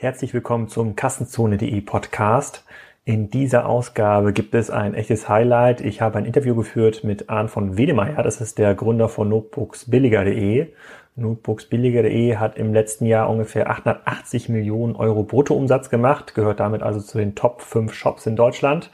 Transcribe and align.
Herzlich 0.00 0.32
willkommen 0.32 0.68
zum 0.68 0.96
Kassenzone.de 0.96 1.78
Podcast. 1.82 2.64
In 3.04 3.28
dieser 3.28 3.66
Ausgabe 3.66 4.32
gibt 4.32 4.54
es 4.54 4.70
ein 4.70 4.94
echtes 4.94 5.28
Highlight. 5.28 5.82
Ich 5.82 6.00
habe 6.00 6.16
ein 6.16 6.24
Interview 6.24 6.54
geführt 6.54 7.04
mit 7.04 7.28
Arndt 7.28 7.50
von 7.50 7.76
Wedemeyer. 7.76 8.22
Das 8.22 8.40
ist 8.40 8.56
der 8.56 8.74
Gründer 8.74 9.10
von 9.10 9.28
Notebooksbilliger.de. 9.28 10.68
Notebooksbilliger.de 11.16 12.36
hat 12.36 12.56
im 12.56 12.72
letzten 12.72 13.04
Jahr 13.04 13.28
ungefähr 13.28 13.68
880 13.68 14.48
Millionen 14.48 14.96
Euro 14.96 15.22
Bruttoumsatz 15.22 15.90
gemacht, 15.90 16.34
gehört 16.34 16.60
damit 16.60 16.82
also 16.82 17.00
zu 17.00 17.18
den 17.18 17.34
Top 17.34 17.60
5 17.60 17.92
Shops 17.92 18.24
in 18.24 18.36
Deutschland 18.36 18.90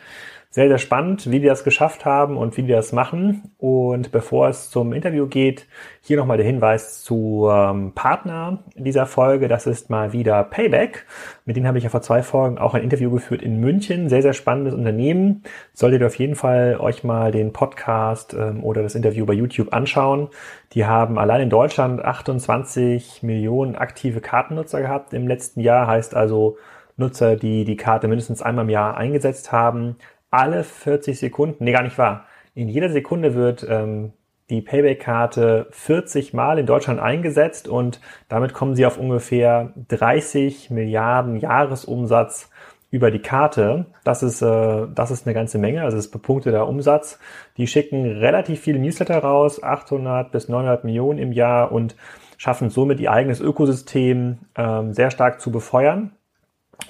sehr, 0.56 0.68
sehr 0.68 0.78
spannend, 0.78 1.30
wie 1.30 1.38
die 1.40 1.46
das 1.48 1.64
geschafft 1.64 2.06
haben 2.06 2.38
und 2.38 2.56
wie 2.56 2.62
die 2.62 2.72
das 2.72 2.90
machen. 2.90 3.42
Und 3.58 4.10
bevor 4.10 4.48
es 4.48 4.70
zum 4.70 4.94
Interview 4.94 5.26
geht, 5.26 5.66
hier 6.00 6.16
nochmal 6.16 6.38
der 6.38 6.46
Hinweis 6.46 7.02
zu 7.02 7.46
ähm, 7.52 7.92
Partner 7.94 8.60
dieser 8.74 9.04
Folge. 9.04 9.48
Das 9.48 9.66
ist 9.66 9.90
mal 9.90 10.14
wieder 10.14 10.42
Payback. 10.44 11.04
Mit 11.44 11.56
denen 11.56 11.66
habe 11.66 11.76
ich 11.76 11.84
ja 11.84 11.90
vor 11.90 12.00
zwei 12.00 12.22
Folgen 12.22 12.56
auch 12.56 12.72
ein 12.72 12.82
Interview 12.82 13.10
geführt 13.10 13.42
in 13.42 13.60
München. 13.60 14.08
Sehr, 14.08 14.22
sehr 14.22 14.32
spannendes 14.32 14.72
Unternehmen. 14.72 15.42
Solltet 15.74 16.00
ihr 16.00 16.06
auf 16.06 16.16
jeden 16.16 16.36
Fall 16.36 16.78
euch 16.80 17.04
mal 17.04 17.32
den 17.32 17.52
Podcast 17.52 18.32
ähm, 18.32 18.64
oder 18.64 18.82
das 18.82 18.94
Interview 18.94 19.26
bei 19.26 19.34
YouTube 19.34 19.74
anschauen. 19.74 20.28
Die 20.72 20.86
haben 20.86 21.18
allein 21.18 21.42
in 21.42 21.50
Deutschland 21.50 22.02
28 22.02 23.22
Millionen 23.22 23.76
aktive 23.76 24.22
Kartennutzer 24.22 24.80
gehabt 24.80 25.12
im 25.12 25.28
letzten 25.28 25.60
Jahr. 25.60 25.86
Heißt 25.86 26.14
also 26.14 26.56
Nutzer, 26.96 27.36
die 27.36 27.66
die 27.66 27.76
Karte 27.76 28.08
mindestens 28.08 28.40
einmal 28.40 28.64
im 28.64 28.70
Jahr 28.70 28.96
eingesetzt 28.96 29.52
haben 29.52 29.96
alle 30.30 30.64
40 30.64 31.18
Sekunden, 31.18 31.64
nee, 31.64 31.72
gar 31.72 31.82
nicht 31.82 31.98
wahr. 31.98 32.26
In 32.54 32.68
jeder 32.68 32.88
Sekunde 32.88 33.34
wird 33.34 33.66
ähm, 33.68 34.12
die 34.50 34.62
Payback-Karte 34.62 35.66
40 35.70 36.32
Mal 36.32 36.58
in 36.58 36.66
Deutschland 36.66 37.00
eingesetzt 37.00 37.68
und 37.68 38.00
damit 38.28 38.54
kommen 38.54 38.76
sie 38.76 38.86
auf 38.86 38.98
ungefähr 38.98 39.72
30 39.88 40.70
Milliarden 40.70 41.36
Jahresumsatz 41.36 42.50
über 42.90 43.10
die 43.10 43.20
Karte. 43.20 43.86
Das 44.04 44.22
ist, 44.22 44.42
äh, 44.42 44.86
das 44.94 45.10
ist 45.10 45.26
eine 45.26 45.34
ganze 45.34 45.58
Menge, 45.58 45.82
also 45.82 45.96
das 45.96 46.06
ist 46.06 46.12
bepunkteter 46.12 46.68
Umsatz. 46.68 47.18
Die 47.56 47.66
schicken 47.66 48.04
relativ 48.04 48.60
viele 48.60 48.78
Newsletter 48.78 49.18
raus, 49.18 49.62
800 49.62 50.30
bis 50.30 50.48
900 50.48 50.84
Millionen 50.84 51.18
im 51.18 51.32
Jahr 51.32 51.72
und 51.72 51.96
schaffen 52.38 52.70
somit 52.70 53.00
ihr 53.00 53.10
eigenes 53.10 53.40
Ökosystem 53.40 54.38
ähm, 54.56 54.92
sehr 54.92 55.10
stark 55.10 55.40
zu 55.40 55.50
befeuern. 55.50 56.12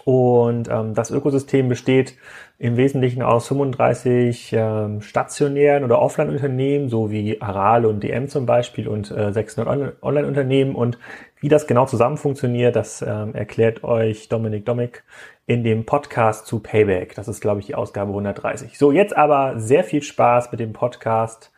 Und 0.05 0.69
ähm, 0.69 0.95
das 0.95 1.11
Ökosystem 1.11 1.69
besteht 1.69 2.17
im 2.59 2.77
Wesentlichen 2.77 3.23
aus 3.23 3.49
35 3.49 4.53
ähm, 4.53 5.01
stationären 5.03 5.85
oder 5.85 6.01
Offline-Unternehmen, 6.01 6.89
so 6.89 7.11
wie 7.11 7.41
Aral 7.43 7.85
und 7.85 8.03
DM 8.03 8.29
zum 8.29 8.47
Beispiel 8.47 8.89
und 8.89 9.11
äh, 9.11 9.33
600 9.33 10.03
Online-Unternehmen. 10.03 10.75
Und 10.75 10.99
wie 11.41 11.49
das 11.49 11.67
genau 11.67 11.87
zusammen 11.87 12.17
funktioniert, 12.17 12.77
das 12.77 13.03
ähm, 13.03 13.35
erklärt 13.35 13.85
euch 13.85 14.29
Dominik 14.29 14.65
Domik 14.65 15.05
in 15.47 15.63
dem 15.65 15.85
Podcast 15.85 16.47
zu 16.47 16.61
Payback. 16.61 17.15
Das 17.15 17.29
ist, 17.29 17.41
glaube 17.41 17.61
ich, 17.61 17.67
die 17.67 17.75
Ausgabe 17.75 18.11
130. 18.11 18.79
So, 18.79 18.93
jetzt 18.93 19.17
aber 19.17 19.59
sehr 19.61 19.85
viel 19.85 20.03
Spaß 20.03 20.51
mit 20.51 20.61
dem 20.61 20.73
Podcast 20.73 21.53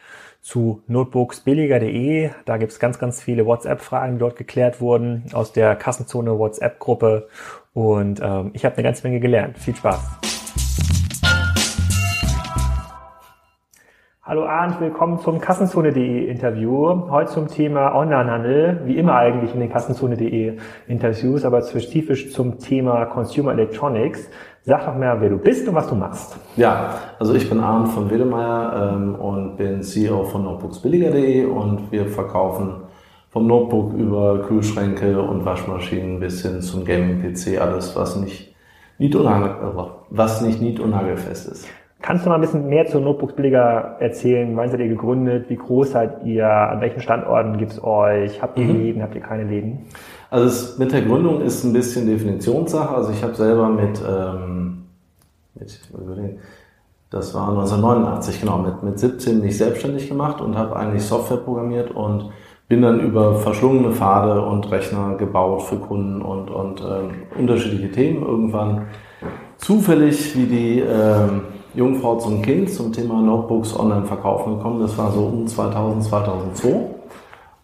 zu 0.49 0.83
notebooksbilliger.de. 0.87 2.31
Da 2.47 2.57
gibt's 2.57 2.79
ganz, 2.79 2.99
ganz 2.99 3.23
viele 3.23 3.45
WhatsApp-Fragen, 3.45 4.15
die 4.15 4.21
dort 4.21 4.37
geklärt 4.37 4.81
wurden 4.81 5.25
aus 5.35 5.53
der 5.53 5.77
Kassenzone 5.77 6.39
WhatsApp-Gruppe. 6.39 7.29
Und 7.75 8.21
ähm, 8.23 8.53
ich 8.55 8.65
habe 8.65 8.77
eine 8.77 8.83
ganze 8.83 9.07
Menge 9.07 9.21
gelernt. 9.21 9.59
Viel 9.59 9.77
Spaß. 9.77 10.01
Hallo 14.23 14.45
Arndt, 14.45 14.81
willkommen 14.81 15.19
zum 15.21 15.39
Kassenzone.de 15.39 16.27
Interview. 16.27 17.11
Heute 17.11 17.31
zum 17.31 17.49
Thema 17.49 17.95
Onlinehandel, 17.95 18.81
wie 18.85 18.97
immer 18.97 19.17
eigentlich 19.17 19.55
in 19.55 19.61
den 19.61 19.71
Kassenzone.de 19.71 20.59
Interviews, 20.87 21.45
aber 21.45 21.63
spezifisch 21.63 22.31
zum 22.33 22.59
Thema 22.59 23.07
Consumer 23.07 23.53
Electronics. 23.53 24.29
Sag 24.65 24.85
doch 24.85 24.97
mal, 24.97 25.21
wer 25.21 25.31
du 25.31 25.39
bist 25.39 25.67
und 25.69 25.75
was 25.75 25.89
du 25.89 25.95
machst. 25.95 26.37
Ja, 26.57 26.95
also 27.19 27.35
ich 27.35 27.49
bin 27.49 27.61
Arndt 27.61 27.89
von 27.89 28.11
Wedemeyer 28.11 28.93
ähm, 28.93 29.15
und 29.15 29.57
bin 29.57 29.83
CEO 29.83 30.25
von 30.25 30.45
Notebooksbilliger.de 30.45 31.47
und 31.47 31.91
wir 31.91 32.07
verkaufen 32.07 32.83
vom 33.31 33.47
Notebook 33.47 33.95
über 33.95 34.41
Kühlschränke 34.43 35.21
und 35.21 35.45
Waschmaschinen 35.45 36.21
bis 36.21 36.43
hin 36.43 36.61
zum 36.61 36.85
Gaming-PC 36.85 37.61
alles, 37.61 37.95
was 37.97 38.17
nicht, 38.17 38.55
nicht, 38.99 39.15
was 40.11 40.43
nicht 40.43 40.61
nied- 40.61 40.81
und 40.81 40.91
nagelfest 40.91 41.49
ist. 41.49 41.69
Kannst 42.01 42.25
du 42.25 42.29
mal 42.31 42.37
ein 42.37 42.41
bisschen 42.41 42.69
mehr 42.69 42.87
zu 42.87 43.01
Notebooks 43.01 43.35
Billiger 43.35 43.97
erzählen? 43.99 44.57
Wann 44.57 44.71
seid 44.71 44.81
ihr 44.81 44.89
gegründet? 44.89 45.51
Wie 45.51 45.57
groß 45.57 45.91
seid 45.91 46.25
ihr? 46.25 46.49
An 46.49 46.81
welchen 46.81 47.01
Standorten 47.01 47.59
gibt's 47.59 47.83
euch? 47.83 48.41
Habt 48.41 48.57
ihr 48.59 48.67
mhm. 48.67 48.81
Läden? 48.81 49.03
Habt 49.03 49.17
ihr 49.17 49.21
keine 49.21 49.45
Läden? 49.45 49.87
Also 50.31 50.47
es, 50.47 50.79
mit 50.79 50.93
der 50.93 51.03
Gründung 51.03 51.41
ist 51.41 51.65
ein 51.65 51.73
bisschen 51.73 52.07
Definitionssache. 52.07 52.95
Also 52.95 53.13
ich 53.13 53.23
habe 53.23 53.35
selber 53.35 53.69
mit, 53.69 54.01
ähm, 54.07 54.85
mit 55.55 55.81
das 57.11 57.35
war 57.35 57.49
1989, 57.49 58.41
genau, 58.41 58.59
mit, 58.59 58.83
mit 58.83 58.99
17 58.99 59.41
mich 59.41 59.57
selbstständig 59.57 60.09
gemacht 60.09 60.43
und 60.43 60.59
habe 60.59 60.77
eigentlich 60.77 61.05
Software 61.05 61.39
programmiert 61.39 61.91
und 61.91 62.31
bin 62.69 62.83
dann 62.83 63.01
über 63.01 63.37
verschlungene 63.37 63.93
Pfade 63.93 64.43
und 64.43 64.71
Rechner 64.71 65.15
gebaut 65.15 65.63
für 65.63 65.77
Kunden 65.77 66.21
und, 66.21 66.51
und 66.51 66.83
ähm, 66.83 67.11
unterschiedliche 67.39 67.91
Themen 67.91 68.23
irgendwann 68.23 68.89
zufällig 69.57 70.37
wie 70.37 70.45
die 70.45 70.81
ähm, 70.81 71.43
Jungfrau 71.75 72.17
zum 72.17 72.43
Kind 72.43 72.71
zum 72.71 72.93
Thema 72.93 73.23
Notebooks 73.23 73.79
online 73.79 74.05
verkaufen 74.05 74.59
gekommen. 74.59 74.81
Das 74.81 74.99
war 74.99 75.11
so 75.13 75.25
um 75.25 75.47
2000, 75.47 76.05
2002. 76.05 76.69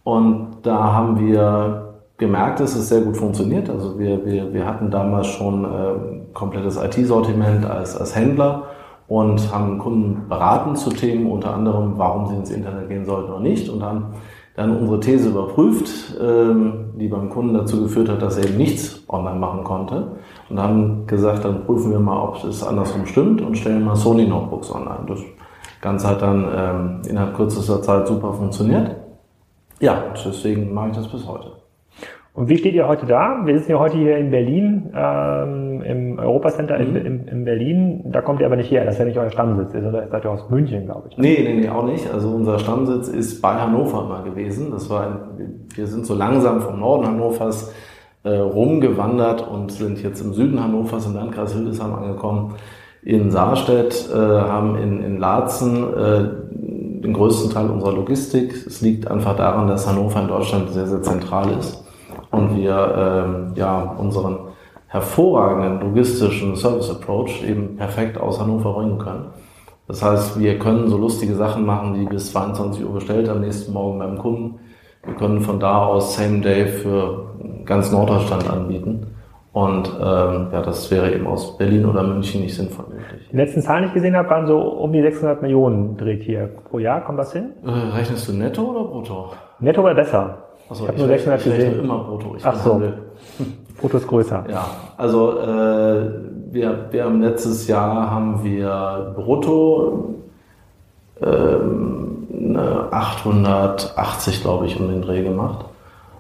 Und 0.05 0.57
da 0.63 0.93
haben 0.93 1.19
wir 1.21 1.94
gemerkt, 2.17 2.61
dass 2.61 2.77
es 2.77 2.89
sehr 2.89 3.01
gut 3.01 3.17
funktioniert. 3.17 3.69
Also 3.69 3.99
wir, 3.99 4.25
wir, 4.25 4.53
wir 4.53 4.67
hatten 4.67 4.91
damals 4.91 5.27
schon 5.27 5.65
äh, 5.65 6.33
komplettes 6.33 6.77
IT-Sortiment 6.77 7.67
als, 7.67 7.97
als 7.97 8.15
Händler 8.15 8.65
und 9.09 9.53
haben 9.53 9.79
Kunden 9.79 10.29
beraten 10.29 10.77
zu 10.77 10.91
Themen, 10.91 11.31
unter 11.31 11.55
anderem, 11.55 11.95
warum 11.97 12.27
sie 12.27 12.37
ins 12.37 12.51
Internet 12.51 12.89
gehen 12.89 13.05
sollten 13.05 13.31
oder 13.31 13.41
nicht 13.41 13.69
und 13.69 13.83
haben 13.83 14.15
dann 14.57 14.77
unsere 14.77 15.01
These 15.01 15.31
überprüft, 15.31 16.17
ähm, 16.21 16.93
die 16.97 17.09
beim 17.09 17.29
Kunden 17.29 17.55
dazu 17.55 17.83
geführt 17.83 18.09
hat, 18.09 18.23
dass 18.23 18.39
er 18.39 18.45
eben 18.45 18.57
nichts 18.57 19.03
online 19.09 19.39
machen 19.39 19.65
konnte 19.65 20.13
und 20.49 20.61
haben 20.61 21.07
gesagt, 21.09 21.45
dann 21.45 21.65
prüfen 21.65 21.91
wir 21.91 21.99
mal, 21.99 22.23
ob 22.23 22.45
es 22.45 22.63
andersrum 22.63 23.05
stimmt 23.07 23.43
und 23.43 23.59
stellen 23.59 23.85
mal 23.85 23.97
Sony 23.97 24.27
Notebooks 24.27 24.73
online. 24.73 25.07
Das 25.09 25.19
Ganze 25.81 26.09
hat 26.09 26.23
dann 26.23 26.47
ähm, 26.57 27.03
innerhalb 27.09 27.35
kürzester 27.35 27.83
Zeit 27.83 28.07
super 28.07 28.33
funktioniert. 28.33 28.95
Ja, 29.81 30.05
deswegen 30.25 30.73
mache 30.73 30.91
ich 30.91 30.97
das 30.97 31.09
bis 31.09 31.27
heute. 31.27 31.64
Und 32.35 32.49
wie 32.49 32.59
steht 32.59 32.75
ihr 32.75 32.89
heute 32.89 33.07
da? 33.07 33.43
Wir 33.45 33.57
sitzen 33.57 33.71
ja 33.71 33.79
heute 33.79 33.97
hier 33.97 34.17
in 34.19 34.33
Berlin, 34.33 34.91
ähm, 34.93 35.83
im 35.83 36.19
Europacenter 36.19 36.81
mhm. 36.81 36.97
in, 36.97 37.07
in, 37.07 37.29
in, 37.29 37.45
Berlin. 37.45 38.03
Da 38.07 38.23
kommt 38.23 38.41
ihr 38.41 38.47
aber 38.47 38.57
nicht 38.57 38.73
her, 38.73 38.85
das 38.85 38.95
ist 38.95 38.99
ja 38.99 39.05
nicht 39.05 39.19
euer 39.19 39.31
Stammsitz, 39.31 39.73
oder 39.73 40.09
seid 40.09 40.25
ihr 40.25 40.31
aus 40.33 40.51
München, 40.51 40.85
glaube 40.85 41.11
ich. 41.11 41.17
Nee, 41.17 41.39
nee, 41.45 41.61
nee, 41.61 41.69
auch 41.69 41.85
nicht. 41.85 42.13
Also 42.13 42.31
unser 42.31 42.59
Stammsitz 42.59 43.07
ist 43.07 43.41
bei 43.41 43.55
Hannover 43.55 44.03
mal 44.07 44.25
gewesen. 44.25 44.73
Das 44.73 44.91
war, 44.91 45.07
ein, 45.07 45.69
wir 45.77 45.87
sind 45.87 46.07
so 46.07 46.15
langsam 46.15 46.61
vom 46.61 46.81
Norden 46.81 47.07
Hannovers 47.07 47.73
äh, 48.25 48.31
rumgewandert 48.31 49.47
und 49.47 49.71
sind 49.71 50.03
jetzt 50.03 50.21
im 50.21 50.33
Süden 50.33 50.61
Hannovers 50.61 51.07
im 51.07 51.15
Landkreis 51.15 51.55
Hildesheim 51.55 51.95
angekommen. 51.95 52.57
In 53.03 53.31
Saarstedt, 53.31 54.11
äh, 54.13 54.17
haben 54.17 54.77
in, 54.77 55.05
in 55.05 55.19
Laatzen 55.19 55.85
äh, 55.95 57.01
den 57.01 57.13
größten 57.13 57.53
Teil 57.53 57.71
unserer 57.71 57.93
Logistik. 57.93 58.67
Es 58.67 58.81
liegt 58.81 59.09
einfach 59.09 59.37
daran, 59.37 59.69
dass 59.69 59.89
Hannover 59.89 60.21
in 60.21 60.27
Deutschland 60.27 60.71
sehr, 60.71 60.89
sehr 60.89 61.03
zentral 61.03 61.53
ist 61.57 61.84
und 62.35 62.57
wir 62.57 62.95
ähm, 62.97 63.53
ja 63.55 63.95
unseren 63.99 64.39
hervorragenden 64.89 65.81
logistischen 65.81 66.57
Service 66.57 66.91
Approach 66.91 67.43
eben 67.45 67.77
perfekt 67.77 68.19
aus 68.19 68.41
Hannover 68.41 68.75
bringen 68.75 68.99
können. 68.99 69.27
Das 69.89 70.03
heißt, 70.03 70.39
wir 70.39 70.59
können 70.59 70.89
so 70.89 70.97
lustige 70.97 71.35
Sachen 71.35 71.67
machen, 71.67 72.01
wie 72.01 72.07
bis 72.07 72.33
22 72.33 72.85
Uhr 72.85 72.95
bestellt 72.95 73.29
am 73.29 73.41
nächsten 73.41 73.73
Morgen 73.73 73.99
beim 73.99 74.19
Kunden. 74.19 74.61
Wir 75.05 75.15
können 75.15 75.41
von 75.41 75.61
da 75.61 75.85
aus 75.85 76.17
Same 76.17 76.41
Day 76.41 76.67
für 76.67 77.27
ganz 77.65 77.93
Norddeutschland 77.93 78.49
anbieten. 78.49 79.09
Und 79.53 79.89
ähm, 80.01 80.49
ja, 80.53 80.63
das 80.63 80.91
wäre 80.91 81.15
eben 81.15 81.29
aus 81.29 81.57
Berlin 81.57 81.87
oder 81.87 82.03
München 82.03 82.41
nicht 82.41 82.57
sinnvoll 82.57 82.87
möglich. 82.89 83.29
Die 83.31 83.37
letzten 83.37 83.63
Zahlen, 83.63 83.83
die 83.83 83.89
ich 83.89 83.95
gesehen 83.95 84.17
habe, 84.17 84.29
waren 84.29 84.47
so 84.49 84.59
um 84.59 84.93
die 84.93 85.01
600 85.01 85.43
Millionen 85.43 85.97
dreht 85.97 86.23
hier 86.23 86.51
pro 86.71 86.81
Jahr. 86.81 87.05
Kommt 87.05 87.21
das 87.21 87.33
hin? 87.33 87.51
Äh, 87.65 87.97
rechnest 87.97 88.29
du 88.29 88.33
netto 88.33 88.63
oder 88.63 88.85
brutto? 88.85 89.31
Netto 89.61 89.85
wäre 89.85 89.95
besser. 89.95 90.39
Also 90.69 90.85
ich 90.85 90.89
habe 90.89 90.99
nur 90.99 91.09
600 91.09 91.45
gesehen. 91.45 91.81
immer 91.81 91.99
brutto. 91.99 92.37
Ich 92.37 92.45
Ach 92.45 92.57
so. 92.57 92.75
Handel. 92.75 92.99
Brutto 93.81 93.97
ist 93.99 94.07
größer. 94.07 94.45
Ja, 94.49 94.67
also 94.97 95.39
äh, 95.39 96.11
wir, 96.53 96.89
wir 96.91 97.05
haben 97.05 97.21
letztes 97.21 97.67
Jahr 97.67 98.11
haben 98.11 98.43
wir 98.45 99.13
brutto 99.17 100.15
ähm, 101.23 102.57
880, 102.91 104.43
glaube 104.43 104.67
ich, 104.67 104.79
um 104.79 104.89
den 104.89 105.03
Dreh 105.03 105.23
gemacht. 105.23 105.65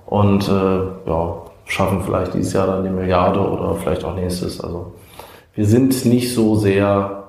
Und 0.06 0.49
äh, 0.49 0.81
ja, 1.06 1.37
schaffen 1.64 2.02
vielleicht 2.02 2.35
dieses 2.35 2.52
Jahr 2.52 2.67
dann 2.67 2.85
die 2.85 2.90
Milliarde 2.90 3.40
oder 3.40 3.75
vielleicht 3.75 4.05
auch 4.05 4.14
nächstes. 4.14 4.61
Also 4.61 4.93
wir 5.55 5.67
sind 5.67 6.05
nicht 6.05 6.35
so 6.35 6.56
sehr 6.56 7.25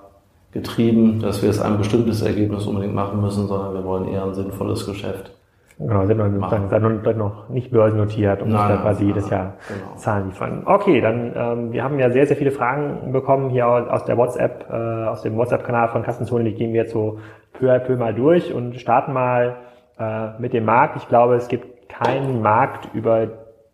getrieben, 0.52 1.20
dass 1.22 1.42
wir 1.42 1.50
jetzt 1.50 1.62
ein 1.62 1.78
bestimmtes 1.78 2.22
Ergebnis 2.22 2.66
unbedingt 2.66 2.96
machen 2.96 3.22
müssen, 3.22 3.48
sondern 3.48 3.74
wir 3.74 3.84
wollen 3.84 4.08
eher 4.08 4.24
ein 4.24 4.34
sinnvolles 4.34 4.86
Geschäft 4.86 5.32
Genau, 5.78 6.06
sind 6.06 6.18
noch, 6.18 6.50
seid 6.50 6.82
noch, 6.82 7.16
noch 7.16 7.50
nicht 7.50 7.70
börsennotiert 7.70 8.42
und 8.42 8.50
nein, 8.50 8.70
da 8.70 8.78
quasi 8.78 9.04
nein, 9.04 9.14
jedes 9.14 9.30
Jahr 9.30 9.56
genau. 9.68 9.98
Zahlen 9.98 10.28
liefern. 10.28 10.62
Okay, 10.66 11.02
dann 11.02 11.34
ähm, 11.36 11.74
wir 11.74 11.84
haben 11.84 12.00
ja 12.00 12.10
sehr, 12.12 12.26
sehr 12.28 12.38
viele 12.38 12.52
Fragen 12.52 13.12
bekommen 13.12 13.50
hier 13.50 13.68
aus 13.68 14.06
der 14.06 14.16
WhatsApp, 14.16 14.68
äh, 14.72 14.74
aus 15.08 15.22
dem 15.22 15.36
WhatsApp-Kanal 15.36 15.90
von 15.90 16.04
Kassenzone, 16.04 16.46
die 16.46 16.54
gehen 16.54 16.72
wir 16.74 16.84
jetzt 16.84 16.94
so 16.94 17.20
peu 17.60 17.74
à 17.74 17.80
peu 17.80 17.98
mal 17.98 18.14
durch 18.14 18.54
und 18.54 18.76
starten 18.76 19.12
mal 19.12 19.58
äh, 20.00 20.40
mit 20.40 20.54
dem 20.54 20.64
Markt. 20.64 20.96
Ich 20.96 21.10
glaube, 21.10 21.36
es 21.36 21.50
gibt 21.50 21.90
keinen 21.90 22.42
Markt, 22.42 22.90
über 22.94 23.28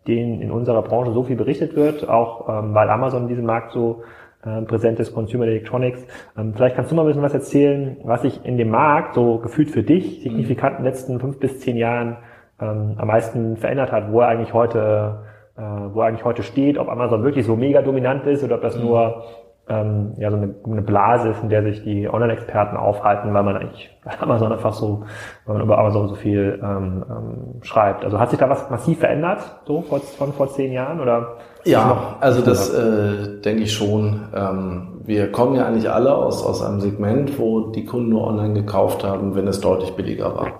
den 0.08 0.40
in 0.40 0.50
unserer 0.50 0.82
Branche 0.82 1.12
so 1.12 1.22
viel 1.22 1.36
berichtet 1.36 1.76
wird, 1.76 2.08
auch 2.08 2.48
ähm, 2.48 2.74
weil 2.74 2.90
Amazon 2.90 3.28
diesen 3.28 3.46
Markt 3.46 3.70
so 3.70 4.02
präsent 4.42 4.98
ist, 5.00 5.14
Consumer 5.14 5.46
Electronics. 5.46 6.04
Ähm, 6.36 6.52
vielleicht 6.54 6.76
kannst 6.76 6.90
du 6.90 6.96
mal 6.96 7.02
ein 7.02 7.06
bisschen 7.06 7.22
was 7.22 7.34
erzählen, 7.34 7.96
was 8.04 8.22
sich 8.22 8.44
in 8.44 8.58
dem 8.58 8.70
Markt 8.70 9.14
so 9.14 9.38
gefühlt 9.38 9.70
für 9.70 9.82
dich 9.82 10.22
signifikant 10.22 10.78
in 10.78 10.84
den 10.84 10.92
letzten 10.92 11.20
fünf 11.20 11.38
bis 11.38 11.60
zehn 11.60 11.76
Jahren 11.76 12.16
ähm, 12.60 12.94
am 12.98 13.08
meisten 13.08 13.56
verändert 13.56 13.92
hat, 13.92 14.12
wo 14.12 14.20
er 14.20 14.28
eigentlich 14.28 14.52
heute, 14.52 15.20
äh, 15.56 15.60
wo 15.60 16.00
er 16.00 16.08
eigentlich 16.08 16.24
heute 16.24 16.42
steht, 16.42 16.78
ob 16.78 16.88
Amazon 16.88 17.22
wirklich 17.22 17.46
so 17.46 17.56
mega 17.56 17.82
dominant 17.82 18.26
ist 18.26 18.42
oder 18.42 18.56
ob 18.56 18.62
das 18.62 18.76
mhm. 18.76 18.84
nur 18.84 19.24
ähm, 19.68 20.14
ja, 20.18 20.30
so 20.30 20.36
eine, 20.36 20.54
eine 20.64 20.82
Blase 20.82 21.30
ist, 21.30 21.42
in 21.42 21.48
der 21.48 21.62
sich 21.62 21.82
die 21.84 22.08
Online-Experten 22.08 22.76
aufhalten, 22.76 23.32
weil 23.32 23.42
man 23.42 23.56
eigentlich 23.56 23.96
bei 24.04 24.10
Amazon 24.20 24.52
einfach 24.52 24.72
so, 24.72 25.04
weil 25.46 25.54
man 25.54 25.64
über 25.64 25.78
Amazon 25.78 26.08
so 26.08 26.14
viel 26.14 26.60
ähm, 26.62 27.04
ähm, 27.08 27.62
schreibt. 27.62 28.04
Also 28.04 28.18
hat 28.18 28.30
sich 28.30 28.38
da 28.38 28.50
was 28.50 28.68
massiv 28.70 28.98
verändert, 28.98 29.38
so 29.64 29.82
vor, 29.82 30.00
von 30.00 30.32
vor 30.32 30.48
zehn 30.48 30.72
Jahren 30.72 31.00
oder? 31.00 31.36
Ja, 31.64 32.16
also 32.20 32.42
das 32.42 32.70
äh, 32.70 33.40
denke 33.40 33.62
ich 33.62 33.72
schon. 33.72 34.20
Ähm, 34.34 35.00
wir 35.04 35.30
kommen 35.30 35.54
ja 35.56 35.66
eigentlich 35.66 35.90
alle 35.90 36.14
aus, 36.14 36.42
aus 36.42 36.62
einem 36.62 36.80
Segment, 36.80 37.38
wo 37.38 37.70
die 37.70 37.84
Kunden 37.84 38.10
nur 38.10 38.26
online 38.26 38.54
gekauft 38.54 39.04
haben, 39.04 39.34
wenn 39.34 39.46
es 39.46 39.60
deutlich 39.60 39.92
billiger 39.92 40.34
war. 40.34 40.58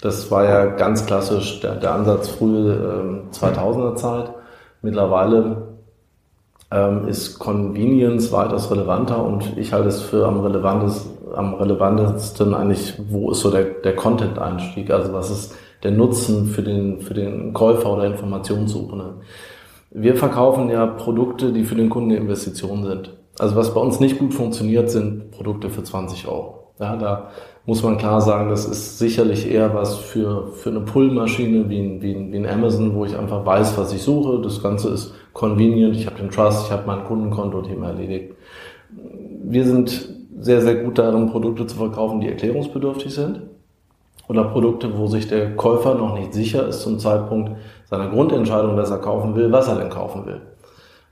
Das 0.00 0.30
war 0.30 0.44
ja 0.44 0.66
ganz 0.66 1.06
klassisch 1.06 1.60
der, 1.60 1.76
der 1.76 1.94
Ansatz 1.94 2.28
frühe 2.28 2.74
ähm, 2.74 3.20
2000er 3.32 3.94
Zeit. 3.94 4.30
Mittlerweile 4.82 5.68
ähm, 6.70 7.06
ist 7.06 7.38
Convenience 7.38 8.32
weitaus 8.32 8.70
relevanter 8.70 9.22
und 9.24 9.56
ich 9.56 9.72
halte 9.72 9.88
es 9.88 10.00
für 10.00 10.26
am, 10.26 10.40
relevantesten, 10.40 11.12
am 11.34 11.54
relevantesten 11.54 12.54
eigentlich, 12.54 12.94
wo 13.08 13.30
ist 13.30 13.40
so 13.40 13.50
der, 13.50 13.64
der 13.64 13.94
Content-Einstieg, 13.94 14.90
also 14.90 15.12
was 15.12 15.30
ist 15.30 15.54
der 15.82 15.92
Nutzen 15.92 16.46
für 16.46 16.62
den, 16.62 17.00
für 17.00 17.14
den 17.14 17.52
Käufer 17.52 17.92
oder 17.92 18.04
Informationssuchende. 18.04 19.14
Wir 19.94 20.16
verkaufen 20.16 20.70
ja 20.70 20.86
Produkte, 20.86 21.52
die 21.52 21.64
für 21.64 21.74
den 21.74 21.90
Kunden 21.90 22.10
eine 22.10 22.20
Investition 22.20 22.84
sind. 22.84 23.14
Also 23.38 23.56
was 23.56 23.74
bei 23.74 23.80
uns 23.80 24.00
nicht 24.00 24.18
gut 24.18 24.34
funktioniert, 24.34 24.90
sind 24.90 25.30
Produkte 25.30 25.68
für 25.70 25.82
20 25.82 26.28
Euro. 26.28 26.62
Ja, 26.78 26.96
da 26.96 27.30
muss 27.66 27.82
man 27.82 27.98
klar 27.98 28.20
sagen, 28.20 28.50
das 28.50 28.66
ist 28.66 28.98
sicherlich 28.98 29.50
eher 29.50 29.74
was 29.74 29.96
für, 29.96 30.48
für 30.48 30.70
eine 30.70 30.80
Pull-Maschine 30.80 31.68
wie 31.68 31.78
ein, 31.78 32.02
wie, 32.02 32.12
ein, 32.12 32.32
wie 32.32 32.38
ein 32.38 32.48
Amazon, 32.48 32.94
wo 32.94 33.04
ich 33.04 33.16
einfach 33.16 33.44
weiß, 33.44 33.76
was 33.78 33.92
ich 33.92 34.02
suche. 34.02 34.40
Das 34.42 34.62
Ganze 34.62 34.88
ist 34.88 35.14
convenient, 35.32 35.94
ich 35.94 36.06
habe 36.06 36.16
den 36.16 36.30
Trust, 36.30 36.66
ich 36.66 36.72
habe 36.72 36.84
mein 36.86 37.04
Kundenkonto-Thema 37.04 37.88
erledigt. 37.88 38.34
Wir 39.44 39.64
sind 39.64 40.08
sehr, 40.38 40.60
sehr 40.60 40.76
gut 40.76 40.98
darin, 40.98 41.30
Produkte 41.30 41.66
zu 41.66 41.76
verkaufen, 41.76 42.20
die 42.20 42.28
erklärungsbedürftig 42.28 43.14
sind. 43.14 43.42
Oder 44.28 44.44
Produkte, 44.44 44.96
wo 44.96 45.06
sich 45.06 45.28
der 45.28 45.54
Käufer 45.56 45.94
noch 45.94 46.18
nicht 46.18 46.32
sicher 46.32 46.68
ist 46.68 46.80
zum 46.80 46.98
Zeitpunkt 46.98 47.52
seiner 47.92 48.08
Grundentscheidung, 48.08 48.74
dass 48.74 48.90
er 48.90 48.98
kaufen 48.98 49.36
will, 49.36 49.52
was 49.52 49.68
er 49.68 49.74
denn 49.74 49.90
kaufen 49.90 50.24
will. 50.24 50.40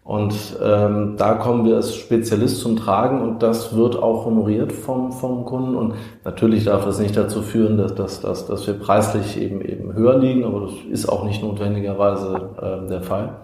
Und 0.03 0.35
ähm, 0.65 1.17
da 1.19 1.35
kommen 1.35 1.67
wir 1.67 1.77
als 1.77 1.95
Spezialist 1.95 2.61
zum 2.61 2.77
Tragen 2.77 3.21
und 3.21 3.43
das 3.43 3.77
wird 3.77 4.03
auch 4.03 4.25
honoriert 4.25 4.73
vom, 4.73 5.13
vom 5.13 5.45
Kunden. 5.45 5.77
Und 5.77 5.93
natürlich 6.25 6.65
darf 6.65 6.87
das 6.87 6.99
nicht 6.99 7.15
dazu 7.19 7.43
führen, 7.43 7.77
dass, 7.77 7.95
dass, 7.95 8.23
dass, 8.23 8.47
dass 8.47 8.67
wir 8.67 8.75
preislich 8.75 9.39
eben, 9.39 9.61
eben 9.61 9.93
höher 9.93 10.19
liegen, 10.19 10.47
aber 10.47 10.63
das 10.63 10.73
ist 10.91 11.07
auch 11.07 11.25
nicht 11.25 11.43
notwendigerweise 11.43 12.51
äh, 12.63 12.89
der 12.89 13.03
Fall. 13.03 13.37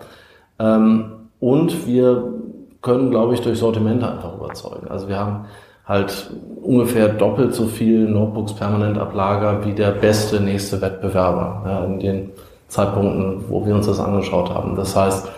Ähm, 0.59 1.29
und 1.39 1.87
wir 1.87 2.33
können, 2.81 3.11
glaube 3.11 3.35
ich, 3.35 3.43
durch 3.43 3.59
Sortimente 3.59 4.11
einfach 4.11 4.35
überzeugen. 4.35 4.89
Also 4.89 5.09
wir 5.09 5.19
haben 5.19 5.45
halt 5.85 6.31
ungefähr 6.63 7.11
doppelt 7.11 7.55
so 7.55 7.67
viel 7.67 8.09
Notebooks 8.09 8.55
permanent 8.55 8.97
ab 8.97 9.15
Lager 9.15 9.67
wie 9.67 9.75
der 9.75 9.91
beste 9.91 10.41
nächste 10.41 10.81
Wettbewerber 10.81 11.63
ja, 11.67 11.85
in 11.85 12.01
den 12.01 12.31
Zeitpunkten, 12.77 13.45
wo 13.49 13.65
wir 13.65 13.75
uns 13.75 13.87
das 13.87 14.01
angeschaut 14.01 14.51
haben. 14.51 14.77
Das 14.77 14.95
heißt, 14.95 15.29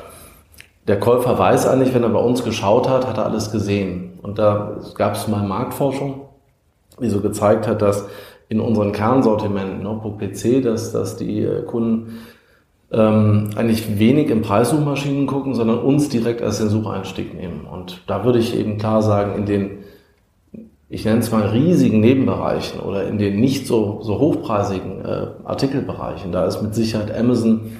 der 0.88 0.98
Käufer 0.98 1.38
weiß 1.38 1.66
eigentlich, 1.66 1.94
wenn 1.94 2.02
er 2.02 2.08
bei 2.08 2.20
uns 2.20 2.42
geschaut 2.42 2.88
hat, 2.88 3.06
hat 3.06 3.16
er 3.16 3.26
alles 3.26 3.52
gesehen. 3.52 4.18
Und 4.22 4.38
da 4.38 4.78
gab 4.96 5.14
es 5.14 5.28
mal 5.28 5.46
Marktforschung, 5.46 6.22
die 7.00 7.08
so 7.08 7.20
gezeigt 7.20 7.68
hat, 7.68 7.80
dass 7.80 8.06
in 8.48 8.60
unseren 8.60 8.92
Kernsortimenten, 8.92 9.82
Notebook 9.82 10.18
PC, 10.18 10.62
dass, 10.62 10.90
dass 10.90 11.16
die 11.16 11.42
äh, 11.42 11.62
Kunden 11.62 12.18
ähm, 12.90 13.50
eigentlich 13.54 13.98
wenig 13.98 14.30
in 14.30 14.42
Preissuchmaschinen 14.42 15.26
gucken, 15.26 15.54
sondern 15.54 15.78
uns 15.78 16.08
direkt 16.08 16.42
als 16.42 16.58
den 16.58 16.70
Sucheinstieg 16.70 17.34
nehmen. 17.34 17.66
Und 17.70 18.02
da 18.06 18.24
würde 18.24 18.38
ich 18.38 18.58
eben 18.58 18.78
klar 18.78 19.02
sagen, 19.02 19.36
in 19.36 19.46
den, 19.46 19.70
ich 20.90 21.04
nenne 21.04 21.20
es 21.20 21.30
mal 21.30 21.46
riesigen 21.46 22.00
Nebenbereichen 22.00 22.80
oder 22.80 23.06
in 23.06 23.18
den 23.18 23.40
nicht 23.40 23.66
so, 23.66 24.00
so 24.02 24.18
hochpreisigen 24.18 25.04
äh, 25.04 25.26
Artikelbereichen, 25.44 26.32
da 26.32 26.46
ist 26.46 26.62
mit 26.62 26.74
Sicherheit 26.74 27.14
Amazon 27.14 27.72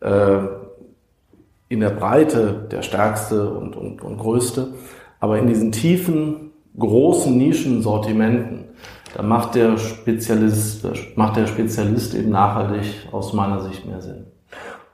äh, 0.00 0.38
in 1.68 1.80
der 1.80 1.90
Breite 1.90 2.66
der 2.70 2.82
stärkste 2.82 3.50
und, 3.50 3.76
und, 3.76 4.02
und 4.02 4.18
größte. 4.18 4.68
Aber 5.20 5.38
in 5.38 5.46
diesen 5.46 5.70
tiefen, 5.70 6.50
großen 6.78 7.36
Nischensortimenten, 7.36 8.64
da 9.14 9.22
macht 9.22 9.54
der 9.54 9.78
Spezialist, 9.78 10.86
macht 11.16 11.36
der 11.36 11.46
Spezialist 11.46 12.14
eben 12.14 12.30
nachhaltig 12.30 13.08
aus 13.12 13.32
meiner 13.32 13.60
Sicht 13.60 13.86
mehr 13.86 14.00
Sinn. 14.00 14.26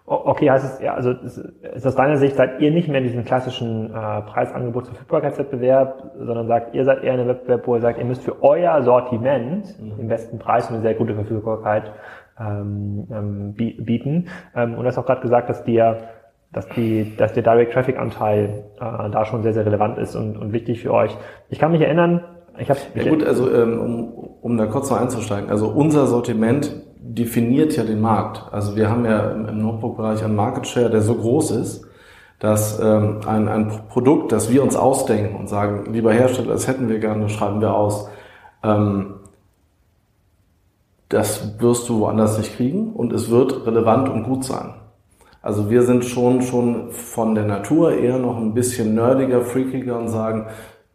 Okay, 0.06 0.50
heißt 0.50 0.64
es, 0.64 0.80
ja, 0.82 0.92
also 0.92 1.12
ist 1.12 1.86
aus 1.86 1.94
deiner 1.94 2.18
Sicht, 2.18 2.36
seid 2.36 2.60
ihr 2.60 2.70
nicht 2.70 2.88
mehr 2.88 2.98
in 2.98 3.04
diesem 3.04 3.24
klassischen 3.24 3.86
äh, 3.86 4.20
Preisangebot-Verfügbarkeitswettbewerb, 4.22 6.12
sondern 6.18 6.46
sagt, 6.46 6.74
ihr 6.74 6.84
seid 6.84 7.02
eher 7.02 7.14
in 7.14 7.20
einem 7.20 7.30
Wettbewerb, 7.30 7.66
wo 7.66 7.74
ihr 7.74 7.80
sagt, 7.80 7.98
ihr 7.98 8.04
müsst 8.04 8.22
für 8.22 8.42
euer 8.42 8.82
Sortiment 8.82 9.64
mhm. 9.80 9.96
den 9.96 10.08
besten 10.08 10.38
Preis 10.38 10.68
und 10.68 10.74
eine 10.74 10.82
sehr 10.82 10.92
gute 10.92 11.14
Verfügbarkeit 11.14 11.90
ähm, 12.38 13.06
ähm, 13.10 13.54
bieten. 13.54 14.28
Ähm, 14.54 14.74
und 14.74 14.82
du 14.82 14.86
hast 14.86 14.98
auch 14.98 15.06
gerade 15.06 15.22
gesagt, 15.22 15.48
dass 15.48 15.64
dir 15.64 16.08
dass, 16.52 16.68
die, 16.68 17.16
dass 17.16 17.32
der 17.32 17.42
Direct 17.42 17.72
Traffic 17.72 17.98
Anteil 17.98 18.64
äh, 18.76 19.10
da 19.10 19.24
schon 19.24 19.42
sehr, 19.42 19.52
sehr 19.52 19.66
relevant 19.66 19.98
ist 19.98 20.14
und, 20.14 20.36
und 20.36 20.52
wichtig 20.52 20.80
für 20.82 20.92
euch. 20.92 21.16
Ich 21.48 21.58
kann 21.58 21.72
mich 21.72 21.80
erinnern, 21.80 22.22
ich 22.58 22.70
habe 22.70 22.78
ja 22.94 23.10
gut, 23.10 23.24
also 23.24 23.52
ähm, 23.52 23.80
um, 23.80 24.12
um 24.40 24.56
da 24.56 24.66
kurz 24.66 24.88
noch 24.90 25.00
einzusteigen, 25.00 25.50
also 25.50 25.68
unser 25.68 26.06
Sortiment 26.06 26.72
definiert 27.06 27.76
ja 27.76 27.84
den 27.84 28.00
Markt. 28.00 28.42
Also 28.52 28.76
wir 28.76 28.88
haben 28.88 29.04
ja 29.04 29.30
im, 29.30 29.62
Notebook-Bereich 29.62 30.24
einen 30.24 30.36
Market 30.36 30.66
Share, 30.66 30.90
der 30.90 31.02
so 31.02 31.14
groß 31.14 31.50
ist, 31.52 31.86
dass 32.38 32.80
ähm, 32.80 33.20
ein, 33.26 33.48
ein 33.48 33.70
Produkt, 33.88 34.32
das 34.32 34.50
wir 34.50 34.62
uns 34.62 34.74
ausdenken 34.74 35.36
und 35.36 35.48
sagen, 35.48 35.92
lieber 35.92 36.12
Hersteller, 36.12 36.52
das 36.52 36.66
hätten 36.66 36.88
wir 36.88 36.98
gerne, 36.98 37.28
schreiben 37.28 37.60
wir 37.60 37.74
aus, 37.74 38.08
ähm, 38.62 39.16
das 41.10 41.60
wirst 41.60 41.88
du 41.88 42.00
woanders 42.00 42.38
nicht 42.38 42.56
kriegen 42.56 42.92
und 42.94 43.12
es 43.12 43.30
wird 43.30 43.66
relevant 43.66 44.08
und 44.08 44.24
gut 44.24 44.44
sein. 44.44 44.74
Also 45.42 45.68
wir 45.68 45.82
sind 45.82 46.06
schon, 46.06 46.40
schon 46.40 46.90
von 46.90 47.34
der 47.34 47.44
Natur 47.44 47.92
eher 47.92 48.18
noch 48.18 48.38
ein 48.38 48.54
bisschen 48.54 48.94
nerdiger, 48.94 49.42
freakiger 49.42 49.98
und 49.98 50.08
sagen, 50.08 50.46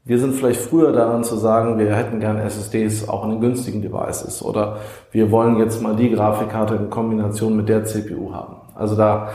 wir 0.05 0.17
sind 0.17 0.33
vielleicht 0.33 0.61
früher 0.61 0.91
daran 0.91 1.23
zu 1.23 1.35
sagen, 1.35 1.77
wir 1.77 1.95
hätten 1.95 2.19
gern 2.19 2.37
SSDs 2.37 3.07
auch 3.07 3.23
in 3.25 3.31
den 3.31 3.41
günstigen 3.41 3.81
Devices 3.81 4.43
oder 4.43 4.77
wir 5.11 5.29
wollen 5.31 5.57
jetzt 5.57 5.81
mal 5.81 5.95
die 5.95 6.09
Grafikkarte 6.09 6.75
in 6.75 6.89
Kombination 6.89 7.55
mit 7.55 7.69
der 7.69 7.83
CPU 7.85 8.33
haben. 8.33 8.55
Also 8.75 8.95
da 8.95 9.29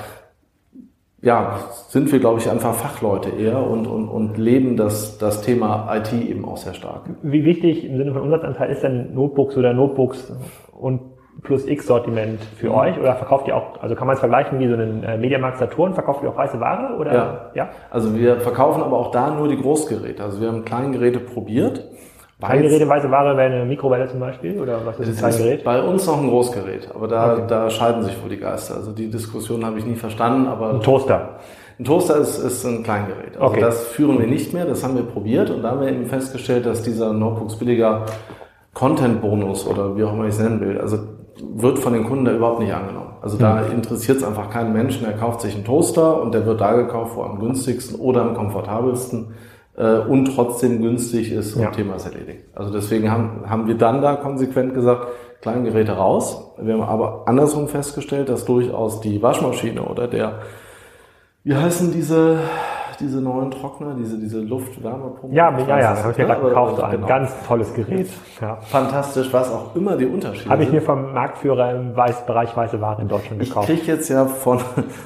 ja, 1.25 1.59
sind 1.89 2.13
wir, 2.13 2.19
glaube 2.19 2.39
ich, 2.39 2.51
einfach 2.51 2.75
Fachleute 2.75 3.31
eher 3.31 3.59
und, 3.67 3.87
und, 3.87 4.09
und 4.09 4.37
leben 4.37 4.77
das, 4.77 5.17
das 5.17 5.41
Thema 5.41 5.89
IT 5.97 6.13
eben 6.13 6.45
auch 6.45 6.59
sehr 6.59 6.75
stark. 6.75 7.03
Wie 7.23 7.45
wichtig 7.45 7.85
im 7.85 7.97
Sinne 7.97 8.13
von 8.13 8.23
Umsatzanteil 8.23 8.71
ist 8.71 8.83
denn 8.83 9.15
Notebooks 9.15 9.57
oder 9.57 9.73
Notebooks 9.73 10.33
und 10.73 11.01
plus 11.43 11.67
X-Sortiment 11.67 12.41
für 12.57 12.69
mhm. 12.69 12.75
euch? 12.75 12.99
Oder 12.99 13.15
verkauft 13.17 13.49
ihr 13.49 13.57
auch, 13.57 13.83
also 13.83 13.95
kann 13.95 14.07
man 14.07 14.15
es 14.15 14.21
vergleichen 14.21 14.59
wie 14.59 14.69
so 14.69 14.75
einen 14.75 15.03
äh, 15.03 15.17
Mediamarkt 15.17 15.59
Saturn, 15.59 15.95
verkauft 15.95 16.23
ihr 16.23 16.31
auch 16.31 16.37
weiße 16.37 16.61
Ware? 16.61 16.97
Oder? 16.97 17.15
Ja. 17.15 17.51
ja. 17.55 17.69
Also 17.91 18.17
wir 18.17 18.41
verkaufen 18.41 18.83
aber 18.83 18.99
auch 18.99 19.11
da 19.11 19.31
nur 19.31 19.49
die 19.49 19.61
Großgeräte. 19.61 20.23
Also 20.23 20.41
wir 20.41 20.49
haben 20.49 20.65
Kleingeräte 20.65 21.21
probiert. 21.21 21.85
Kleingeräte, 22.41 22.89
weiße 22.89 23.11
Ware 23.11 23.37
wäre 23.37 23.55
eine 23.55 23.65
Mikrowelle 23.65 24.09
zum 24.09 24.21
Beispiel? 24.21 24.61
Oder 24.61 24.85
was 24.85 24.99
ist 24.99 25.09
ein 25.09 25.31
Kleingerät? 25.31 25.65
bei 25.65 25.83
uns 25.83 26.07
noch 26.07 26.21
ein 26.21 26.29
Großgerät, 26.29 26.91
aber 26.95 27.09
da, 27.09 27.35
okay. 27.35 27.45
da 27.49 27.71
scheiden 27.71 28.03
sich 28.03 28.21
wohl 28.23 28.29
die 28.29 28.39
Geister. 28.39 28.75
Also 28.75 28.93
die 28.93 29.09
Diskussion 29.09 29.65
habe 29.65 29.79
ich 29.79 29.87
nie 29.87 29.95
verstanden, 29.95 30.49
aber. 30.49 30.71
Ein 30.71 30.81
Toaster. 30.81 31.39
Ein 31.79 31.85
Toaster 31.85 32.17
ist, 32.19 32.39
ist 32.39 32.65
ein 32.65 32.83
Kleingerät. 32.83 33.37
Also 33.37 33.47
okay. 33.47 33.61
das 33.61 33.87
führen 33.87 34.19
wir 34.19 34.27
nicht 34.27 34.53
mehr, 34.53 34.65
das 34.65 34.85
haben 34.85 34.95
wir 34.97 35.05
probiert 35.05 35.51
und 35.51 35.63
da 35.63 35.71
haben 35.71 35.81
wir 35.81 35.89
eben 35.89 36.07
festgestellt, 36.07 36.67
dass 36.67 36.83
dieser 36.83 37.13
Notebooks 37.13 37.57
billiger 37.57 38.05
Content-Bonus 38.75 39.67
oder 39.67 39.97
wie 39.97 40.05
auch 40.05 40.13
immer 40.13 40.25
ich 40.25 40.35
es 40.35 40.41
nennen 40.41 40.61
will, 40.61 40.79
also 40.81 40.99
wird 41.41 41.79
von 41.79 41.93
den 41.93 42.05
Kunden 42.05 42.25
da 42.25 42.33
überhaupt 42.33 42.61
nicht 42.61 42.73
angenommen. 42.73 43.15
Also 43.21 43.37
da 43.39 43.63
mhm. 43.63 43.73
interessiert 43.73 44.19
es 44.19 44.25
einfach 44.25 44.51
keinen 44.51 44.73
Menschen, 44.73 45.05
der 45.05 45.15
kauft 45.15 45.41
sich 45.41 45.55
einen 45.55 45.65
Toaster 45.65 46.21
und 46.21 46.35
der 46.35 46.47
wird 46.47 46.61
da 46.61 46.75
gekauft, 46.75 47.17
wo 47.17 47.23
am 47.23 47.41
günstigsten 47.41 47.99
oder 47.99 48.23
am 48.23 48.35
komfortabelsten. 48.35 49.35
äh, 49.77 49.99
und 49.99 50.27
trotzdem 50.35 50.81
günstig 50.81 51.33
ist 51.33 51.55
und 51.55 51.63
ja. 51.63 51.71
Thema 51.71 51.97
ist 51.97 52.07
erledigt. 52.07 52.45
Also 52.55 52.73
deswegen 52.73 53.11
haben, 53.11 53.43
haben 53.49 53.67
wir 53.67 53.77
dann 53.77 54.03
da 54.03 54.17
konsequent 54.17 54.75
gesagt, 54.75 55.09
Kleingeräte 55.41 55.93
raus. 55.93 56.53
Wir 56.59 56.75
haben 56.75 56.83
aber 56.83 57.25
andersrum 57.27 57.69
festgestellt, 57.69 58.29
dass 58.29 58.45
durchaus 58.45 59.01
die 59.01 59.23
Waschmaschine 59.23 59.83
oder 59.83 60.09
der, 60.09 60.41
wie 61.43 61.55
heißen 61.55 61.93
diese, 61.93 62.39
diese 63.01 63.21
neuen 63.21 63.51
Trockner, 63.51 63.95
diese, 63.95 64.19
diese 64.19 64.41
Luftwärmepumpe? 64.41 65.35
Ja, 65.35 65.57
ja, 65.59 65.79
ja, 65.79 65.97
habe 65.97 66.13
ich 66.13 66.19
mir 66.19 66.25
gerade 66.25 66.49
gekauft. 66.49 66.83
Ein 66.83 66.91
genau. 66.93 67.07
ganz 67.07 67.33
tolles 67.47 67.75
Gerät. 67.75 68.09
Ja. 68.41 68.57
Fantastisch, 68.57 69.33
was 69.33 69.53
auch 69.53 69.75
immer 69.77 69.97
die 69.97 70.07
Unterschiede 70.07 70.51
Habe 70.51 70.63
ich 70.65 70.73
mir 70.73 70.83
vom 70.83 71.13
Marktführer 71.13 71.75
im 71.75 71.97
Weiß, 71.97 72.27
Bereich 72.27 72.57
weiße 72.57 72.81
Ware 72.81 73.03
in 73.03 73.09
Deutschland 73.09 73.41
gekauft. 73.41 73.69
Ich 73.69 73.81
kriege 73.81 73.93
jetzt 73.93 74.09
ja 74.09 74.27
von, 74.27 74.59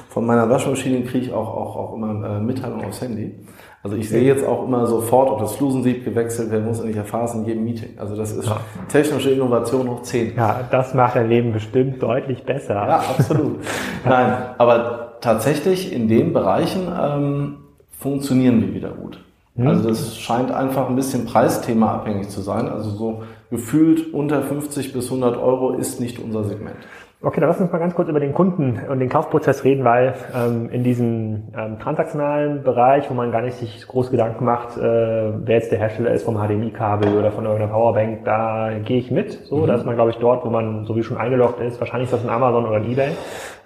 von 0.09 0.25
meiner 0.25 0.49
Waschmaschine 0.49 1.03
kriege 1.03 1.25
ich 1.25 1.33
auch, 1.33 1.55
auch, 1.55 1.75
auch 1.75 1.93
immer 1.95 2.37
äh, 2.37 2.39
Mitteilungen 2.39 2.85
aufs 2.85 3.01
Handy. 3.01 3.35
Also 3.81 3.95
ich 3.95 4.09
sehe 4.09 4.23
jetzt 4.23 4.45
auch 4.45 4.67
immer 4.67 4.85
sofort, 4.87 5.29
ob 5.29 5.39
das 5.39 5.55
Flusensieb 5.55 6.03
gewechselt 6.03 6.51
werden 6.51 6.65
muss 6.65 6.81
und 6.81 6.89
ich 6.89 6.97
erfahre 6.97 7.25
es 7.25 7.33
in 7.33 7.45
jedem 7.45 7.63
Meeting. 7.63 7.97
Also 7.97 8.15
das 8.15 8.33
ist 8.33 8.45
ja. 8.45 8.57
technische 8.89 9.29
Innovation 9.29 9.89
hoch 9.89 10.01
10. 10.01 10.35
Ja, 10.35 10.67
das 10.69 10.93
macht 10.93 11.15
dein 11.15 11.29
Leben 11.29 11.53
bestimmt 11.53 12.03
deutlich 12.03 12.43
besser. 12.43 12.73
Ja, 12.75 12.97
absolut. 12.97 13.59
Nein, 14.05 14.33
aber 14.57 15.17
tatsächlich 15.21 15.93
in 15.93 16.09
den 16.09 16.33
Bereichen 16.33 16.91
ähm, 17.01 17.57
funktionieren 17.99 18.61
wir 18.61 18.73
wieder 18.73 18.89
gut. 18.89 19.19
Mhm. 19.55 19.67
Also 19.67 19.89
das 19.89 20.17
scheint 20.17 20.51
einfach 20.51 20.89
ein 20.89 20.95
bisschen 20.95 21.25
Preisthema 21.25 21.93
abhängig 21.93 22.29
zu 22.29 22.41
sein. 22.41 22.67
Also 22.67 22.89
so 22.89 23.23
gefühlt 23.51 24.13
unter 24.13 24.41
50 24.41 24.93
bis 24.93 25.05
100 25.05 25.37
Euro 25.37 25.73
ist 25.73 25.99
nicht 25.99 26.19
unser 26.19 26.45
Segment. 26.45 26.77
Okay, 27.21 27.41
dann 27.41 27.49
lass 27.49 27.59
uns 27.59 27.69
mal 27.69 27.79
ganz 27.79 27.95
kurz 27.95 28.07
über 28.07 28.21
den 28.21 28.33
Kunden 28.33 28.79
und 28.87 28.99
den 28.99 29.09
Kaufprozess 29.09 29.65
reden, 29.65 29.83
weil 29.83 30.13
ähm, 30.33 30.69
in 30.69 30.85
diesem 30.85 31.49
ähm, 31.53 31.77
transaktionalen 31.77 32.63
Bereich, 32.63 33.09
wo 33.09 33.13
man 33.13 33.33
gar 33.33 33.41
nicht 33.41 33.57
sich 33.57 33.85
groß 33.85 34.09
Gedanken 34.09 34.45
macht, 34.45 34.77
äh, 34.77 34.81
wer 34.81 35.57
jetzt 35.57 35.69
der 35.69 35.79
Hersteller 35.79 36.11
ist 36.11 36.23
vom 36.23 36.37
HDMI-Kabel 36.37 37.17
oder 37.17 37.33
von 37.33 37.43
irgendeiner 37.43 37.73
Powerbank, 37.73 38.23
da 38.23 38.69
gehe 38.85 38.99
ich 38.99 39.11
mit. 39.11 39.33
So, 39.47 39.57
mhm. 39.57 39.67
da 39.67 39.75
ist 39.75 39.85
man, 39.85 39.95
glaube 39.95 40.11
ich, 40.11 40.17
dort, 40.17 40.45
wo 40.45 40.49
man 40.49 40.85
so 40.85 40.95
wie 40.95 41.03
schon 41.03 41.17
eingeloggt 41.17 41.59
ist. 41.59 41.81
Wahrscheinlich 41.81 42.07
ist 42.09 42.13
das 42.13 42.23
ein 42.23 42.33
Amazon 42.33 42.65
oder 42.65 42.77
ein 42.77 42.89
eBay. 42.89 43.11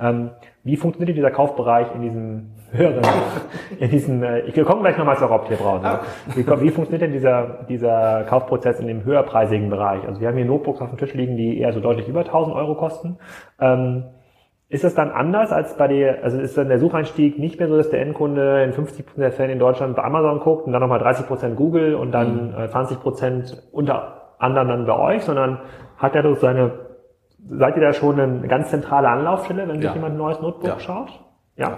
Ähm, 0.01 0.31
wie 0.63 0.77
funktioniert 0.77 1.17
dieser 1.17 1.31
Kaufbereich 1.31 1.87
in 1.93 2.01
diesem 2.01 2.51
höheren, 2.71 3.03
in 3.79 3.89
diesem, 3.89 4.23
äh, 4.23 4.41
ich 4.41 4.55
komme 4.63 4.81
gleich 4.81 4.97
nochmal 4.97 5.17
zur 5.17 5.27
Raubtierbrause. 5.27 5.99
Wie, 6.35 6.45
wie 6.45 6.69
funktioniert 6.69 7.01
denn 7.01 7.11
dieser, 7.11 7.65
dieser 7.67 8.23
Kaufprozess 8.23 8.79
in 8.79 8.87
dem 8.87 9.03
höherpreisigen 9.03 9.69
Bereich? 9.69 10.07
Also 10.07 10.21
wir 10.21 10.27
haben 10.27 10.37
hier 10.37 10.45
Notebooks 10.45 10.81
auf 10.81 10.89
dem 10.89 10.97
Tisch 10.97 11.13
liegen, 11.13 11.35
die 11.35 11.59
eher 11.59 11.73
so 11.73 11.81
deutlich 11.81 12.07
über 12.07 12.21
1000 12.21 12.55
Euro 12.55 12.75
kosten. 12.75 13.17
Ähm, 13.59 14.05
ist 14.69 14.83
das 14.83 14.95
dann 14.95 15.11
anders 15.11 15.51
als 15.51 15.77
bei 15.77 15.87
der, 15.87 16.23
also 16.23 16.39
ist 16.39 16.57
dann 16.57 16.69
der 16.69 16.79
Sucheinstieg 16.79 17.37
nicht 17.37 17.59
mehr 17.59 17.67
so, 17.67 17.77
dass 17.77 17.91
der 17.91 18.01
Endkunde 18.01 18.63
in 18.63 18.71
50% 18.71 19.03
der 19.17 19.31
Fälle 19.31 19.53
in 19.53 19.59
Deutschland 19.59 19.95
bei 19.95 20.03
Amazon 20.03 20.39
guckt 20.39 20.65
und 20.65 20.73
dann 20.73 20.81
nochmal 20.81 20.99
30% 20.99 21.53
Google 21.55 21.93
und 21.93 22.11
dann 22.11 22.51
mhm. 22.51 22.55
20% 22.55 23.55
unter 23.71 24.31
anderem 24.39 24.67
dann 24.69 24.85
bei 24.87 24.97
euch, 24.97 25.23
sondern 25.23 25.59
hat 25.97 26.15
er 26.15 26.23
durch 26.23 26.39
seine 26.39 26.71
Seid 27.49 27.75
ihr 27.75 27.81
da 27.81 27.93
schon 27.93 28.19
eine 28.19 28.47
ganz 28.47 28.69
zentrale 28.69 29.09
Anlaufstelle, 29.09 29.67
wenn 29.67 29.75
sich 29.75 29.85
ja. 29.85 29.93
jemand 29.93 30.13
ein 30.13 30.17
neues 30.17 30.39
Notebook 30.39 30.67
ja. 30.67 30.79
schaut? 30.79 31.19
Ja. 31.55 31.77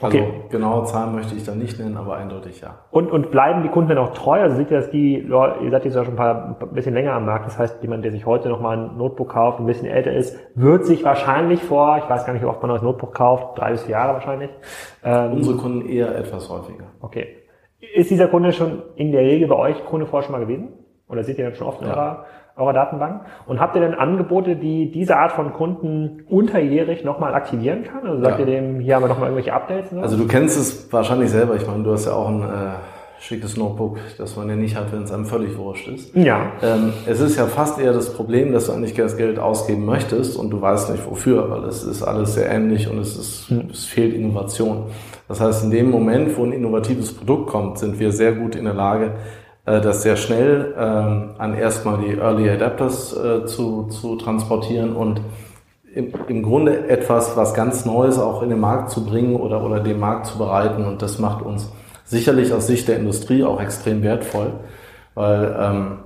Also 0.00 0.18
okay. 0.18 0.32
genaue 0.48 0.84
Zahlen 0.84 1.14
möchte 1.14 1.34
ich 1.34 1.44
da 1.44 1.54
nicht 1.54 1.78
nennen, 1.78 1.96
aber 1.96 2.16
eindeutig 2.16 2.60
ja. 2.60 2.78
Und, 2.90 3.10
und 3.10 3.30
bleiben 3.30 3.62
die 3.62 3.68
Kunden 3.68 3.90
dann 3.90 3.98
auch 3.98 4.14
treu? 4.14 4.40
Also 4.40 4.56
seht 4.56 4.70
ihr, 4.70 4.78
dass 4.78 4.90
die 4.90 5.18
ihr 5.18 5.70
seid 5.70 5.84
jetzt 5.84 5.94
ja 5.94 6.04
schon 6.04 6.14
ein, 6.14 6.16
paar, 6.16 6.56
ein 6.60 6.74
bisschen 6.74 6.94
länger 6.94 7.12
am 7.12 7.26
Markt, 7.26 7.46
das 7.46 7.58
heißt, 7.58 7.82
jemand, 7.82 8.04
der 8.04 8.10
sich 8.10 8.24
heute 8.24 8.48
nochmal 8.48 8.78
ein 8.78 8.96
Notebook 8.96 9.28
kauft, 9.28 9.60
ein 9.60 9.66
bisschen 9.66 9.86
älter 9.86 10.12
ist, 10.12 10.36
wird 10.54 10.86
sich 10.86 11.04
wahrscheinlich 11.04 11.62
vor, 11.62 11.98
ich 11.98 12.08
weiß 12.08 12.24
gar 12.24 12.32
nicht, 12.32 12.42
wie 12.42 12.46
oft 12.46 12.60
man 12.62 12.70
ein 12.70 12.74
neues 12.74 12.82
Notebook 12.82 13.14
kauft, 13.14 13.58
drei 13.58 13.72
bis 13.72 13.82
vier 13.82 13.92
Jahre 13.92 14.14
wahrscheinlich. 14.14 14.50
Ähm, 15.04 15.34
Unsere 15.34 15.56
Kunden 15.56 15.86
eher 15.86 16.16
etwas 16.16 16.48
häufiger. 16.48 16.84
Okay. 17.00 17.36
Ist 17.94 18.10
dieser 18.10 18.28
Kunde 18.28 18.52
schon 18.52 18.82
in 18.96 19.12
der 19.12 19.22
Regel 19.22 19.48
bei 19.48 19.56
euch 19.56 19.84
Kunde 19.84 20.06
vorher 20.06 20.26
schon 20.26 20.32
mal 20.32 20.44
gewesen? 20.44 20.72
Oder 21.08 21.22
seht 21.22 21.38
ihr 21.38 21.48
das 21.48 21.58
schon 21.58 21.66
oft 21.66 21.82
in 21.82 21.88
ja. 21.88 21.94
eurer 21.94 22.24
eurer 22.56 22.72
Datenbank? 22.72 23.22
Und 23.46 23.60
habt 23.60 23.74
ihr 23.76 23.82
denn 23.82 23.94
Angebote, 23.94 24.56
die 24.56 24.90
diese 24.90 25.16
Art 25.16 25.32
von 25.32 25.52
Kunden 25.52 26.24
unterjährig 26.28 27.04
nochmal 27.04 27.34
aktivieren 27.34 27.84
kann? 27.84 28.06
Also 28.06 28.22
sagt 28.22 28.38
ja. 28.38 28.46
ihr 28.46 28.46
dem, 28.46 28.80
hier 28.80 28.96
haben 28.96 29.02
wir 29.02 29.08
nochmal 29.08 29.28
irgendwelche 29.28 29.52
Updates? 29.52 29.92
Also 29.94 30.16
du 30.16 30.26
kennst 30.26 30.58
es 30.58 30.92
wahrscheinlich 30.92 31.30
selber. 31.30 31.54
Ich 31.56 31.66
meine, 31.66 31.82
du 31.82 31.92
hast 31.92 32.06
ja 32.06 32.12
auch 32.12 32.28
ein 32.28 32.42
äh, 32.42 32.74
schickes 33.22 33.56
Notebook, 33.56 33.98
das 34.18 34.36
man 34.36 34.48
ja 34.48 34.56
nicht 34.56 34.76
hat, 34.76 34.92
wenn 34.92 35.04
es 35.04 35.12
einem 35.12 35.26
völlig 35.26 35.56
wurscht 35.56 35.86
ist. 35.86 36.14
Ja. 36.16 36.52
Ähm, 36.60 36.92
es 37.06 37.20
ist 37.20 37.36
ja 37.36 37.46
fast 37.46 37.78
eher 37.80 37.92
das 37.92 38.12
Problem, 38.12 38.52
dass 38.52 38.66
du 38.66 38.72
eigentlich 38.72 38.94
das 38.94 39.16
Geld 39.16 39.38
ausgeben 39.38 39.86
möchtest 39.86 40.36
und 40.36 40.50
du 40.50 40.60
weißt 40.60 40.90
nicht 40.90 41.08
wofür, 41.08 41.48
weil 41.48 41.64
es 41.64 41.84
ist 41.84 42.02
alles 42.02 42.34
sehr 42.34 42.50
ähnlich 42.50 42.90
und 42.90 42.98
es, 42.98 43.16
ist, 43.16 43.48
hm. 43.48 43.68
es 43.70 43.84
fehlt 43.84 44.12
Innovation. 44.12 44.86
Das 45.28 45.40
heißt, 45.40 45.64
in 45.64 45.70
dem 45.70 45.90
Moment, 45.90 46.36
wo 46.36 46.44
ein 46.44 46.52
innovatives 46.52 47.14
Produkt 47.14 47.48
kommt, 47.48 47.78
sind 47.78 48.00
wir 48.00 48.10
sehr 48.10 48.32
gut 48.32 48.56
in 48.56 48.64
der 48.64 48.74
Lage, 48.74 49.12
das 49.64 50.02
sehr 50.02 50.16
schnell 50.16 50.74
ähm, 50.76 51.34
an 51.38 51.54
erstmal 51.54 51.98
die 51.98 52.18
Early 52.18 52.50
Adapters 52.50 53.16
äh, 53.16 53.46
zu, 53.46 53.84
zu 53.84 54.16
transportieren 54.16 54.94
und 54.96 55.20
im, 55.94 56.12
im 56.26 56.42
Grunde 56.42 56.88
etwas, 56.88 57.36
was 57.36 57.54
ganz 57.54 57.84
Neues 57.84 58.18
auch 58.18 58.42
in 58.42 58.48
den 58.48 58.60
Markt 58.60 58.90
zu 58.90 59.04
bringen 59.04 59.36
oder, 59.36 59.62
oder 59.62 59.80
den 59.80 60.00
Markt 60.00 60.26
zu 60.26 60.38
bereiten. 60.38 60.84
Und 60.84 61.02
das 61.02 61.18
macht 61.18 61.42
uns 61.42 61.70
sicherlich 62.04 62.52
aus 62.52 62.66
Sicht 62.66 62.88
der 62.88 62.96
Industrie 62.96 63.44
auch 63.44 63.60
extrem 63.60 64.02
wertvoll, 64.02 64.52
weil 65.14 65.56
ähm, 65.58 65.98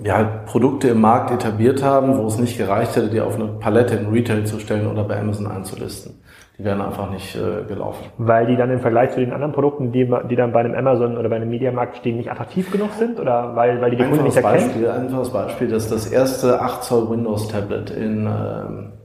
wir 0.00 0.16
halt 0.16 0.46
Produkte 0.46 0.88
im 0.88 1.00
Markt 1.00 1.30
etabliert 1.30 1.82
haben, 1.82 2.18
wo 2.18 2.26
es 2.26 2.38
nicht 2.38 2.56
gereicht 2.56 2.96
hätte, 2.96 3.08
die 3.08 3.20
auf 3.20 3.36
eine 3.36 3.46
Palette 3.46 3.94
in 3.94 4.08
Retail 4.08 4.44
zu 4.44 4.58
stellen 4.58 4.86
oder 4.86 5.04
bei 5.04 5.18
Amazon 5.20 5.46
einzulisten 5.46 6.20
die 6.60 6.64
wären 6.66 6.82
einfach 6.82 7.10
nicht 7.10 7.34
äh, 7.36 7.64
gelaufen. 7.66 8.04
Weil 8.18 8.46
die 8.46 8.54
dann 8.54 8.70
im 8.70 8.80
Vergleich 8.80 9.12
zu 9.12 9.20
den 9.20 9.32
anderen 9.32 9.52
Produkten, 9.52 9.92
die, 9.92 10.10
die 10.28 10.36
dann 10.36 10.52
bei 10.52 10.60
einem 10.60 10.74
Amazon 10.74 11.16
oder 11.16 11.30
bei 11.30 11.36
einem 11.36 11.48
Mediamarkt 11.48 11.96
stehen, 11.96 12.18
nicht 12.18 12.30
attraktiv 12.30 12.70
genug 12.70 12.90
sind? 12.98 13.18
Oder 13.18 13.56
weil, 13.56 13.80
weil 13.80 13.90
die 13.92 13.96
die 13.96 14.04
Kunden 14.04 14.24
nicht 14.24 14.36
erkennen? 14.36 14.66
Beispiel, 14.66 14.90
einfaches 14.90 15.30
Beispiel, 15.30 15.68
dass 15.68 15.88
das 15.88 16.06
erste 16.06 16.60
8 16.60 16.84
Zoll 16.84 17.08
Windows 17.08 17.48
Tablet 17.48 17.90
in 17.90 18.26
äh, 18.26 18.30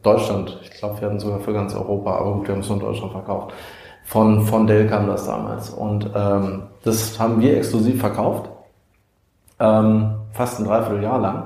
Deutschland, 0.04 0.60
ich 0.64 0.72
glaube, 0.72 1.00
wir 1.00 1.08
hatten 1.08 1.20
sogar 1.20 1.40
für 1.40 1.54
ganz 1.54 1.74
Europa, 1.74 2.18
aber 2.18 2.34
gut, 2.34 2.48
wir 2.48 2.56
haben 2.56 2.62
es 2.62 2.68
nur 2.68 2.78
in 2.78 2.86
Deutschland 2.86 3.14
verkauft, 3.14 3.54
von, 4.04 4.42
von 4.42 4.68
Dell 4.68 4.88
kam 4.88 5.08
das 5.08 5.26
damals. 5.26 5.70
Und 5.70 6.10
ähm, 6.14 6.64
das 6.84 7.18
haben 7.18 7.40
wir 7.40 7.56
exklusiv 7.56 8.02
verkauft, 8.02 8.50
ähm, 9.60 10.16
fast 10.32 10.60
ein 10.60 10.66
Dreivierteljahr 10.66 11.20
lang, 11.20 11.44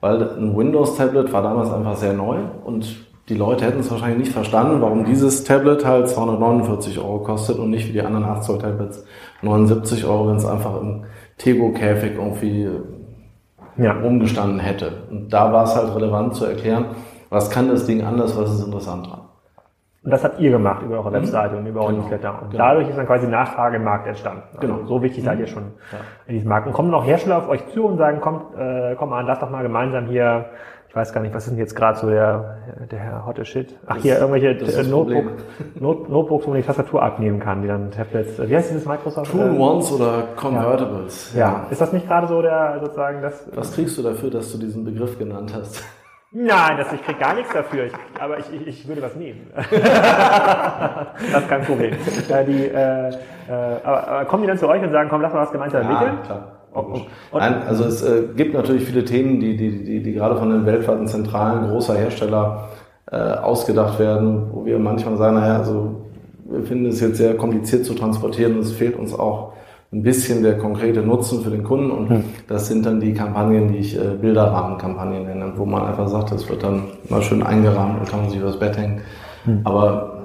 weil 0.00 0.22
ein 0.22 0.56
Windows-Tablet 0.56 1.32
war 1.32 1.42
damals 1.42 1.72
einfach 1.72 1.96
sehr 1.96 2.12
neu 2.12 2.38
und 2.64 3.06
die 3.28 3.34
Leute 3.34 3.64
hätten 3.64 3.80
es 3.80 3.90
wahrscheinlich 3.90 4.18
nicht 4.18 4.32
verstanden, 4.32 4.80
warum 4.80 5.04
dieses 5.04 5.42
Tablet 5.42 5.84
halt 5.84 6.08
249 6.08 6.98
Euro 6.98 7.18
kostet 7.20 7.58
und 7.58 7.70
nicht 7.70 7.88
wie 7.88 7.92
die 7.92 8.02
anderen 8.02 8.24
8 8.24 8.44
Zoll 8.44 8.58
Tablets 8.58 9.04
79 9.42 10.04
Euro, 10.04 10.28
wenn 10.28 10.36
es 10.36 10.46
einfach 10.46 10.80
im 10.80 11.04
Tego-Käfig 11.38 12.12
irgendwie 12.16 12.68
ja. 13.76 13.92
rumgestanden 13.92 14.60
hätte. 14.60 14.92
Und 15.10 15.32
da 15.32 15.52
war 15.52 15.64
es 15.64 15.74
halt 15.74 15.94
relevant 15.94 16.34
zu 16.36 16.44
erklären, 16.44 16.86
was 17.28 17.50
kann 17.50 17.68
das 17.68 17.86
Ding 17.86 18.02
anders, 18.02 18.36
was 18.36 18.54
ist 18.54 18.64
interessant 18.64 19.06
dran. 19.08 19.20
Und 20.06 20.12
das 20.12 20.24
habt 20.24 20.38
ihr 20.38 20.50
gemacht 20.50 20.82
über 20.82 20.98
eure 20.98 21.10
mhm. 21.10 21.14
Webseite 21.14 21.56
und 21.56 21.66
über 21.66 21.80
eure 21.80 21.90
genau. 21.90 22.02
Newsletter. 22.04 22.42
Und 22.42 22.50
genau. 22.52 22.64
dadurch 22.64 22.88
ist 22.88 22.96
dann 22.96 23.06
quasi 23.06 23.26
Nachfrage 23.26 23.76
im 23.76 23.84
Markt 23.84 24.06
entstanden. 24.06 24.44
Also 24.54 24.60
genau. 24.60 24.86
So 24.86 25.02
wichtig 25.02 25.24
mhm. 25.24 25.26
seid 25.26 25.38
ihr 25.40 25.46
schon 25.48 25.64
ja. 25.92 25.98
in 26.28 26.34
diesem 26.34 26.48
Markt. 26.48 26.68
Und 26.68 26.72
kommen 26.72 26.90
noch 26.90 27.04
Hersteller 27.04 27.38
auf 27.38 27.48
euch 27.48 27.66
zu 27.74 27.84
und 27.84 27.98
sagen, 27.98 28.20
kommt, 28.20 28.56
äh, 28.56 28.94
komm 28.96 29.12
an, 29.12 29.26
lass 29.26 29.40
doch 29.40 29.50
mal 29.50 29.62
gemeinsam 29.62 30.06
hier 30.06 30.46
ich 30.88 30.94
weiß 30.94 31.12
gar 31.12 31.20
nicht, 31.20 31.34
was 31.34 31.44
ist 31.44 31.50
denn 31.50 31.58
jetzt 31.58 31.76
gerade 31.76 31.98
so 31.98 32.08
der, 32.08 32.56
der 32.90 33.26
hotte 33.26 33.44
Shit? 33.44 33.74
Ach, 33.86 33.96
hier 33.96 34.18
irgendwelche 34.18 34.48
äh, 34.48 34.82
Notebook, 34.84 35.24
Not, 35.78 36.08
Notebooks, 36.08 36.46
wo 36.46 36.50
man 36.52 36.60
die 36.60 36.66
Tastatur 36.66 37.02
abnehmen 37.02 37.38
kann, 37.38 37.60
die 37.60 37.68
dann 37.68 37.90
Tablets, 37.90 38.38
wie 38.38 38.56
heißt 38.56 38.70
dieses 38.70 38.86
Microsoft? 38.86 39.30
Two-in-Ones 39.30 39.92
oder 39.92 40.22
Convertibles. 40.36 41.34
Ja. 41.34 41.40
ja. 41.40 41.66
Ist 41.70 41.82
das 41.82 41.92
nicht 41.92 42.06
gerade 42.06 42.28
so 42.28 42.40
der, 42.40 42.78
sozusagen, 42.80 43.20
das? 43.20 43.46
Was 43.54 43.74
kriegst 43.74 43.98
du 43.98 44.02
dafür, 44.02 44.30
dass 44.30 44.50
du 44.52 44.58
diesen 44.58 44.84
Begriff 44.84 45.18
genannt 45.18 45.52
hast? 45.54 45.84
Nein, 46.32 46.76
das, 46.76 46.92
ich 46.92 47.02
krieg 47.02 47.18
gar 47.18 47.34
nichts 47.34 47.52
dafür, 47.52 47.86
ich, 47.86 47.92
aber 48.20 48.38
ich, 48.38 48.46
ich, 48.52 48.66
ich 48.66 48.88
würde 48.88 49.00
was 49.00 49.14
nehmen. 49.14 49.50
das 49.54 51.42
ist 51.42 51.48
kein 51.48 51.62
Problem. 51.62 51.94
Die, 52.46 52.64
äh, 52.64 53.08
äh, 53.08 53.12
aber, 53.84 54.08
aber 54.08 54.24
kommen 54.26 54.42
die 54.42 54.48
dann 54.48 54.58
zu 54.58 54.68
euch 54.68 54.82
und 54.82 54.90
sagen, 54.90 55.08
komm, 55.08 55.22
lass 55.22 55.32
mal 55.32 55.42
was 55.42 55.52
gemeinsam 55.52 55.82
entwickeln? 55.82 56.18
Ja, 56.18 56.26
klar. 56.26 56.52
Nein, 57.32 57.62
also 57.66 57.84
es 57.84 58.02
äh, 58.02 58.24
gibt 58.36 58.52
natürlich 58.52 58.84
viele 58.84 59.04
Themen, 59.04 59.40
die, 59.40 59.56
die, 59.56 59.82
die, 59.82 60.02
die 60.02 60.12
gerade 60.12 60.36
von 60.36 60.50
den 60.50 60.66
weltweiten 60.66 61.06
Zentralen 61.06 61.70
großer 61.70 61.96
Hersteller 61.96 62.68
äh, 63.10 63.16
ausgedacht 63.16 63.98
werden, 63.98 64.50
wo 64.52 64.66
wir 64.66 64.78
manchmal 64.78 65.16
sagen, 65.16 65.36
naja, 65.36 65.58
also 65.58 66.02
wir 66.44 66.64
finden 66.64 66.86
es 66.86 67.00
jetzt 67.00 67.16
sehr 67.16 67.36
kompliziert 67.36 67.84
zu 67.84 67.94
transportieren 67.94 68.56
und 68.56 68.60
es 68.60 68.72
fehlt 68.72 68.96
uns 68.96 69.14
auch 69.14 69.54
ein 69.96 70.02
bisschen 70.02 70.42
der 70.42 70.58
konkrete 70.58 71.00
Nutzen 71.00 71.42
für 71.42 71.50
den 71.50 71.64
Kunden 71.64 71.90
und 71.90 72.10
hm. 72.10 72.24
das 72.48 72.68
sind 72.68 72.84
dann 72.84 73.00
die 73.00 73.14
Kampagnen, 73.14 73.72
die 73.72 73.78
ich 73.78 73.96
äh, 73.96 74.16
Bilderrahmenkampagnen 74.20 75.24
nenne, 75.24 75.52
wo 75.56 75.64
man 75.64 75.86
einfach 75.86 76.08
sagt, 76.08 76.32
das 76.32 76.48
wird 76.48 76.62
dann 76.62 76.84
mal 77.08 77.22
schön 77.22 77.42
eingerahmt 77.42 78.00
und 78.00 78.08
kann 78.08 78.20
man 78.20 78.30
sich 78.30 78.38
übers 78.38 78.58
Bett 78.58 78.76
hängen. 78.76 79.00
Hm. 79.44 79.60
Aber 79.64 80.16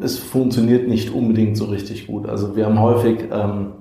es 0.00 0.18
funktioniert 0.18 0.88
nicht 0.88 1.12
unbedingt 1.12 1.56
so 1.56 1.64
richtig 1.66 2.06
gut. 2.06 2.28
Also 2.28 2.54
wir 2.56 2.66
haben 2.66 2.80
häufig 2.80 3.24
ähm, 3.32 3.72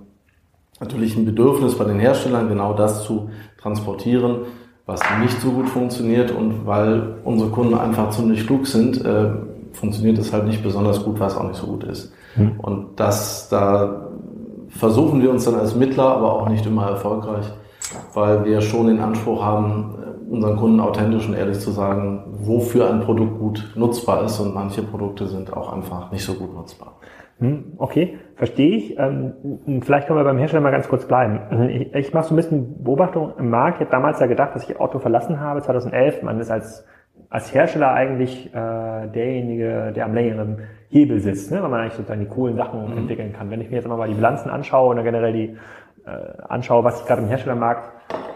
natürlich 0.80 1.16
ein 1.16 1.26
Bedürfnis 1.26 1.78
bei 1.78 1.86
den 1.86 2.00
Herstellern, 2.00 2.50
genau 2.50 2.74
das 2.74 3.04
zu 3.04 3.30
transportieren, 3.62 4.40
was 4.86 5.00
nicht 5.22 5.40
so 5.42 5.52
gut 5.52 5.70
funktioniert 5.70 6.32
und 6.32 6.66
weil 6.66 7.18
unsere 7.24 7.52
Kunden 7.52 7.76
einfach 7.76 8.10
ziemlich 8.10 8.48
klug 8.48 8.66
sind, 8.66 9.04
äh, 9.06 9.30
funktioniert 9.74 10.18
es 10.18 10.34
halt 10.34 10.46
nicht 10.46 10.64
besonders 10.64 11.04
gut, 11.04 11.20
was 11.20 11.38
auch 11.38 11.48
nicht 11.48 11.56
so 11.60 11.68
gut 11.68 11.84
ist. 11.84 12.12
Mhm. 12.36 12.60
Und 12.60 13.00
das, 13.00 13.50
da 13.50 14.08
versuchen 14.70 15.22
wir 15.22 15.30
uns 15.32 15.46
dann 15.46 15.56
als 15.56 15.76
Mittler, 15.76 16.06
aber 16.06 16.34
auch 16.34 16.50
nicht 16.50 16.66
immer 16.66 16.88
erfolgreich, 16.88 17.46
weil 18.14 18.46
wir 18.46 18.62
schon 18.62 18.88
den 18.88 19.00
Anspruch 19.00 19.44
haben, 19.44 19.96
unseren 20.30 20.58
Kunden 20.58 20.80
authentisch 20.80 21.28
und 21.28 21.36
ehrlich 21.36 21.60
zu 21.60 21.72
sagen, 21.72 22.24
wofür 22.32 22.90
ein 22.90 23.02
Produkt 23.02 23.40
gut 23.40 23.74
nutzbar 23.76 24.26
ist 24.26 24.40
und 24.40 24.54
manche 24.54 24.82
Produkte 24.82 25.28
sind 25.28 25.54
auch 25.54 25.72
einfach 25.72 26.12
nicht 26.12 26.26
so 26.26 26.34
gut 26.34 26.54
nutzbar. 26.56 26.94
Hm, 27.40 27.74
okay, 27.78 28.18
verstehe 28.36 28.78
ich. 28.78 28.98
Ähm, 28.98 29.82
vielleicht 29.82 30.08
können 30.08 30.20
wir 30.20 30.24
beim 30.24 30.38
Hersteller 30.38 30.62
mal 30.62 30.72
ganz 30.72 30.88
kurz 30.88 31.06
bleiben. 31.06 31.70
Ich, 31.70 31.94
ich 31.94 32.14
mache 32.14 32.28
so 32.28 32.34
ein 32.34 32.38
bisschen 32.38 32.84
Beobachtung 32.84 33.34
im 33.38 33.50
Markt. 33.50 33.78
Ich 33.78 33.82
habe 33.82 33.92
damals 33.92 34.20
ja 34.20 34.28
gedacht, 34.28 34.56
dass 34.56 34.70
ich 34.70 34.80
Auto 34.80 35.00
verlassen 35.00 35.40
habe, 35.40 35.62
2011. 35.62 36.24
Man 36.24 36.40
ist 36.40 36.52
als, 36.52 36.86
als 37.30 37.54
Hersteller 37.54 37.92
eigentlich 37.92 38.54
äh, 38.54 39.08
derjenige, 39.08 39.92
der 39.96 40.06
am 40.06 40.14
längeren 40.14 40.60
Hebel 40.94 41.20
sitzt, 41.20 41.52
ne? 41.52 41.62
weil 41.62 41.70
man 41.70 41.82
eigentlich 41.82 41.94
sozusagen 41.94 42.22
die 42.22 42.28
coolen 42.28 42.56
Sachen 42.56 42.92
mhm. 42.92 42.98
entwickeln 43.00 43.34
kann. 43.34 43.50
Wenn 43.50 43.62
ich 43.62 43.70
mir 43.70 43.78
jetzt 43.78 43.88
mal 43.88 44.08
die 44.08 44.14
Bilanzen 44.14 44.50
anschaue 44.50 44.90
oder 44.90 45.04
generell 45.04 45.34
die 45.34 45.58
äh, 46.06 46.42
anschaue, 46.48 46.84
was 46.84 47.00
sich 47.00 47.08
gerade 47.08 47.24
im 47.24 47.28
Herstellermarkt 47.28 47.90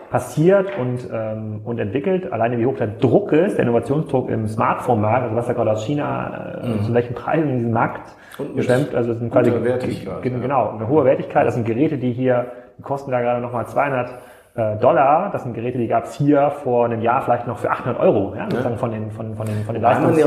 passiert 0.10 0.68
und, 0.80 1.08
ähm, 1.12 1.62
und 1.66 1.80
entwickelt, 1.80 2.32
alleine 2.32 2.58
wie 2.58 2.66
hoch 2.66 2.78
der 2.78 2.88
Druck 2.88 3.32
ist, 3.34 3.58
der 3.58 3.64
Innovationsdruck 3.64 4.30
im 4.30 4.48
Smartphone-Markt, 4.48 5.24
also 5.24 5.36
was 5.36 5.48
da 5.48 5.54
gerade 5.54 5.72
aus 5.72 5.86
China, 5.86 6.62
äh, 6.64 6.68
mhm. 6.68 6.84
zu 6.84 6.94
welchen 6.94 7.14
Preisen 7.14 7.50
in 7.50 7.58
diesem 7.58 7.74
Markt 7.74 8.16
geschwemmt, 8.56 8.96
also 8.96 9.12
es 9.12 9.20
sind 9.20 9.32
quasi, 9.32 9.52
Wertigkeit, 9.52 10.24
genau, 10.24 10.72
eine 10.72 10.88
hohe 10.88 11.04
Wertigkeit, 11.06 11.46
das 11.46 11.56
sind 11.56 11.66
Geräte, 11.66 11.98
die 11.98 12.14
hier, 12.14 12.46
die 12.78 12.84
kosten 12.84 13.12
da 13.12 13.20
gerade 13.20 13.42
nochmal 13.42 13.68
200 13.68 14.10
äh, 14.10 14.14
Dollar, 14.58 15.30
das 15.32 15.44
sind 15.44 15.54
Geräte, 15.54 15.78
die 15.78 15.88
gab 15.88 16.06
es 16.06 16.16
hier 16.16 16.50
vor 16.50 16.86
einem 16.86 17.02
Jahr 17.04 17.22
vielleicht 17.22 17.46
noch 17.46 17.60
für 17.60 17.70
800 17.70 18.00
Euro, 18.00 18.34
ja, 18.36 18.46
sozusagen 18.46 18.74
ja. 18.74 18.80
von 18.80 18.92
den, 18.92 19.12
von, 19.12 19.36
von 19.36 19.46
den, 19.46 19.64
von 19.64 19.76
den 19.76 19.84
Leistungen. 19.84 20.18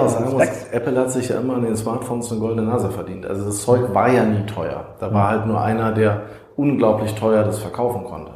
Apple 0.70 1.00
hat 1.00 1.10
sich 1.10 1.28
ja 1.30 1.40
immer 1.40 1.56
an 1.56 1.62
den 1.62 1.74
Smartphones 1.74 2.30
eine 2.30 2.40
goldene 2.40 2.68
Nase 2.68 2.90
verdient. 2.90 3.26
Also 3.26 3.46
das 3.46 3.62
Zeug 3.62 3.92
war 3.92 4.08
ja 4.08 4.24
nie 4.24 4.46
teuer. 4.46 4.84
Da 5.00 5.12
war 5.12 5.30
halt 5.30 5.46
nur 5.46 5.60
einer, 5.60 5.90
der 5.90 6.22
unglaublich 6.54 7.14
teuer 7.16 7.42
das 7.42 7.58
verkaufen 7.58 8.04
konnte. 8.04 8.30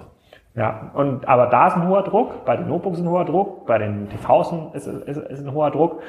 Ja, 0.56 0.90
und, 0.94 1.28
aber 1.28 1.46
da 1.46 1.68
ist 1.68 1.76
ein 1.76 1.88
hoher 1.88 2.02
Druck, 2.02 2.44
bei 2.44 2.56
den 2.56 2.68
Notebooks 2.68 2.98
ist 2.98 3.04
ein 3.04 3.10
hoher 3.10 3.24
Druck, 3.24 3.66
bei 3.66 3.78
den 3.78 4.08
TVs 4.08 4.52
ist, 4.72 4.86
ist, 4.86 5.16
ist 5.16 5.46
ein 5.46 5.52
hoher 5.52 5.70
Druck. 5.70 6.00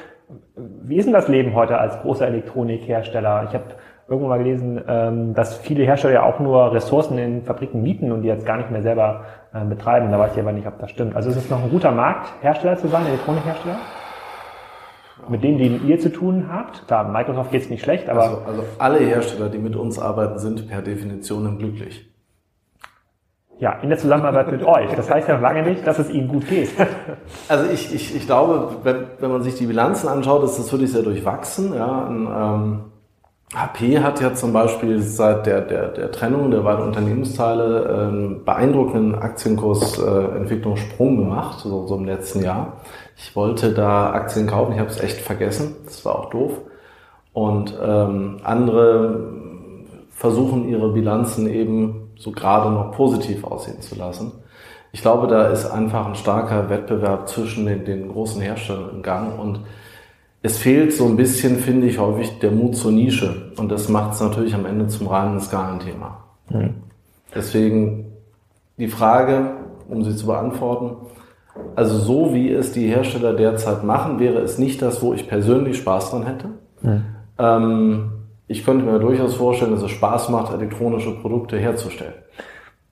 Wie 0.56 0.96
ist 0.96 1.06
denn 1.06 1.12
das 1.12 1.28
Leben 1.28 1.54
heute 1.54 1.78
als 1.78 2.00
großer 2.00 2.26
Elektronikhersteller? 2.26 3.44
Ich 3.48 3.54
habe 3.54 3.64
irgendwo 4.08 4.28
mal 4.28 4.38
gelesen, 4.38 4.80
ähm, 4.86 5.34
dass 5.34 5.56
viele 5.56 5.84
Hersteller 5.84 6.14
ja 6.14 6.22
auch 6.22 6.38
nur 6.38 6.72
Ressourcen 6.72 7.18
in 7.18 7.42
Fabriken 7.42 7.82
mieten 7.82 8.12
und 8.12 8.22
die 8.22 8.28
jetzt 8.28 8.46
gar 8.46 8.56
nicht 8.56 8.70
mehr 8.70 8.82
selber 8.82 9.22
äh, 9.24 9.35
betreiben. 9.64 10.10
Da 10.10 10.18
weiß 10.18 10.32
ich 10.34 10.40
aber 10.40 10.52
nicht, 10.52 10.66
ob 10.66 10.78
das 10.78 10.90
stimmt. 10.90 11.16
Also 11.16 11.30
ist 11.30 11.36
es 11.36 11.50
noch 11.50 11.62
ein 11.62 11.70
guter 11.70 11.92
Markt, 11.92 12.32
Hersteller 12.42 12.76
zu 12.76 12.88
sein, 12.88 13.06
Elektronikhersteller? 13.06 13.78
Mit 15.28 15.42
denen, 15.42 15.58
die 15.58 15.76
ihr 15.88 15.98
zu 15.98 16.12
tun 16.12 16.48
habt? 16.52 16.86
Klar, 16.86 17.08
Microsoft 17.08 17.50
geht 17.50 17.62
es 17.62 17.70
nicht 17.70 17.82
schlecht, 17.82 18.08
aber... 18.08 18.22
Also, 18.22 18.42
also 18.46 18.64
alle 18.78 18.98
Hersteller, 18.98 19.48
die 19.48 19.58
mit 19.58 19.74
uns 19.74 19.98
arbeiten, 19.98 20.38
sind 20.38 20.68
per 20.68 20.82
Definition 20.82 21.58
glücklich. 21.58 22.12
Ja, 23.58 23.72
in 23.80 23.88
der 23.88 23.96
Zusammenarbeit 23.96 24.52
mit 24.52 24.62
euch. 24.62 24.94
Das 24.94 25.10
heißt 25.10 25.28
ja 25.28 25.38
lange 25.38 25.62
nicht, 25.62 25.86
dass 25.86 25.98
es 25.98 26.10
ihnen 26.10 26.28
gut 26.28 26.46
geht. 26.48 26.70
Also 27.48 27.70
ich, 27.70 27.94
ich, 27.94 28.14
ich 28.14 28.26
glaube, 28.26 28.76
wenn, 28.82 29.06
wenn 29.18 29.30
man 29.30 29.42
sich 29.42 29.56
die 29.56 29.66
Bilanzen 29.66 30.08
anschaut, 30.08 30.44
ist 30.44 30.58
das 30.58 30.70
wirklich 30.72 30.92
sehr 30.92 31.02
durchwachsen. 31.02 31.74
Ja, 31.74 32.06
und, 32.06 32.26
ähm, 32.26 32.84
HP 33.54 34.00
hat 34.00 34.20
ja 34.20 34.34
zum 34.34 34.52
Beispiel 34.52 35.00
seit 35.00 35.46
der, 35.46 35.60
der, 35.60 35.88
der 35.88 36.10
Trennung 36.10 36.50
der 36.50 36.60
beiden 36.60 36.84
Unternehmensteile 36.84 38.08
einen 38.08 38.44
beeindruckenden 38.44 39.14
Aktienkursentwicklung 39.14 40.76
Sprung 40.76 41.16
gemacht, 41.16 41.60
so, 41.60 41.86
so 41.86 41.96
im 41.96 42.06
letzten 42.06 42.42
Jahr. 42.42 42.80
Ich 43.16 43.36
wollte 43.36 43.72
da 43.72 44.10
Aktien 44.10 44.48
kaufen, 44.48 44.72
ich 44.72 44.80
habe 44.80 44.90
es 44.90 45.00
echt 45.00 45.20
vergessen, 45.20 45.76
das 45.84 46.04
war 46.04 46.18
auch 46.18 46.30
doof. 46.30 46.60
Und 47.32 47.78
ähm, 47.80 48.38
andere 48.42 49.32
versuchen 50.10 50.68
ihre 50.68 50.92
Bilanzen 50.92 51.48
eben 51.48 52.10
so 52.16 52.32
gerade 52.32 52.70
noch 52.70 52.92
positiv 52.92 53.44
aussehen 53.44 53.80
zu 53.80 53.94
lassen. 53.94 54.32
Ich 54.90 55.02
glaube, 55.02 55.28
da 55.28 55.48
ist 55.48 55.66
einfach 55.66 56.06
ein 56.06 56.14
starker 56.14 56.68
Wettbewerb 56.68 57.28
zwischen 57.28 57.66
den, 57.66 57.84
den 57.84 58.08
großen 58.08 58.40
Herstellern 58.40 58.90
im 58.90 59.02
Gang 59.02 59.38
und 59.38 59.60
es 60.46 60.58
fehlt 60.58 60.92
so 60.92 61.06
ein 61.06 61.16
bisschen, 61.16 61.56
finde 61.56 61.88
ich, 61.88 61.98
häufig 61.98 62.38
der 62.38 62.52
Mut 62.52 62.76
zur 62.76 62.92
Nische 62.92 63.52
und 63.56 63.68
das 63.68 63.88
macht 63.88 64.14
es 64.14 64.20
natürlich 64.20 64.54
am 64.54 64.64
Ende 64.64 64.86
zum 64.86 65.08
reinen 65.08 65.40
Skalenthema. 65.40 66.24
Mhm. 66.50 66.74
Deswegen 67.34 68.12
die 68.78 68.86
Frage, 68.86 69.56
um 69.88 70.04
sie 70.04 70.14
zu 70.14 70.26
beantworten, 70.26 70.96
also 71.74 71.98
so 71.98 72.32
wie 72.32 72.52
es 72.52 72.70
die 72.70 72.86
Hersteller 72.86 73.34
derzeit 73.34 73.82
machen, 73.82 74.20
wäre 74.20 74.38
es 74.38 74.56
nicht 74.56 74.80
das, 74.82 75.02
wo 75.02 75.14
ich 75.14 75.26
persönlich 75.26 75.78
Spaß 75.78 76.12
dran 76.12 76.26
hätte. 76.26 76.48
Mhm. 76.82 77.02
Ähm, 77.38 78.12
ich 78.46 78.64
könnte 78.64 78.84
mir 78.84 79.00
durchaus 79.00 79.34
vorstellen, 79.34 79.72
dass 79.72 79.82
es 79.82 79.90
Spaß 79.90 80.28
macht, 80.28 80.52
elektronische 80.52 81.10
Produkte 81.20 81.58
herzustellen. 81.58 82.14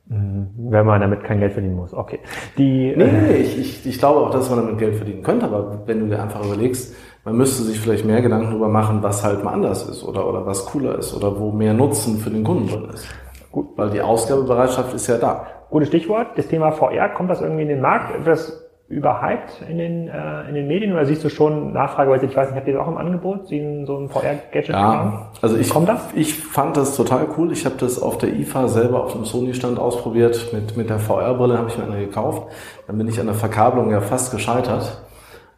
Mhm. 0.07 0.49
Wenn 0.57 0.87
man 0.87 1.01
damit 1.01 1.23
kein 1.23 1.39
Geld 1.39 1.53
verdienen 1.53 1.77
muss. 1.77 1.95
Okay. 1.95 2.19
Die, 2.59 2.95
nee, 2.97 3.13
nee, 3.13 3.37
ich, 3.37 3.59
ich, 3.59 3.87
ich 3.87 3.99
glaube 3.99 4.21
auch, 4.21 4.31
dass 4.31 4.51
man 4.51 4.59
damit 4.59 4.79
Geld 4.79 4.97
verdienen 4.97 5.23
könnte, 5.23 5.47
aber 5.47 5.83
wenn 5.87 6.01
du 6.01 6.07
dir 6.09 6.21
einfach 6.21 6.45
überlegst, 6.45 6.95
man 7.25 7.37
müsste 7.37 7.63
sich 7.63 7.81
vielleicht 7.81 8.05
mehr 8.05 8.21
Gedanken 8.21 8.51
darüber 8.51 8.69
machen, 8.69 9.03
was 9.03 9.25
halt 9.25 9.43
mal 9.43 9.53
anders 9.53 9.89
ist 9.89 10.05
oder, 10.05 10.29
oder 10.29 10.45
was 10.45 10.67
cooler 10.67 10.99
ist 10.99 11.15
oder 11.15 11.39
wo 11.39 11.51
mehr 11.51 11.73
Nutzen 11.73 12.19
für 12.19 12.31
den 12.31 12.45
Kunden 12.45 12.69
drin 12.69 12.91
ist. 12.93 13.07
Gut. 13.51 13.69
Weil 13.77 13.91
die 13.91 14.03
Ausgabebereitschaft 14.03 14.93
ist 14.95 15.07
ja 15.07 15.17
da. 15.17 15.47
Gutes 15.71 15.89
Stichwort. 15.89 16.29
Das 16.37 16.49
Thema 16.49 16.73
VR, 16.73 17.09
kommt 17.11 17.31
das 17.31 17.41
irgendwie 17.41 17.63
in 17.63 17.69
den 17.69 17.81
Markt? 17.81 18.27
Das 18.27 18.65
überhyped 18.89 19.63
in 19.69 19.79
den, 19.79 20.09
äh, 20.09 20.49
in 20.49 20.55
den 20.55 20.67
Medien 20.69 20.93
oder 20.93 21.07
siehst 21.07 21.25
du 21.25 21.31
schon 21.31 21.73
Nachfrage, 21.73 22.11
weil 22.11 22.23
ich 22.23 22.37
weiß 22.37 22.49
nicht, 22.49 22.57
habt 22.57 22.69
ihr 22.69 22.75
das 22.75 22.83
auch 22.83 22.89
im 22.89 22.99
Angebot, 22.99 23.49
so 23.49 23.55
ein 23.55 24.09
VR-Gadget? 24.11 24.69
Ja, 24.69 25.31
also 25.41 25.57
ich, 25.57 25.71
Kommt 25.71 25.89
das? 25.89 26.01
ich 26.15 26.35
fand 26.35 26.77
das 26.77 26.95
total 26.95 27.27
cool. 27.39 27.51
Ich 27.53 27.65
habe 27.65 27.77
das 27.79 28.01
auf 28.01 28.19
der 28.19 28.35
IFA 28.35 28.69
selber 28.69 29.05
auf 29.05 29.13
dem 29.13 29.25
Sony-Stand 29.25 29.79
ausprobiert. 29.79 30.53
Mit, 30.53 30.77
mit 30.77 30.91
der 30.91 30.99
VR-Brille 30.99 31.57
habe 31.57 31.69
ich 31.69 31.79
mir 31.79 31.85
eine 31.85 32.05
gekauft. 32.05 32.49
Dann 32.87 32.99
bin 32.99 33.09
ich 33.09 33.19
an 33.19 33.27
der 33.27 33.35
Verkabelung 33.35 33.91
ja 33.91 34.03
fast 34.03 34.33
gescheitert. 34.33 35.04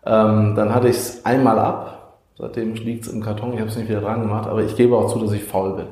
Ähm, 0.07 0.55
dann 0.55 0.75
hatte 0.75 0.89
ich 0.89 0.97
es 0.97 1.25
einmal 1.25 1.59
ab. 1.59 2.19
Seitdem 2.39 2.75
liegt 2.75 3.07
es 3.07 3.13
im 3.13 3.23
Karton. 3.23 3.55
Ich 3.55 3.61
habe 3.61 3.71
es 3.71 3.77
nicht 3.77 3.89
wieder 3.89 4.01
dran 4.01 4.21
gemacht, 4.21 4.49
aber 4.49 4.63
ich 4.63 4.77
gebe 4.77 4.97
auch 4.97 5.07
zu, 5.07 5.19
dass 5.19 5.33
ich 5.33 5.45
faul 5.45 5.75
bin. 5.77 5.87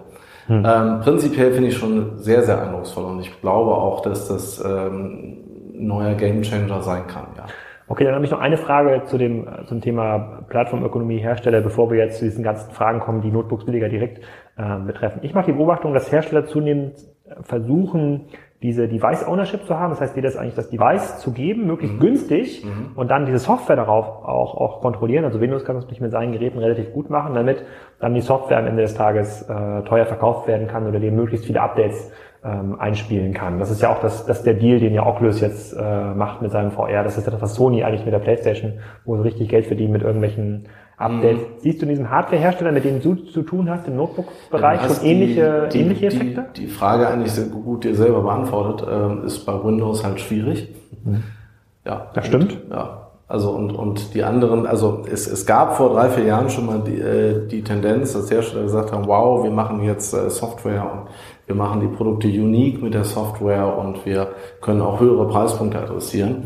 Hm. 0.46 0.64
Ähm, 0.66 1.00
prinzipiell 1.00 1.52
finde 1.52 1.68
ich 1.68 1.76
schon 1.76 2.18
sehr, 2.18 2.42
sehr 2.42 2.60
eindrucksvoll 2.60 3.04
und 3.04 3.20
ich 3.20 3.40
glaube 3.40 3.72
auch, 3.72 4.02
dass 4.02 4.28
das 4.28 4.62
ähm, 4.62 5.38
neuer 5.72 6.14
Gamechanger 6.14 6.82
sein 6.82 7.06
kann, 7.06 7.26
ja. 7.36 7.46
Okay, 7.86 8.04
dann 8.04 8.14
habe 8.14 8.24
ich 8.24 8.30
noch 8.30 8.40
eine 8.40 8.56
Frage 8.56 9.02
zu 9.04 9.18
dem 9.18 9.46
zum 9.66 9.82
Thema 9.82 10.42
Plattformökonomie 10.48 11.18
Hersteller, 11.18 11.60
bevor 11.60 11.90
wir 11.90 11.98
jetzt 11.98 12.18
zu 12.18 12.24
diesen 12.24 12.42
ganzen 12.42 12.70
Fragen 12.72 13.00
kommen, 13.00 13.20
die 13.20 13.30
Notebooks 13.30 13.66
billiger 13.66 13.90
direkt 13.90 14.20
äh, 14.56 14.78
betreffen. 14.86 15.20
Ich 15.22 15.34
mache 15.34 15.46
die 15.46 15.52
Beobachtung, 15.52 15.92
dass 15.92 16.10
Hersteller 16.10 16.46
zunehmend 16.46 16.94
versuchen, 17.42 18.28
diese 18.62 18.88
Device 18.88 19.26
Ownership 19.26 19.64
zu 19.66 19.78
haben. 19.78 19.90
Das 19.90 20.00
heißt, 20.00 20.16
dir 20.16 20.22
das 20.22 20.36
eigentlich 20.36 20.54
das 20.54 20.70
Device 20.70 21.18
zu 21.18 21.32
geben, 21.32 21.66
möglichst 21.66 21.96
mhm. 21.96 22.00
günstig 22.00 22.64
mhm. 22.64 22.92
und 22.96 23.10
dann 23.10 23.26
diese 23.26 23.38
Software 23.38 23.76
darauf 23.76 24.06
auch, 24.06 24.56
auch 24.56 24.80
kontrollieren. 24.80 25.24
Also 25.24 25.40
Windows 25.40 25.64
kann 25.64 25.76
das 25.76 25.86
nicht 25.88 26.00
mit 26.00 26.12
seinen 26.12 26.32
Geräten 26.32 26.58
relativ 26.58 26.92
gut 26.92 27.10
machen, 27.10 27.34
damit 27.34 27.62
dann 28.00 28.14
die 28.14 28.22
Software 28.22 28.58
am 28.58 28.66
Ende 28.66 28.82
des 28.82 28.94
Tages 28.94 29.42
äh, 29.42 29.82
teuer 29.82 30.06
verkauft 30.06 30.46
werden 30.48 30.66
kann 30.66 30.86
oder 30.86 30.98
dem 30.98 31.14
möglichst 31.14 31.46
viele 31.46 31.60
Updates 31.60 32.10
ähm, 32.44 32.78
einspielen 32.78 33.32
kann. 33.32 33.58
Das 33.58 33.70
ist 33.70 33.80
ja 33.80 33.90
auch 33.90 34.00
das, 34.00 34.26
das 34.26 34.42
der 34.42 34.54
Deal, 34.54 34.78
den 34.78 34.92
ja 34.92 35.06
Oculus 35.06 35.40
jetzt 35.40 35.72
äh, 35.72 36.14
macht 36.14 36.42
mit 36.42 36.50
seinem 36.50 36.70
VR. 36.70 37.02
Das 37.02 37.16
ist 37.16 37.24
ja 37.24 37.32
das, 37.32 37.40
was 37.40 37.54
Sony 37.54 37.82
eigentlich 37.82 38.04
mit 38.04 38.12
der 38.12 38.18
PlayStation, 38.18 38.74
wo 39.04 39.16
sie 39.16 39.22
richtig 39.22 39.48
Geld 39.48 39.66
verdienen 39.66 39.92
mit 39.92 40.02
irgendwelchen 40.02 40.68
Updates. 40.96 41.40
Mhm. 41.40 41.44
Siehst 41.58 41.80
du 41.80 41.86
in 41.86 41.88
diesem 41.90 42.10
Hardware-Hersteller, 42.10 42.72
mit 42.72 42.84
dem 42.84 43.02
du 43.02 43.14
zu 43.14 43.42
tun 43.42 43.68
hast, 43.68 43.88
im 43.88 43.96
Notebook-Bereich 43.96 44.80
schon 44.82 45.04
ähnliche, 45.04 45.68
die, 45.72 45.80
ähnliche 45.80 46.06
Effekte? 46.06 46.46
Die, 46.56 46.62
die, 46.62 46.66
Frage 46.68 47.08
eigentlich 47.08 47.32
sehr 47.32 47.46
gut 47.46 47.84
dir 47.84 47.94
selber 47.94 48.22
beantwortet, 48.22 48.86
äh, 48.88 49.26
ist 49.26 49.44
bei 49.44 49.52
Windows 49.64 50.04
halt 50.04 50.20
schwierig. 50.20 50.68
Mhm. 51.04 51.24
Ja. 51.84 52.10
Das 52.14 52.26
stimmt. 52.26 52.52
Und, 52.64 52.70
ja. 52.70 53.00
Also 53.26 53.50
und, 53.50 53.72
und 53.72 54.14
die 54.14 54.22
anderen, 54.22 54.66
also 54.66 55.02
es, 55.10 55.26
es 55.26 55.46
gab 55.46 55.76
vor 55.76 55.94
drei, 55.94 56.10
vier 56.10 56.24
Jahren 56.24 56.50
schon 56.50 56.66
mal 56.66 56.80
die, 56.80 57.00
äh, 57.00 57.48
die 57.48 57.64
Tendenz, 57.64 58.12
dass 58.12 58.30
Hersteller 58.30 58.64
gesagt 58.64 58.92
haben, 58.92 59.06
wow, 59.06 59.42
wir 59.42 59.50
machen 59.50 59.82
jetzt 59.82 60.12
äh, 60.12 60.28
Software 60.28 60.82
und 60.92 61.08
wir 61.46 61.54
machen 61.54 61.80
die 61.80 61.86
Produkte 61.86 62.28
unique 62.28 62.82
mit 62.82 62.92
der 62.92 63.04
Software 63.04 63.78
und 63.78 64.04
wir 64.04 64.28
können 64.60 64.82
auch 64.82 65.00
höhere 65.00 65.26
Preispunkte 65.26 65.78
adressieren. 65.78 66.44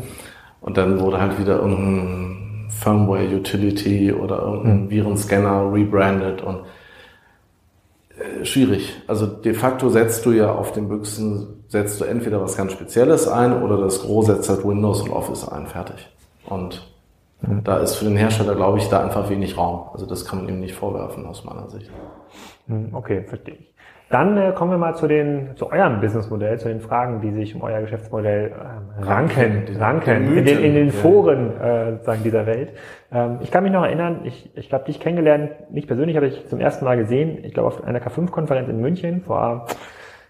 Und 0.61 0.77
dann 0.77 0.99
wurde 0.99 1.19
halt 1.19 1.37
wieder 1.39 1.57
irgendein 1.59 2.38
Firmware 2.79 3.27
Utility 3.35 4.13
oder 4.13 4.41
irgendein 4.41 4.81
hm. 4.81 4.89
Virenscanner 4.89 5.71
rebranded 5.73 6.41
und 6.41 6.61
äh, 8.17 8.45
schwierig. 8.45 8.95
Also 9.07 9.25
de 9.27 9.53
facto 9.53 9.89
setzt 9.89 10.25
du 10.25 10.31
ja 10.31 10.53
auf 10.53 10.71
den 10.71 10.87
Büchsen, 10.87 11.63
setzt 11.67 11.99
du 11.99 12.05
entweder 12.05 12.41
was 12.41 12.55
ganz 12.55 12.71
Spezielles 12.71 13.27
ein 13.27 13.61
oder 13.61 13.77
das 13.77 14.01
Gros 14.01 14.27
setzt 14.27 14.49
halt 14.49 14.65
Windows 14.65 15.01
und 15.01 15.11
Office 15.11 15.47
ein, 15.47 15.67
fertig. 15.67 16.09
Und 16.45 16.89
mhm. 17.41 17.63
da 17.63 17.79
ist 17.79 17.95
für 17.95 18.05
den 18.05 18.15
Hersteller, 18.15 18.55
glaube 18.55 18.77
ich, 18.77 18.87
da 18.87 19.03
einfach 19.03 19.29
wenig 19.29 19.57
Raum. 19.57 19.89
Also 19.93 20.05
das 20.05 20.25
kann 20.25 20.39
man 20.39 20.49
ihm 20.49 20.59
nicht 20.61 20.75
vorwerfen 20.75 21.25
aus 21.25 21.43
meiner 21.43 21.69
Sicht. 21.69 21.91
Hm, 22.67 22.89
okay, 22.93 23.23
verstehe 23.27 23.55
ich. 23.55 23.73
Dann 24.09 24.37
äh, 24.37 24.51
kommen 24.53 24.71
wir 24.71 24.77
mal 24.79 24.95
zu 24.95 25.07
den 25.07 25.55
zu 25.55 25.71
eurem 25.71 26.01
Businessmodell, 26.01 26.57
zu 26.57 26.67
den 26.67 26.81
Fragen, 26.81 27.21
die 27.21 27.31
sich 27.31 27.53
um 27.53 27.61
euer 27.61 27.81
Geschäftsmodell 27.81 28.51
äh, 28.51 29.03
ranken, 29.05 29.67
ranken 29.77 30.35
in 30.35 30.45
den, 30.45 30.59
in 30.59 30.73
den 30.73 30.91
Foren 30.91 31.59
äh, 31.59 32.03
sagen 32.03 32.23
dieser 32.23 32.47
Welt. 32.47 32.73
Ähm, 33.11 33.37
ich 33.41 33.51
kann 33.51 33.63
mich 33.63 33.71
noch 33.71 33.83
erinnern, 33.83 34.21
ich, 34.23 34.49
ich 34.57 34.67
glaube, 34.69 34.85
dich 34.85 34.99
kennengelernt, 34.99 35.51
nicht 35.71 35.87
persönlich, 35.87 36.15
habe 36.15 36.25
ich 36.25 36.47
zum 36.47 36.59
ersten 36.59 36.85
Mal 36.85 36.97
gesehen, 36.97 37.43
ich 37.43 37.53
glaube 37.53 37.67
auf 37.67 37.83
einer 37.83 37.99
K5-Konferenz 37.99 38.67
in 38.67 38.81
München 38.81 39.21
vor 39.21 39.67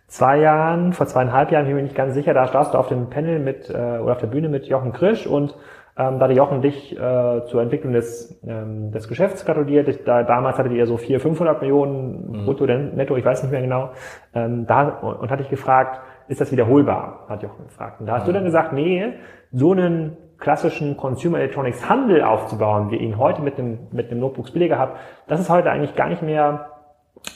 zwei 0.07 0.39
Jahren, 0.39 0.91
vor 0.91 1.07
zweieinhalb 1.07 1.51
Jahren, 1.51 1.65
bin 1.65 1.71
ich 1.71 1.75
mir 1.75 1.83
nicht 1.83 1.95
ganz 1.95 2.13
sicher, 2.15 2.33
da 2.33 2.47
startest 2.47 2.73
du 2.73 2.79
auf 2.79 2.89
dem 2.89 3.09
Panel 3.09 3.39
mit, 3.39 3.69
äh, 3.69 3.73
oder 3.73 4.11
auf 4.11 4.17
der 4.17 4.27
Bühne 4.27 4.49
mit 4.49 4.65
Jochen 4.65 4.91
Krisch 4.91 5.25
und 5.25 5.55
ähm, 5.99 6.17
da 6.17 6.25
hatte 6.25 6.33
Jochen 6.33 6.62
dich 6.62 6.97
äh, 6.97 7.45
zur 7.47 7.62
Entwicklung 7.62 7.91
des, 7.91 8.41
ähm, 8.47 8.91
des 8.91 9.09
Geschäfts 9.09 9.45
gratuliert. 9.45 9.89
Ich, 9.89 10.05
da, 10.05 10.23
damals 10.23 10.57
hattet 10.57 10.71
ihr 10.71 10.88
so 10.88 10.95
400, 10.95 11.21
500 11.21 11.62
Millionen 11.62 12.31
mhm. 12.31 12.45
brutto, 12.45 12.65
netto, 12.65 13.17
ich 13.17 13.25
weiß 13.25 13.43
nicht 13.43 13.51
mehr 13.51 13.62
genau. 13.62 13.89
Ähm, 14.33 14.65
da, 14.65 14.88
und, 14.88 15.15
und 15.15 15.29
hatte 15.29 15.43
ich 15.43 15.49
gefragt, 15.49 15.99
ist 16.29 16.39
das 16.39 16.53
wiederholbar? 16.53 17.25
Hat 17.27 17.43
Jochen 17.43 17.65
gefragt. 17.65 17.99
Und 17.99 18.05
da 18.05 18.13
hast 18.13 18.23
mhm. 18.23 18.27
du 18.27 18.33
dann 18.33 18.45
gesagt, 18.45 18.71
nee, 18.71 19.13
so 19.51 19.73
einen 19.73 20.15
klassischen 20.38 20.95
Consumer 20.95 21.39
Electronics 21.39 21.89
Handel 21.89 22.23
aufzubauen, 22.23 22.91
wie 22.91 22.95
ihn 22.95 23.17
heute 23.17 23.41
mit 23.41 23.57
dem, 23.57 23.79
mit 23.91 24.09
dem 24.09 24.19
Notebooks 24.19 24.51
billiger 24.51 24.79
habt, 24.79 24.97
das 25.27 25.41
ist 25.41 25.49
heute 25.49 25.69
eigentlich 25.69 25.95
gar 25.95 26.07
nicht 26.07 26.21
mehr 26.21 26.78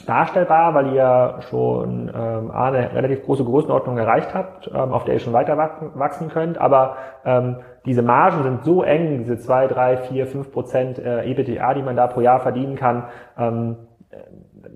darstellbar, 0.06 0.74
weil 0.74 0.94
ihr 0.94 1.40
schon 1.50 2.10
ähm, 2.14 2.50
eine 2.50 2.92
relativ 2.94 3.24
große 3.24 3.44
Größenordnung 3.44 3.98
erreicht 3.98 4.34
habt, 4.34 4.68
ähm, 4.68 4.92
auf 4.92 5.04
der 5.04 5.14
ihr 5.14 5.20
schon 5.20 5.32
weiter 5.32 5.56
wachsen 5.56 6.28
könnt. 6.28 6.58
Aber 6.58 6.96
ähm, 7.24 7.56
diese 7.84 8.02
Margen 8.02 8.42
sind 8.42 8.64
so 8.64 8.82
eng, 8.82 9.18
diese 9.18 9.38
zwei, 9.38 9.66
drei, 9.66 9.96
vier, 9.96 10.26
fünf 10.26 10.52
Prozent 10.52 10.98
äh, 10.98 11.24
EBITDA, 11.30 11.74
die 11.74 11.82
man 11.82 11.96
da 11.96 12.06
pro 12.06 12.20
Jahr 12.20 12.40
verdienen 12.40 12.76
kann. 12.76 13.04
Ähm, 13.38 13.76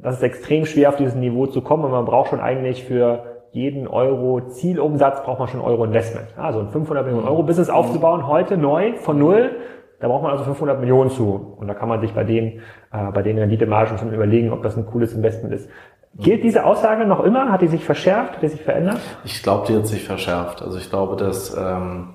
das 0.02 0.16
ist 0.16 0.22
extrem 0.22 0.66
schwer, 0.66 0.90
auf 0.90 0.96
dieses 0.96 1.14
Niveau 1.14 1.46
zu 1.46 1.62
kommen. 1.62 1.84
Und 1.84 1.92
man 1.92 2.04
braucht 2.04 2.30
schon 2.30 2.40
eigentlich 2.40 2.84
für 2.84 3.24
jeden 3.52 3.88
Euro 3.88 4.42
Zielumsatz 4.48 5.22
braucht 5.22 5.38
man 5.38 5.48
schon 5.48 5.60
Euro 5.60 5.84
Investment. 5.84 6.26
Also 6.36 6.60
ein 6.60 6.68
500 6.68 7.04
Millionen 7.04 7.26
Euro 7.26 7.42
Business 7.42 7.70
aufzubauen, 7.70 8.26
heute 8.26 8.58
neu, 8.58 8.94
von 8.96 9.18
null, 9.18 9.56
da 10.00 10.08
braucht 10.08 10.22
man 10.22 10.32
also 10.32 10.44
500 10.44 10.78
Millionen 10.78 11.10
zu. 11.10 11.56
Und 11.58 11.68
da 11.68 11.74
kann 11.74 11.88
man 11.88 12.00
sich 12.00 12.12
bei 12.12 12.24
den, 12.24 12.60
äh, 12.92 13.10
bei 13.12 13.22
den 13.22 13.38
Renditemargen 13.38 13.98
schon 13.98 14.12
überlegen, 14.12 14.52
ob 14.52 14.62
das 14.62 14.76
ein 14.76 14.86
cooles 14.86 15.12
Investment 15.12 15.54
ist. 15.54 15.68
Gilt 16.16 16.42
diese 16.42 16.64
Aussage 16.64 17.06
noch 17.06 17.22
immer? 17.24 17.50
Hat 17.50 17.62
die 17.62 17.68
sich 17.68 17.84
verschärft? 17.84 18.36
Hat 18.36 18.42
die 18.42 18.48
sich 18.48 18.62
verändert? 18.62 19.00
Ich 19.24 19.42
glaube, 19.42 19.66
die 19.66 19.76
hat 19.76 19.86
sich 19.86 20.04
verschärft. 20.04 20.62
Also 20.62 20.78
ich 20.78 20.88
glaube, 20.88 21.16
dass 21.16 21.56
ähm, 21.56 22.14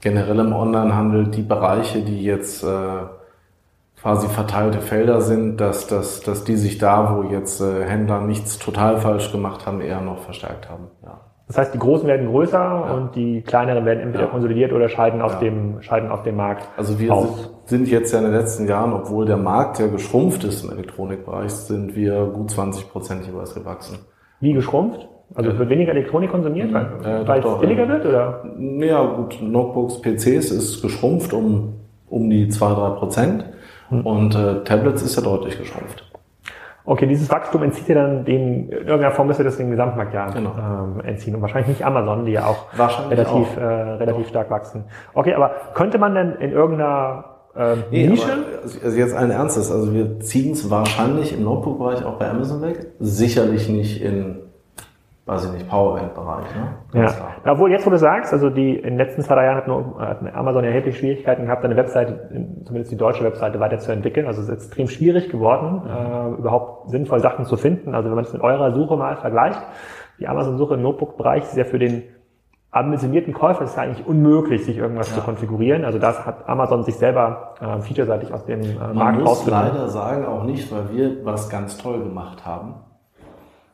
generell 0.00 0.38
im 0.38 0.52
Onlinehandel 0.52 1.28
die 1.28 1.42
Bereiche, 1.42 2.02
die 2.02 2.22
jetzt 2.22 2.62
äh, 2.62 2.68
quasi 4.00 4.28
verteilte 4.28 4.80
Felder 4.80 5.20
sind, 5.20 5.56
dass, 5.56 5.86
dass, 5.86 6.20
dass 6.20 6.44
die 6.44 6.56
sich 6.56 6.78
da, 6.78 7.16
wo 7.16 7.22
jetzt 7.24 7.60
äh, 7.60 7.84
Händler 7.84 8.20
nichts 8.20 8.58
total 8.58 8.98
falsch 8.98 9.32
gemacht 9.32 9.66
haben, 9.66 9.80
eher 9.80 10.00
noch 10.00 10.18
verstärkt 10.18 10.70
haben. 10.70 10.88
Ja. 11.02 11.20
Das 11.46 11.58
heißt, 11.58 11.74
die 11.74 11.78
Großen 11.78 12.08
werden 12.08 12.28
größer 12.28 12.58
ja. 12.58 12.94
und 12.94 13.14
die 13.14 13.40
kleineren 13.42 13.84
werden 13.84 14.00
entweder 14.00 14.24
ja. 14.24 14.30
konsolidiert 14.30 14.72
oder 14.72 14.88
scheiden 14.88 15.22
aus, 15.22 15.34
ja. 15.34 15.40
dem, 15.40 15.80
scheiden 15.80 16.10
aus 16.10 16.24
dem 16.24 16.36
Markt. 16.36 16.68
Also 16.76 16.98
wir 16.98 17.14
aus. 17.14 17.52
sind 17.66 17.88
jetzt 17.88 18.12
ja 18.12 18.18
in 18.18 18.24
den 18.24 18.34
letzten 18.34 18.66
Jahren, 18.66 18.92
obwohl 18.92 19.26
der 19.26 19.36
Markt 19.36 19.78
ja 19.78 19.86
geschrumpft 19.86 20.42
ist 20.42 20.64
im 20.64 20.72
Elektronikbereich, 20.72 21.52
sind 21.52 21.94
wir 21.94 22.24
gut 22.26 22.50
20 22.50 22.90
Prozent 22.90 23.26
jeweils 23.26 23.54
gewachsen. 23.54 23.98
Wie 24.40 24.52
geschrumpft? 24.52 25.08
Also 25.34 25.50
es 25.50 25.58
wird 25.58 25.70
weniger 25.70 25.92
Elektronik 25.92 26.30
konsumiert, 26.30 26.72
weil, 26.72 26.86
äh, 27.04 27.26
weil 27.26 27.40
es 27.40 27.60
billiger 27.60 27.88
wird, 27.88 28.06
oder? 28.06 28.44
Ja, 28.58 29.04
gut, 29.04 29.38
Notebooks, 29.40 30.00
PCs 30.00 30.50
ist 30.50 30.82
geschrumpft 30.82 31.32
um, 31.32 31.74
um 32.08 32.30
die 32.30 32.46
2-3 32.46 32.90
Prozent 32.96 33.44
hm. 33.88 34.00
und 34.06 34.34
äh, 34.34 34.62
Tablets 34.64 35.02
ist 35.02 35.16
ja 35.16 35.22
deutlich 35.22 35.58
geschrumpft. 35.58 36.04
Okay, 36.88 37.06
dieses 37.06 37.28
Wachstum 37.30 37.64
entzieht 37.64 37.88
ihr 37.88 37.96
dann 37.96 38.24
dem, 38.24 38.70
in 38.70 38.70
irgendeiner 38.70 39.10
Form 39.10 39.26
müsst 39.26 39.40
ihr 39.40 39.44
das 39.44 39.56
dem 39.56 39.70
Gesamtmarkt 39.70 40.14
ja 40.14 40.30
genau. 40.30 40.54
ähm, 40.56 41.00
entziehen. 41.04 41.34
Und 41.34 41.42
wahrscheinlich 41.42 41.68
nicht 41.68 41.84
Amazon, 41.84 42.24
die 42.24 42.32
ja 42.32 42.46
auch 42.46 42.66
relativ, 43.10 43.28
auch. 43.28 43.56
Äh, 43.56 43.64
relativ 43.64 44.28
stark 44.28 44.50
wachsen. 44.50 44.84
Okay, 45.12 45.34
aber 45.34 45.50
könnte 45.74 45.98
man 45.98 46.14
denn 46.14 46.36
in 46.36 46.52
irgendeiner 46.52 47.24
ähm, 47.56 47.84
nee, 47.90 48.06
Nische? 48.06 48.32
Aber, 48.32 48.84
also 48.84 48.96
jetzt 48.96 49.16
allen 49.16 49.32
Ernstes, 49.32 49.72
also 49.72 49.92
wir 49.92 50.20
ziehen 50.20 50.52
es 50.52 50.70
wahrscheinlich 50.70 51.36
im 51.36 51.42
Notebook-Bereich 51.42 52.04
auch 52.04 52.18
bei 52.18 52.30
Amazon 52.30 52.62
weg. 52.62 52.86
Sicherlich 53.00 53.68
nicht 53.68 54.00
in 54.00 54.45
weiß 55.26 55.46
ich 55.46 55.52
nicht, 55.52 55.68
Powerbank-Bereich. 55.68 56.46
Ne? 56.54 57.02
ja. 57.02 57.10
ja, 57.44 57.52
obwohl 57.52 57.72
jetzt, 57.72 57.84
wo 57.84 57.90
du 57.90 57.98
sagst, 57.98 58.32
also 58.32 58.48
die 58.48 58.76
in 58.76 58.90
den 58.90 58.96
letzten 58.96 59.22
zwei, 59.22 59.34
drei 59.34 59.46
Jahren 59.46 59.56
hat, 59.56 59.66
nur, 59.66 59.98
hat 59.98 60.20
Amazon 60.34 60.62
erheblich 60.62 60.98
Schwierigkeiten 60.98 61.46
gehabt, 61.46 61.64
eine 61.64 61.76
Webseite, 61.76 62.28
zumindest 62.64 62.92
die 62.92 62.96
deutsche 62.96 63.24
Webseite, 63.24 63.58
weiterzuentwickeln. 63.58 64.28
Also 64.28 64.40
es 64.40 64.48
ist 64.48 64.54
extrem 64.54 64.86
schwierig 64.86 65.28
geworden, 65.28 65.82
mhm. 65.82 66.34
äh, 66.36 66.38
überhaupt 66.38 66.90
sinnvoll 66.90 67.18
Sachen 67.18 67.44
zu 67.44 67.56
finden. 67.56 67.94
Also 67.94 68.08
wenn 68.08 68.14
man 68.14 68.24
es 68.24 68.32
mit 68.32 68.42
eurer 68.42 68.72
Suche 68.72 68.96
mal 68.96 69.16
vergleicht, 69.16 69.60
die 70.20 70.28
Amazon-Suche 70.28 70.74
im 70.74 70.82
Notebook-Bereich 70.82 71.42
ist 71.42 71.56
ja 71.56 71.64
für 71.64 71.80
den 71.80 72.04
ambitionierten 72.70 73.32
Käufer 73.32 73.64
ist 73.64 73.70
es 73.70 73.78
eigentlich 73.78 74.06
unmöglich, 74.06 74.64
sich 74.64 74.76
irgendwas 74.76 75.08
ja. 75.10 75.16
zu 75.16 75.22
konfigurieren. 75.22 75.84
Also 75.84 75.98
das 75.98 76.24
hat 76.24 76.48
Amazon 76.48 76.84
sich 76.84 76.96
selber 76.96 77.54
äh, 77.60 77.80
featureseitig 77.80 78.32
aus 78.32 78.44
dem 78.44 78.60
äh, 78.60 78.74
Markt 78.92 79.24
rausgenommen. 79.24 79.24
Man 79.24 79.24
muss 79.24 79.46
leider 79.46 79.88
sagen, 79.88 80.26
auch 80.26 80.44
nicht, 80.44 80.70
weil 80.70 80.90
wir 80.92 81.24
was 81.24 81.48
ganz 81.48 81.78
toll 81.78 81.98
gemacht 82.02 82.44
haben. 82.46 82.74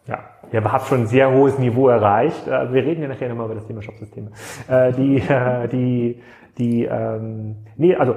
Ja, 0.07 0.19
ihr 0.51 0.65
habt 0.65 0.87
schon 0.89 1.03
ein 1.03 1.07
sehr 1.07 1.31
hohes 1.33 1.59
Niveau 1.59 1.89
erreicht. 1.89 2.47
Äh, 2.49 2.73
wir 2.73 2.85
reden 2.85 3.03
ja 3.03 3.09
nachher 3.09 3.29
nochmal 3.29 3.47
über 3.47 3.55
das 3.55 3.67
Thema 3.67 3.83
Shopsysteme. 3.83 4.31
Äh, 4.69 4.93
die, 4.93 5.19
äh, 5.19 5.69
die, 5.69 6.23
die, 6.59 6.85
ähm, 6.85 7.57
nee, 7.77 7.95
also 7.95 8.17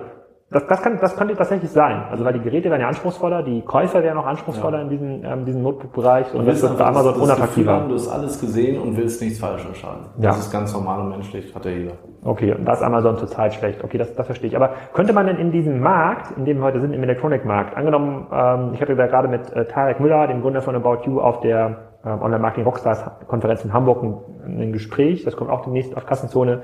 das, 0.56 0.68
das, 0.68 0.82
kann, 0.82 0.98
das 1.02 1.18
könnte 1.18 1.36
tatsächlich 1.36 1.70
sein. 1.70 2.04
Also 2.10 2.24
weil 2.24 2.32
die 2.32 2.40
Geräte 2.40 2.70
werden 2.70 2.80
ja 2.80 2.88
anspruchsvoller, 2.88 3.44
die 3.44 3.62
Käufer 3.62 4.02
werden 4.02 4.18
auch 4.18 4.26
anspruchsvoller 4.26 4.78
ja. 4.78 4.84
in 4.86 4.90
diesem, 4.90 5.26
ähm, 5.26 5.46
diesem 5.46 5.62
Notebook-Bereich 5.64 6.34
und 6.34 6.48
das 6.48 6.64
ist 6.64 6.78
bei 6.78 6.86
Amazon 6.86 7.14
das 7.14 7.22
unattraktiver. 7.22 7.74
Haben, 7.74 7.90
du 7.90 7.96
hast 7.96 8.08
alles 8.08 8.40
gesehen 8.40 8.82
und 8.82 8.96
willst 8.96 9.22
nichts 9.22 9.40
falsch 9.40 9.66
entscheiden. 9.66 10.06
Ja. 10.18 10.30
Das 10.30 10.40
ist 10.40 10.52
ganz 10.52 10.74
normal 10.74 11.02
und 11.02 11.10
menschlich, 11.10 11.54
hat 11.54 11.66
ja 11.66 11.72
jeder. 11.72 11.92
Okay, 12.24 12.54
und 12.54 12.64
das 12.64 12.80
ist 12.80 12.86
Amazon 12.86 13.18
zurzeit 13.18 13.54
schlecht. 13.54 13.84
Okay, 13.84 13.98
das, 13.98 14.16
das 14.16 14.26
verstehe 14.26 14.48
ich. 14.48 14.56
Aber 14.56 14.70
könnte 14.94 15.12
man 15.12 15.28
denn 15.28 15.40
in 15.40 15.52
diesem 15.52 15.82
Markt, 15.82 16.38
in 16.38 16.46
dem 16.46 16.60
wir 16.60 16.64
heute 16.64 16.80
sind, 16.80 16.94
im 16.94 17.04
Elektronikmarkt, 17.04 17.76
angenommen, 17.76 18.28
ähm, 18.32 18.72
ich 18.76 18.82
hatte 18.82 18.96
da 18.96 19.08
gerade 19.08 19.28
mit 19.28 19.52
äh, 19.52 19.66
Tarek 19.66 20.00
Müller, 20.00 20.28
dem 20.28 20.42
Gründer 20.42 20.62
von 20.62 20.74
About 20.74 21.00
You, 21.06 21.20
auf 21.20 21.42
der 21.42 21.96
ähm, 22.06 22.22
Online-Marketing 22.22 22.66
Rockstars 22.66 23.04
Konferenz 23.28 23.66
in 23.66 23.74
Hamburg 23.74 24.04
ein, 24.04 24.62
ein, 24.62 24.74
Gespräch, 24.74 25.24
das 25.24 25.36
kommt 25.36 25.50
auch 25.50 25.64
demnächst 25.64 25.98
auf 25.98 26.06
Kassenzone. 26.06 26.62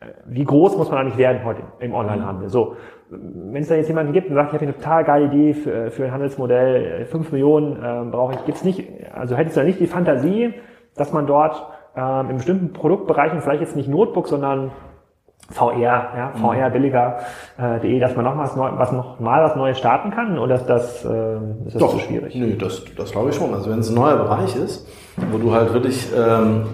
Äh, 0.00 0.06
wie 0.26 0.44
groß 0.44 0.76
muss 0.76 0.90
man 0.90 1.00
eigentlich 1.00 1.16
werden 1.16 1.42
heute 1.44 1.62
im 1.80 1.94
Onlinehandel? 1.94 2.50
So, 2.50 2.76
wenn 3.10 3.62
es 3.62 3.68
da 3.68 3.74
jetzt 3.74 3.88
jemanden 3.88 4.12
gibt 4.12 4.28
und 4.28 4.34
sagt, 4.34 4.48
ich 4.48 4.54
habe 4.54 4.64
eine 4.64 4.76
total 4.76 5.04
geile 5.04 5.26
Idee 5.26 5.54
für, 5.54 5.90
für 5.90 6.04
ein 6.04 6.12
Handelsmodell, 6.12 7.04
5 7.06 7.32
Millionen 7.32 7.76
äh, 7.76 8.10
brauche 8.10 8.34
ich, 8.34 8.44
gibt's 8.44 8.64
nicht, 8.64 8.88
also 9.14 9.36
hättest 9.36 9.56
du 9.56 9.60
da 9.60 9.66
nicht 9.66 9.80
die 9.80 9.86
Fantasie, 9.86 10.54
dass 10.96 11.12
man 11.12 11.26
dort 11.26 11.62
ähm, 11.96 12.30
in 12.30 12.36
bestimmten 12.36 12.72
Produktbereichen 12.72 13.40
vielleicht 13.40 13.60
jetzt 13.60 13.76
nicht 13.76 13.88
Notebook, 13.88 14.28
sondern 14.28 14.72
VR, 15.50 15.76
ja, 16.16 16.32
VR 16.36 16.70
billiger 16.70 17.18
äh, 17.58 18.00
dass 18.00 18.16
man 18.16 18.24
noch 18.24 18.38
was, 18.38 18.56
neu, 18.56 18.70
was 18.76 18.92
noch 18.92 19.20
mal 19.20 19.44
was 19.44 19.56
Neues 19.56 19.78
starten 19.78 20.10
kann 20.10 20.38
oder 20.38 20.54
ist 20.54 20.66
das, 20.66 21.04
äh, 21.04 21.34
ist 21.66 21.74
das 21.74 21.80
Doch, 21.80 21.92
zu 21.92 21.98
schwierig? 21.98 22.34
Nö, 22.34 22.56
das, 22.56 22.82
das 22.96 23.12
glaube 23.12 23.28
ich 23.28 23.36
schon. 23.36 23.52
Also 23.52 23.70
wenn 23.70 23.80
es 23.80 23.90
ein 23.90 23.94
neuer 23.94 24.16
Bereich 24.16 24.56
ist, 24.56 24.88
wo 25.30 25.36
du 25.36 25.52
halt 25.52 25.74
wirklich 25.74 26.10
ähm, 26.16 26.64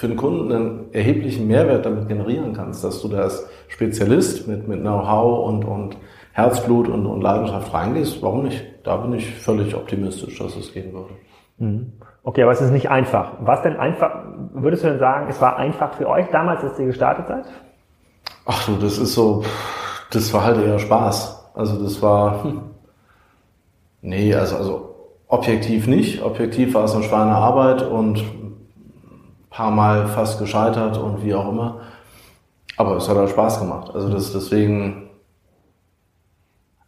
für 0.00 0.08
den 0.08 0.16
Kunden 0.16 0.50
einen 0.50 0.94
erheblichen 0.94 1.46
Mehrwert 1.46 1.84
damit 1.84 2.08
generieren 2.08 2.54
kannst, 2.54 2.82
dass 2.82 3.02
du 3.02 3.08
da 3.08 3.18
als 3.18 3.46
Spezialist 3.68 4.48
mit, 4.48 4.66
mit 4.66 4.80
Know-how 4.80 5.46
und, 5.46 5.62
und 5.66 5.98
Herzblut 6.32 6.88
und, 6.88 7.04
und 7.04 7.20
Leidenschaft 7.20 7.74
reingehst, 7.74 8.22
warum 8.22 8.44
nicht? 8.44 8.64
Da 8.82 8.96
bin 8.96 9.12
ich 9.12 9.30
völlig 9.30 9.74
optimistisch, 9.74 10.38
dass 10.38 10.56
es 10.56 10.72
gehen 10.72 10.94
würde. 10.94 11.10
Mhm. 11.58 11.92
Okay, 12.22 12.44
aber 12.44 12.52
es 12.52 12.62
ist 12.62 12.70
nicht 12.70 12.88
einfach. 12.88 13.32
Was 13.40 13.60
denn 13.60 13.76
einfach, 13.76 14.24
würdest 14.54 14.84
du 14.84 14.88
denn 14.88 15.00
sagen, 15.00 15.26
es 15.28 15.38
war 15.38 15.58
einfach 15.58 15.92
für 15.92 16.08
euch 16.08 16.28
damals, 16.32 16.64
als 16.64 16.78
ihr 16.78 16.86
gestartet 16.86 17.26
seid? 17.28 17.44
Ach 18.46 18.64
du, 18.64 18.76
das 18.76 18.96
ist 18.96 19.12
so, 19.12 19.44
das 20.12 20.32
war 20.32 20.46
halt 20.46 20.64
eher 20.64 20.78
Spaß. 20.78 21.50
Also 21.52 21.82
das 21.82 22.00
war, 22.00 22.42
hm. 22.42 22.62
nee, 24.00 24.34
also, 24.34 24.56
also 24.56 24.94
objektiv 25.28 25.86
nicht. 25.86 26.22
Objektiv 26.22 26.72
war 26.72 26.84
es 26.84 26.94
eine 26.94 27.04
Schweinearbeit 27.04 27.82
und 27.82 28.16
ein 28.16 28.39
paar 29.50 29.70
Mal 29.70 30.06
fast 30.06 30.38
gescheitert 30.38 30.96
und 30.96 31.24
wie 31.24 31.34
auch 31.34 31.48
immer. 31.48 31.80
Aber 32.76 32.96
es 32.96 33.08
hat 33.08 33.16
halt 33.16 33.30
Spaß 33.30 33.60
gemacht. 33.60 33.90
Also 33.94 34.08
das, 34.08 34.32
deswegen, 34.32 35.10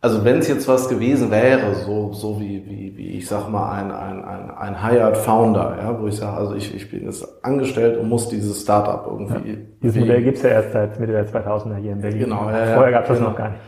also 0.00 0.24
wenn 0.24 0.38
es 0.38 0.48
jetzt 0.48 0.66
was 0.66 0.88
gewesen 0.88 1.30
wäre, 1.30 1.74
so, 1.74 2.12
so 2.12 2.40
wie, 2.40 2.64
wie, 2.64 2.96
wie 2.96 3.08
ich 3.18 3.28
sag 3.28 3.50
mal, 3.50 3.70
ein, 3.72 3.90
ein, 3.90 4.24
ein, 4.24 4.50
ein 4.50 4.82
Hired 4.82 5.16
Founder, 5.16 5.76
ja, 5.78 6.00
wo 6.00 6.06
ich 6.06 6.16
sage, 6.16 6.36
also 6.36 6.54
ich, 6.54 6.74
ich 6.74 6.90
bin 6.90 7.04
jetzt 7.04 7.44
angestellt 7.44 7.98
und 7.98 8.08
muss 8.08 8.28
dieses 8.28 8.62
Startup 8.62 9.06
irgendwie. 9.06 9.50
Ja, 9.50 9.58
dieses 9.82 10.00
Modell 10.00 10.22
gibt's 10.22 10.42
ja 10.42 10.50
erst 10.50 10.72
seit 10.72 10.98
Mitte 10.98 11.12
der 11.12 11.28
2000er 11.28 11.76
hier 11.76 11.92
in 11.92 12.00
Berlin. 12.00 12.20
Genau, 12.20 12.48
ja, 12.50 12.74
Vorher 12.74 12.92
gab's 12.92 13.08
das 13.08 13.18
genau. 13.18 13.30
noch 13.30 13.36
gar 13.36 13.50
nicht. 13.50 13.60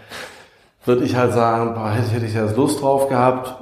Würde 0.87 1.04
ich 1.04 1.16
halt 1.16 1.33
sagen, 1.33 1.74
boah, 1.74 1.90
hätte 1.90 2.24
ich 2.24 2.35
jetzt 2.35 2.57
Lust 2.57 2.83
drauf 2.83 3.09
gehabt, 3.09 3.54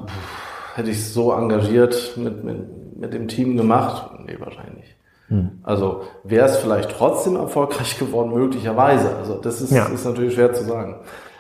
hätte 0.75 0.91
ich 0.91 0.99
es 0.99 1.15
so 1.15 1.33
engagiert 1.33 2.17
mit, 2.17 2.45
mit, 2.45 2.97
mit 2.99 3.13
dem 3.13 3.29
Team 3.29 3.57
gemacht? 3.57 4.11
Nee, 4.25 4.37
wahrscheinlich 4.39 4.77
nicht. 4.77 4.97
Hm. 5.33 5.61
Also 5.63 6.03
wäre 6.25 6.47
es 6.47 6.59
vielleicht 6.59 6.91
trotzdem 6.91 7.37
erfolgreich 7.37 7.99
geworden, 7.99 8.35
möglicherweise. 8.35 9.17
Also 9.17 9.37
das 9.37 9.63
ist, 9.63 9.73
ja. 9.73 9.87
ist 9.87 10.05
natürlich 10.05 10.35
schwer 10.35 10.53
zu 10.53 10.63
sagen. 10.65 10.97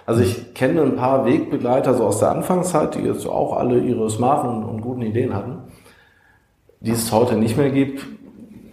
Also 0.06 0.22
ich 0.22 0.54
kenne 0.54 0.80
ein 0.82 0.96
paar 0.96 1.26
Wegbegleiter 1.26 1.92
so 1.92 2.04
aus 2.04 2.18
der 2.18 2.30
Anfangszeit, 2.30 2.94
die 2.94 3.00
jetzt 3.00 3.26
auch 3.26 3.54
alle 3.54 3.78
ihre 3.78 4.08
smarten 4.08 4.64
und 4.64 4.80
guten 4.80 5.02
Ideen 5.02 5.34
hatten, 5.34 5.58
die 6.80 6.90
es 6.90 7.12
heute 7.12 7.36
nicht 7.36 7.58
mehr 7.58 7.68
gibt. 7.68 8.06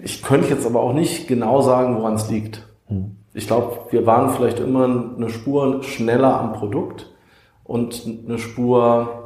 Ich 0.02 0.24
könnte 0.24 0.48
jetzt 0.48 0.66
aber 0.66 0.80
auch 0.80 0.94
nicht 0.94 1.28
genau 1.28 1.62
sagen, 1.62 1.98
woran 1.98 2.14
es 2.14 2.30
liegt. 2.30 2.66
Hm. 2.88 3.18
Ich 3.34 3.46
glaube, 3.46 3.78
wir 3.90 4.06
waren 4.06 4.30
vielleicht 4.30 4.62
immer 4.62 4.86
eine 4.86 5.30
Spur 5.30 5.84
schneller 5.84 6.40
am 6.40 6.54
Produkt 6.54 7.14
und 7.66 8.08
eine 8.26 8.40
Spur 8.40 9.19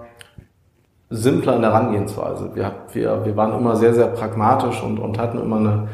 simpler 1.13 1.55
in 1.55 1.61
der 1.61 1.71
Herangehensweise. 1.71 2.51
Wir, 2.55 2.71
wir, 2.91 3.25
wir 3.25 3.37
waren 3.37 3.57
immer 3.57 3.75
sehr, 3.75 3.93
sehr 3.93 4.07
pragmatisch 4.07 4.81
und, 4.81 4.99
und 4.99 5.19
hatten 5.19 5.39
immer 5.39 5.57
eine, 5.57 5.87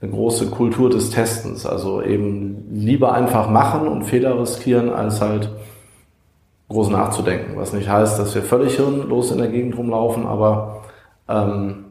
eine 0.00 0.10
große 0.10 0.46
Kultur 0.50 0.90
des 0.90 1.10
Testens. 1.10 1.66
Also 1.66 2.02
eben 2.02 2.68
lieber 2.70 3.12
einfach 3.12 3.48
machen 3.48 3.88
und 3.88 4.04
Fehler 4.04 4.38
riskieren, 4.38 4.90
als 4.92 5.20
halt 5.20 5.50
groß 6.68 6.90
nachzudenken. 6.90 7.56
Was 7.56 7.72
nicht 7.72 7.88
heißt, 7.88 8.18
dass 8.18 8.34
wir 8.34 8.42
völlig 8.42 8.76
hirnlos 8.76 9.30
in 9.30 9.38
der 9.38 9.48
Gegend 9.48 9.78
rumlaufen, 9.78 10.26
aber 10.26 10.82
ähm, 11.28 11.86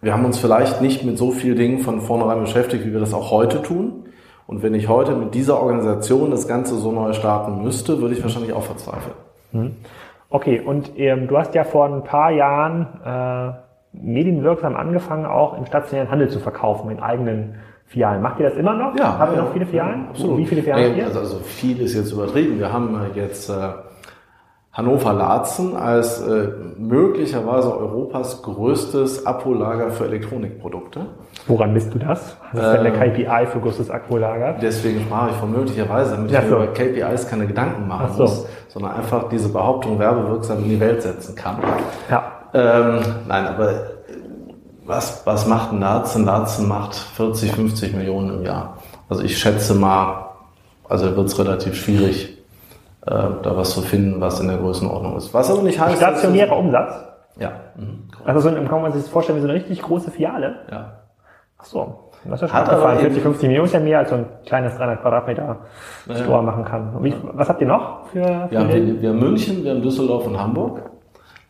wir 0.00 0.14
haben 0.14 0.24
uns 0.24 0.38
vielleicht 0.38 0.80
nicht 0.80 1.04
mit 1.04 1.18
so 1.18 1.30
vielen 1.30 1.56
Dingen 1.56 1.80
von 1.80 2.00
vornherein 2.00 2.40
beschäftigt, 2.40 2.86
wie 2.86 2.92
wir 2.92 3.00
das 3.00 3.12
auch 3.12 3.30
heute 3.30 3.62
tun. 3.62 4.04
Und 4.46 4.62
wenn 4.62 4.74
ich 4.74 4.88
heute 4.88 5.14
mit 5.14 5.34
dieser 5.34 5.60
Organisation 5.60 6.30
das 6.30 6.48
Ganze 6.48 6.76
so 6.76 6.90
neu 6.90 7.12
starten 7.12 7.62
müsste, 7.62 8.00
würde 8.00 8.14
ich 8.14 8.22
wahrscheinlich 8.22 8.52
auch 8.52 8.64
verzweifeln. 8.64 9.14
Hm. 9.52 9.76
Okay, 10.30 10.60
und 10.60 10.92
ähm, 10.96 11.26
du 11.26 11.36
hast 11.36 11.54
ja 11.54 11.64
vor 11.64 11.86
ein 11.86 12.04
paar 12.04 12.30
Jahren 12.30 12.86
äh, 13.04 13.52
medienwirksam 13.92 14.76
angefangen, 14.76 15.26
auch 15.26 15.58
im 15.58 15.66
stationären 15.66 16.08
Handel 16.10 16.28
zu 16.30 16.38
verkaufen, 16.38 16.90
in 16.90 17.00
eigenen 17.00 17.56
Filialen. 17.86 18.22
Macht 18.22 18.38
ihr 18.38 18.48
das 18.48 18.56
immer 18.56 18.74
noch? 18.74 18.96
Ja. 18.96 19.18
Haben 19.18 19.32
wir 19.32 19.38
ja, 19.38 19.44
noch 19.44 19.52
viele 19.52 19.66
Filialen? 19.66 20.04
Ja, 20.04 20.10
absolut. 20.10 20.38
Wie 20.38 20.46
viele 20.46 20.62
Filialen 20.62 20.86
habt 20.86 20.96
ihr? 20.98 21.06
Also, 21.06 21.18
also 21.18 21.38
viel 21.40 21.80
ist 21.80 21.96
jetzt 21.96 22.12
übertrieben. 22.12 22.60
Wir 22.60 22.72
haben 22.72 22.94
äh, 22.94 23.18
jetzt 23.18 23.50
äh, 23.50 23.52
Hannover 24.80 25.12
Laatzen 25.12 25.76
als 25.76 26.22
äh, 26.22 26.48
möglicherweise 26.78 27.76
Europas 27.76 28.40
größtes 28.40 29.26
Abhollager 29.26 29.90
für 29.90 30.06
Elektronikprodukte. 30.06 31.00
Woran 31.46 31.74
misst 31.74 31.92
du 31.92 31.98
das? 31.98 32.34
Was 32.54 32.64
ist 32.64 32.72
denn 32.72 32.84
der 32.84 32.94
Ähm, 32.94 33.12
KPI 33.12 33.46
für 33.52 33.60
größtes 33.60 33.90
Akkulager? 33.90 34.54
Deswegen 34.62 35.02
sprach 35.02 35.28
ich 35.28 35.36
von 35.36 35.52
möglicherweise, 35.52 36.12
damit 36.12 36.30
Ja, 36.30 36.38
ich 36.38 36.44
mir 36.46 36.50
so. 36.50 36.56
über 36.56 36.66
KPIs 36.68 37.28
keine 37.28 37.46
Gedanken 37.46 37.86
machen 37.86 38.06
Ach 38.08 38.14
so. 38.16 38.22
muss, 38.22 38.46
sondern 38.68 38.92
einfach 38.92 39.28
diese 39.28 39.50
Behauptung 39.50 39.98
werbewirksam 39.98 40.58
in 40.64 40.70
die 40.70 40.80
Welt 40.80 41.02
setzen 41.02 41.34
kann. 41.34 41.56
Ja. 42.10 42.22
Ähm, 42.54 43.00
nein, 43.28 43.46
aber 43.48 43.72
was, 44.86 45.20
was 45.26 45.46
macht 45.46 45.72
ein 45.72 45.80
Laatzen? 45.80 46.24
Laatzen 46.24 46.66
macht 46.66 46.94
40, 46.94 47.52
50 47.52 47.94
Millionen 47.94 48.38
im 48.38 48.42
Jahr. 48.46 48.78
Also 49.10 49.22
ich 49.24 49.36
schätze 49.36 49.74
mal, 49.74 50.30
also 50.88 51.14
wird 51.14 51.26
es 51.28 51.38
relativ 51.38 51.74
schwierig, 51.76 52.38
äh, 53.06 53.10
da 53.42 53.56
was 53.56 53.70
zu 53.70 53.80
finden, 53.82 54.20
was 54.20 54.40
in 54.40 54.48
der 54.48 54.58
Größenordnung 54.58 55.16
ist. 55.16 55.32
Was 55.34 55.50
aber 55.50 55.62
nicht 55.62 55.80
heißt, 55.80 55.96
Stationärer 55.96 56.56
Umsatz? 56.56 56.92
Ja. 57.38 57.52
Mhm. 57.76 58.08
Also 58.24 58.40
so, 58.40 58.48
ein- 58.54 58.68
kann 58.68 58.82
man 58.82 58.92
sich 58.92 59.02
das 59.02 59.10
vorstellen 59.10 59.38
wie 59.38 59.42
so 59.42 59.48
eine 59.48 59.56
richtig 59.56 59.80
große 59.82 60.10
Filiale? 60.10 60.56
ja. 60.70 60.92
Ach 61.62 61.64
so. 61.66 61.94
Das 62.24 62.34
ist 62.34 62.40
ja 62.42 62.48
schon 62.48 62.56
abgefahren. 62.56 62.92
eben- 62.96 63.00
40, 63.00 63.22
50 63.22 63.48
Millionen 63.48 63.66
ist 63.66 63.72
ja 63.74 63.80
mehr 63.80 63.98
als 63.98 64.08
so 64.10 64.16
ein 64.16 64.26
kleines 64.46 64.76
300 64.76 65.02
Quadratmeter 65.02 65.56
Ja. 66.06 66.14
Store 66.14 66.42
machen 66.42 66.64
kann. 66.64 67.02
Wie, 67.04 67.14
was 67.34 67.48
habt 67.50 67.60
ihr 67.60 67.66
noch 67.66 68.06
für, 68.06 68.22
für 68.24 68.50
Wir 68.50 68.60
haben, 68.60 68.68
wir, 68.70 69.02
wir 69.02 69.08
haben 69.10 69.18
München, 69.18 69.62
wir 69.64 69.70
haben 69.72 69.82
Düsseldorf 69.82 70.26
und 70.26 70.38
Hamburg. 70.40 70.90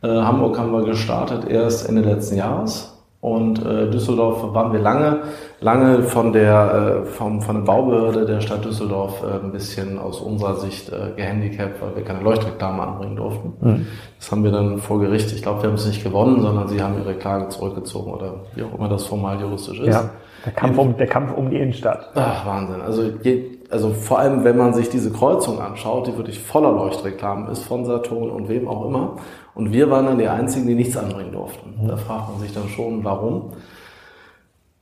Äh, 0.02 0.08
Hamburg 0.08 0.58
haben 0.58 0.72
wir 0.72 0.82
gestartet 0.84 1.48
erst 1.48 1.88
Ende 1.88 2.02
letzten 2.02 2.36
Jahres. 2.36 2.99
Und 3.20 3.64
äh, 3.66 3.90
Düsseldorf 3.90 4.54
waren 4.54 4.72
wir 4.72 4.80
lange, 4.80 5.18
lange 5.60 6.02
von 6.04 6.32
der, 6.32 7.02
äh, 7.02 7.06
vom, 7.06 7.42
von 7.42 7.56
der 7.56 7.62
Baubehörde 7.62 8.24
der 8.24 8.40
Stadt 8.40 8.64
Düsseldorf 8.64 9.22
äh, 9.22 9.44
ein 9.44 9.52
bisschen 9.52 9.98
aus 9.98 10.22
unserer 10.22 10.56
Sicht 10.56 10.90
äh, 10.90 11.14
gehandicapt, 11.16 11.82
weil 11.82 11.96
wir 11.96 12.02
keine 12.02 12.22
Leuchtreklame 12.22 12.82
anbringen 12.82 13.16
durften. 13.16 13.52
Mhm. 13.60 13.86
Das 14.18 14.32
haben 14.32 14.42
wir 14.42 14.52
dann 14.52 14.78
vor 14.78 15.00
Gericht, 15.00 15.30
ich 15.32 15.42
glaube, 15.42 15.62
wir 15.62 15.68
haben 15.68 15.76
es 15.76 15.86
nicht 15.86 16.02
gewonnen, 16.02 16.40
sondern 16.40 16.68
sie 16.68 16.82
haben 16.82 16.94
ihre 16.98 17.12
Klage 17.12 17.48
zurückgezogen 17.48 18.14
oder 18.14 18.36
wie 18.54 18.62
auch 18.62 18.74
immer 18.78 18.88
das 18.88 19.04
formal 19.04 19.38
juristisch 19.38 19.80
ist. 19.80 19.88
Ja, 19.88 20.08
der 20.46 20.52
Kampf, 20.52 20.78
um, 20.78 20.96
der 20.96 21.06
Kampf 21.06 21.36
um 21.36 21.50
die 21.50 21.58
Innenstadt. 21.58 22.12
Ach, 22.14 22.46
Wahnsinn. 22.46 22.80
Also, 22.80 23.02
je, 23.22 23.58
also 23.68 23.90
vor 23.90 24.18
allem, 24.18 24.44
wenn 24.44 24.56
man 24.56 24.72
sich 24.72 24.88
diese 24.88 25.12
Kreuzung 25.12 25.60
anschaut, 25.60 26.06
die 26.06 26.16
wirklich 26.16 26.40
voller 26.40 26.72
Leuchtreklamen 26.72 27.48
ist, 27.50 27.64
von 27.64 27.84
Saturn 27.84 28.30
und 28.30 28.48
wem 28.48 28.66
auch 28.66 28.86
immer. 28.86 29.16
Und 29.54 29.72
wir 29.72 29.90
waren 29.90 30.06
dann 30.06 30.18
die 30.18 30.28
Einzigen, 30.28 30.66
die 30.66 30.74
nichts 30.74 30.96
anbringen 30.96 31.32
durften. 31.32 31.86
Da 31.86 31.96
fragt 31.96 32.30
man 32.30 32.40
sich 32.40 32.52
dann 32.52 32.68
schon, 32.68 33.04
warum. 33.04 33.52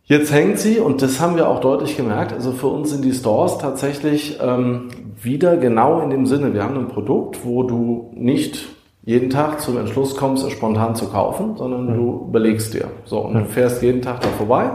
Jetzt 0.04 0.32
hängt 0.32 0.58
sie, 0.58 0.78
und 0.78 1.02
das 1.02 1.20
haben 1.20 1.36
wir 1.36 1.48
auch 1.48 1.60
deutlich 1.60 1.96
gemerkt, 1.98 2.32
also 2.32 2.52
für 2.52 2.68
uns 2.68 2.88
sind 2.88 3.04
die 3.04 3.12
Stores 3.12 3.58
tatsächlich 3.58 4.38
ähm, 4.40 4.88
wieder 5.20 5.58
genau 5.58 6.00
in 6.00 6.08
dem 6.08 6.24
Sinne, 6.24 6.54
wir 6.54 6.64
haben 6.64 6.78
ein 6.78 6.88
Produkt, 6.88 7.44
wo 7.44 7.62
du 7.62 8.10
nicht 8.14 8.68
jeden 9.04 9.28
Tag 9.28 9.60
zum 9.60 9.76
Entschluss 9.76 10.16
kommst, 10.16 10.46
es 10.46 10.52
spontan 10.52 10.94
zu 10.94 11.08
kaufen, 11.08 11.56
sondern 11.58 11.94
du 11.94 12.26
überlegst 12.28 12.72
dir. 12.72 12.88
So, 13.04 13.20
und 13.20 13.34
du 13.34 13.44
fährst 13.44 13.82
jeden 13.82 14.00
Tag 14.00 14.22
da 14.22 14.28
vorbei 14.28 14.70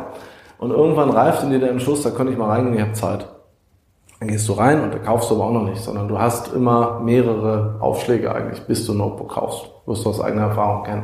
und 0.60 0.70
irgendwann 0.70 1.10
reift 1.10 1.44
in 1.44 1.50
dir 1.50 1.60
der 1.60 1.72
Entschluss, 1.72 2.04
da 2.04 2.12
könnte 2.12 2.32
ich 2.32 2.38
mal 2.38 2.50
reingehen, 2.50 2.76
ich 2.76 2.82
habe 2.82 2.94
Zeit. 2.94 3.28
Dann 4.24 4.32
gehst 4.32 4.48
du 4.48 4.54
rein 4.54 4.82
und 4.82 4.94
da 4.94 5.00
kaufst 5.00 5.30
du 5.30 5.36
aber 5.36 5.48
auch 5.48 5.52
noch 5.52 5.66
nicht, 5.66 5.82
sondern 5.82 6.08
du 6.08 6.18
hast 6.18 6.54
immer 6.54 7.02
mehrere 7.02 7.76
Aufschläge 7.82 8.34
eigentlich, 8.34 8.62
bis 8.62 8.86
du 8.86 8.94
ein 8.94 9.00
Notebook 9.00 9.34
kaufst. 9.34 9.70
Wirst 9.86 10.06
du 10.06 10.12
aus 10.12 10.22
eigener 10.22 10.44
Erfahrung 10.44 10.86
kennen. 10.86 11.04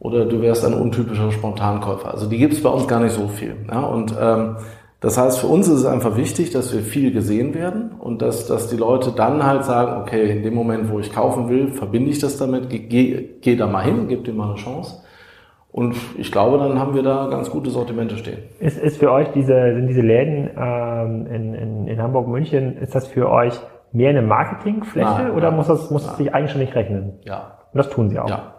Oder 0.00 0.26
du 0.26 0.42
wärst 0.42 0.66
ein 0.66 0.74
untypischer 0.74 1.32
Spontankäufer. 1.32 2.12
Also 2.12 2.28
die 2.28 2.36
gibt 2.36 2.52
es 2.52 2.62
bei 2.62 2.68
uns 2.68 2.86
gar 2.86 3.00
nicht 3.00 3.14
so 3.14 3.26
viel. 3.28 3.56
Ja? 3.70 3.80
Und 3.80 4.14
ähm, 4.20 4.56
das 5.00 5.16
heißt, 5.16 5.38
für 5.38 5.46
uns 5.46 5.66
ist 5.68 5.78
es 5.78 5.86
einfach 5.86 6.14
wichtig, 6.18 6.50
dass 6.50 6.74
wir 6.74 6.82
viel 6.82 7.10
gesehen 7.10 7.54
werden 7.54 7.92
und 7.98 8.20
dass, 8.20 8.46
dass 8.46 8.68
die 8.68 8.76
Leute 8.76 9.12
dann 9.12 9.46
halt 9.46 9.64
sagen, 9.64 10.02
okay, 10.02 10.30
in 10.30 10.42
dem 10.42 10.52
Moment, 10.52 10.92
wo 10.92 11.00
ich 11.00 11.14
kaufen 11.14 11.48
will, 11.48 11.68
verbinde 11.68 12.10
ich 12.10 12.18
das 12.18 12.36
damit, 12.36 12.68
geh, 12.68 13.30
geh, 13.40 13.56
da 13.56 13.66
mal 13.66 13.82
hin, 13.82 14.08
gib 14.08 14.24
dir 14.24 14.34
mal 14.34 14.50
eine 14.50 14.56
Chance. 14.56 14.96
Und 15.72 15.96
ich 16.18 16.32
glaube, 16.32 16.58
dann 16.58 16.78
haben 16.78 16.94
wir 16.94 17.02
da 17.02 17.28
ganz 17.28 17.50
gute 17.50 17.70
Sortimente 17.70 18.16
stehen. 18.16 18.38
Ist, 18.58 18.78
ist 18.78 18.98
für 18.98 19.12
euch 19.12 19.28
diese, 19.32 19.74
sind 19.74 19.86
diese 19.86 20.00
Läden 20.00 20.50
ähm, 20.56 21.26
in, 21.26 21.54
in, 21.54 21.86
in 21.86 22.02
Hamburg, 22.02 22.26
München, 22.26 22.76
ist 22.78 22.94
das 22.94 23.06
für 23.06 23.30
euch 23.30 23.58
mehr 23.92 24.10
eine 24.10 24.22
Marketingfläche 24.22 25.08
Nein, 25.08 25.30
oder 25.32 25.48
nein, 25.48 25.56
muss 25.56 25.68
das, 25.68 25.90
muss 25.90 26.06
das 26.06 26.16
sich 26.16 26.34
eigenständig 26.34 26.74
rechnen? 26.74 27.20
Ja. 27.24 27.58
Und 27.72 27.78
das 27.78 27.88
tun 27.90 28.08
sie 28.08 28.18
auch. 28.18 28.28
Ja. 28.28 28.54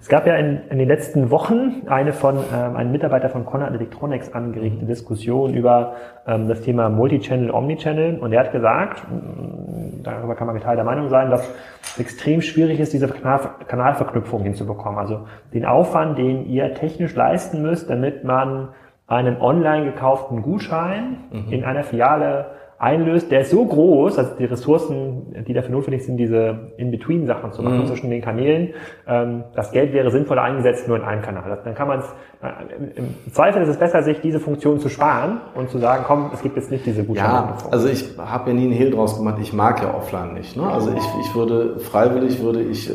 Es 0.00 0.08
gab 0.08 0.26
ja 0.26 0.34
in, 0.36 0.60
in 0.70 0.78
den 0.78 0.88
letzten 0.88 1.30
Wochen 1.30 1.82
eine 1.88 2.14
von 2.14 2.38
ähm, 2.38 2.74
einem 2.74 2.90
Mitarbeiter 2.90 3.28
von 3.28 3.44
Conrad 3.44 3.74
Electronics 3.74 4.32
angeregte 4.32 4.86
Diskussion 4.86 5.52
über 5.52 5.96
ähm, 6.26 6.48
das 6.48 6.62
Thema 6.62 6.88
Multichannel, 6.88 7.50
Omnichannel 7.50 8.18
und 8.18 8.32
er 8.32 8.40
hat 8.40 8.52
gesagt, 8.52 9.04
mh, 9.10 10.04
darüber 10.04 10.36
kann 10.36 10.46
man 10.46 10.56
geteilter 10.56 10.84
Meinung 10.84 11.10
sein, 11.10 11.28
dass 11.28 11.46
es 11.82 11.98
extrem 11.98 12.40
schwierig 12.40 12.80
ist, 12.80 12.94
diese 12.94 13.08
Kanal, 13.08 13.40
Kanalverknüpfung 13.66 14.42
hinzubekommen. 14.42 14.98
Also 14.98 15.26
den 15.52 15.66
Aufwand, 15.66 16.16
den 16.16 16.46
ihr 16.46 16.72
technisch 16.72 17.14
leisten 17.14 17.60
müsst, 17.60 17.90
damit 17.90 18.24
man 18.24 18.70
einen 19.06 19.38
online 19.38 19.84
gekauften 19.84 20.40
Gutschein 20.40 21.24
in 21.50 21.64
einer 21.64 21.82
Filiale 21.82 22.57
einlöst, 22.80 23.30
der 23.32 23.40
ist 23.40 23.50
so 23.50 23.64
groß, 23.64 24.18
also 24.18 24.30
die 24.38 24.44
Ressourcen, 24.44 25.34
die 25.46 25.52
dafür 25.52 25.72
notwendig 25.72 26.04
sind, 26.06 26.16
diese 26.16 26.72
In-Between-Sachen 26.76 27.52
zu 27.52 27.62
machen 27.62 27.80
Mhm. 27.80 27.86
zwischen 27.86 28.08
den 28.10 28.22
Kanälen, 28.22 28.70
ähm, 29.08 29.42
das 29.56 29.72
Geld 29.72 29.92
wäre 29.92 30.10
sinnvoller 30.12 30.42
eingesetzt 30.42 30.86
nur 30.86 30.96
in 30.96 31.02
einem 31.02 31.22
Kanal. 31.22 31.58
Dann 31.64 31.74
kann 31.74 31.88
man 31.88 31.98
es, 31.98 32.04
äh, 32.40 32.98
im 33.00 33.32
Zweifel 33.32 33.62
ist 33.62 33.68
es 33.68 33.76
besser, 33.78 34.02
sich 34.04 34.20
diese 34.20 34.38
Funktion 34.38 34.78
zu 34.78 34.88
sparen 34.88 35.40
und 35.56 35.70
zu 35.70 35.78
sagen, 35.78 36.04
komm, 36.06 36.30
es 36.32 36.40
gibt 36.40 36.54
jetzt 36.56 36.70
nicht 36.70 36.86
diese 36.86 37.02
Gutscheine. 37.02 37.32
Ja, 37.32 37.56
also 37.72 37.88
ich 37.88 38.16
habe 38.16 38.50
ja 38.50 38.56
nie 38.56 38.64
einen 38.64 38.72
Hehl 38.72 38.92
draus 38.92 39.16
gemacht, 39.16 39.38
ich 39.42 39.52
mag 39.52 39.82
ja 39.82 39.92
offline 39.94 40.34
nicht. 40.34 40.56
Ne? 40.56 40.62
Also 40.64 40.90
ich, 40.96 41.04
ich 41.20 41.34
würde, 41.34 41.80
freiwillig 41.80 42.40
würde 42.42 42.60
ich 42.62 42.88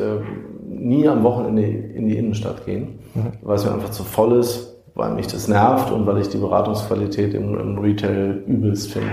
nie 0.66 1.06
am 1.06 1.22
Wochenende 1.24 1.62
in 1.62 2.08
die 2.08 2.16
Innenstadt 2.16 2.64
gehen, 2.64 3.00
weil 3.42 3.56
es 3.56 3.64
mir 3.66 3.72
einfach 3.74 3.90
zu 3.90 4.02
voll 4.02 4.32
ist, 4.38 4.70
weil 4.94 5.12
mich 5.12 5.26
das 5.26 5.48
nervt 5.48 5.90
und 5.92 6.06
weil 6.06 6.18
ich 6.18 6.28
die 6.28 6.38
Beratungsqualität 6.38 7.34
im, 7.34 7.58
im 7.58 7.78
Retail 7.78 8.42
übelst 8.46 8.92
finde. 8.92 9.08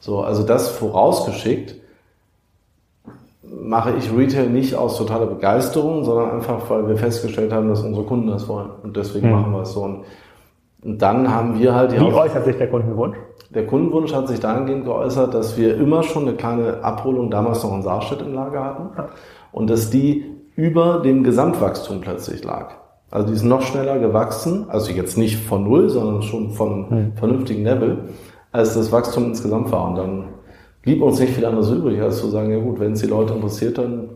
So, 0.00 0.20
also 0.20 0.42
das 0.42 0.68
vorausgeschickt 0.68 1.76
mache 3.42 3.94
ich 3.98 4.14
Retail 4.16 4.48
nicht 4.48 4.74
aus 4.74 4.96
totaler 4.98 5.26
Begeisterung, 5.26 6.04
sondern 6.04 6.30
einfach, 6.32 6.68
weil 6.68 6.86
wir 6.88 6.96
festgestellt 6.96 7.52
haben, 7.52 7.68
dass 7.68 7.82
unsere 7.82 8.04
Kunden 8.04 8.28
das 8.28 8.48
wollen. 8.48 8.70
Und 8.82 8.96
deswegen 8.96 9.28
Mhm. 9.28 9.32
machen 9.34 9.52
wir 9.52 9.62
es 9.62 9.72
so. 9.72 9.82
Und, 9.82 10.04
und 10.84 11.00
dann 11.02 11.32
haben 11.34 11.58
wir 11.58 11.74
halt 11.74 11.92
die 11.92 11.96
Wie 12.00 12.12
äußert 12.12 12.44
sich 12.44 12.56
der 12.56 12.68
Kundenwunsch? 12.68 13.16
der 13.50 13.66
Kundenwunsch 13.66 14.12
hat 14.12 14.28
sich 14.28 14.40
dahingehend 14.40 14.84
geäußert, 14.84 15.32
dass 15.32 15.56
wir 15.56 15.74
immer 15.78 16.02
schon 16.02 16.28
eine 16.28 16.36
kleine 16.36 16.84
Abholung 16.84 17.30
damals 17.30 17.64
noch 17.64 17.72
in 17.74 17.82
Saarstedt 17.82 18.20
im 18.20 18.34
Lager 18.34 18.62
hatten 18.62 18.88
und 19.52 19.70
dass 19.70 19.88
die 19.88 20.26
über 20.54 21.00
dem 21.00 21.24
Gesamtwachstum 21.24 22.02
plötzlich 22.02 22.44
lag. 22.44 22.72
Also 23.10 23.28
die 23.28 23.32
ist 23.32 23.44
noch 23.44 23.62
schneller 23.62 23.98
gewachsen, 24.00 24.66
also 24.68 24.92
jetzt 24.92 25.16
nicht 25.16 25.38
von 25.38 25.64
null, 25.64 25.88
sondern 25.88 26.20
schon 26.20 26.50
von 26.50 27.12
vernünftigen 27.16 27.64
Level, 27.64 28.10
als 28.52 28.74
das 28.74 28.90
Wachstum 28.92 29.26
insgesamt 29.26 29.70
war. 29.72 29.88
Und 29.88 29.94
dann 29.96 30.24
blieb 30.82 31.02
uns 31.02 31.20
nicht 31.20 31.34
viel 31.34 31.44
anderes 31.44 31.70
übrig, 31.70 32.00
als 32.00 32.18
zu 32.18 32.28
sagen, 32.28 32.50
ja 32.50 32.58
gut, 32.58 32.80
wenn 32.80 32.92
es 32.92 33.00
die 33.00 33.08
Leute 33.08 33.34
interessiert, 33.34 33.78
dann 33.78 34.08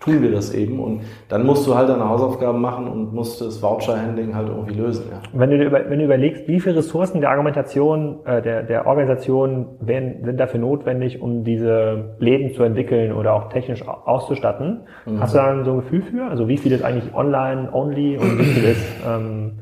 tun 0.00 0.20
wir 0.20 0.32
das 0.32 0.52
eben. 0.52 0.80
Und 0.80 1.00
dann 1.30 1.46
musst 1.46 1.66
du 1.66 1.74
halt 1.76 1.88
deine 1.88 2.06
Hausaufgaben 2.06 2.60
machen 2.60 2.88
und 2.88 3.14
musst 3.14 3.40
das 3.40 3.62
Voucher-Handling 3.62 4.34
halt 4.34 4.48
irgendwie 4.48 4.74
lösen. 4.74 5.04
Ja. 5.10 5.22
Wenn 5.32 5.48
du, 5.48 5.56
dir 5.56 5.64
über, 5.64 5.88
wenn 5.88 5.98
du 5.98 6.04
überlegst, 6.04 6.46
wie 6.46 6.60
viele 6.60 6.76
Ressourcen 6.76 7.22
der 7.22 7.30
Argumentation, 7.30 8.18
äh, 8.26 8.42
der, 8.42 8.64
der 8.64 8.86
Organisation 8.86 9.66
werden, 9.80 10.16
sind 10.24 10.38
dafür 10.38 10.60
notwendig, 10.60 11.22
um 11.22 11.42
diese 11.42 12.16
Läden 12.18 12.52
zu 12.54 12.64
entwickeln 12.64 13.12
oder 13.12 13.32
auch 13.32 13.48
technisch 13.48 13.86
au- 13.88 14.02
auszustatten, 14.04 14.80
hast 15.20 15.32
du 15.32 15.38
da 15.38 15.64
so 15.64 15.70
ein 15.70 15.76
Gefühl 15.78 16.02
für? 16.02 16.24
Also 16.24 16.48
wie 16.48 16.58
viel 16.58 16.72
ist 16.72 16.84
eigentlich 16.84 17.14
online-only 17.14 18.18
und 18.18 18.38
wie 18.40 18.44
viel 18.44 18.64
ist 18.64 18.84
ähm, 19.08 19.52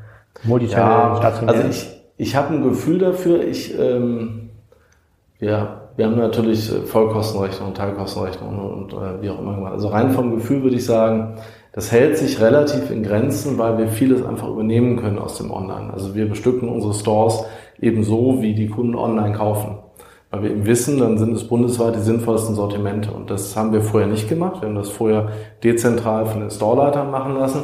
Multichannel, 0.43 1.19
stationär? 1.19 1.55
Also 1.55 1.69
ich, 1.69 2.02
ich 2.23 2.37
habe 2.37 2.55
ein 2.55 2.63
Gefühl 2.63 2.99
dafür. 2.99 3.45
Ich, 3.45 3.79
ähm, 3.79 4.51
ja, 5.41 5.83
wir 5.97 6.07
haben 6.07 6.17
natürlich 6.17 6.73
äh, 6.73 6.83
Vollkostenrechnung, 6.87 7.75
Teilkostenrechnung 7.75 8.59
und 8.59 8.93
äh, 8.93 9.21
wie 9.21 9.31
auch 9.31 9.41
immer 9.41 9.55
gemacht. 9.57 9.73
Also 9.73 9.89
rein 9.89 10.13
vom 10.13 10.35
Gefühl 10.35 10.63
würde 10.63 10.77
ich 10.77 10.87
sagen, 10.87 11.37
Das 11.75 11.91
hält 11.91 12.19
sich 12.19 12.39
relativ 12.41 12.91
in 12.91 13.03
Grenzen, 13.03 13.57
weil 13.57 13.79
wir 13.79 13.89
vieles 13.89 14.23
einfach 14.23 14.49
übernehmen 14.49 14.97
können 14.97 15.19
aus 15.19 15.39
dem 15.39 15.51
Online. 15.51 15.91
Also 15.91 16.15
wir 16.15 16.29
bestücken 16.29 16.69
unsere 16.69 16.93
Stores 16.93 17.45
eben 17.81 18.05
so, 18.05 18.43
wie 18.43 18.55
die 18.55 18.69
Kunden 18.69 18.95
online 18.95 19.33
kaufen. 19.33 19.79
Weil 20.31 20.43
wir 20.43 20.51
eben 20.51 20.67
wissen, 20.67 20.99
dann 20.99 21.17
sind 21.17 21.35
es 21.35 21.49
bundesweit 21.49 21.97
die 21.97 22.01
sinnvollsten 22.01 22.55
Sortimente. 22.55 23.11
Und 23.11 23.31
das 23.31 23.57
haben 23.57 23.73
wir 23.73 23.81
vorher 23.81 24.09
nicht 24.09 24.29
gemacht. 24.29 24.61
Wir 24.61 24.69
haben 24.69 24.77
das 24.77 24.91
vorher 24.91 25.31
dezentral 25.65 26.27
von 26.27 26.41
den 26.41 26.51
Storeleitern 26.51 27.11
machen 27.11 27.37
lassen, 27.39 27.63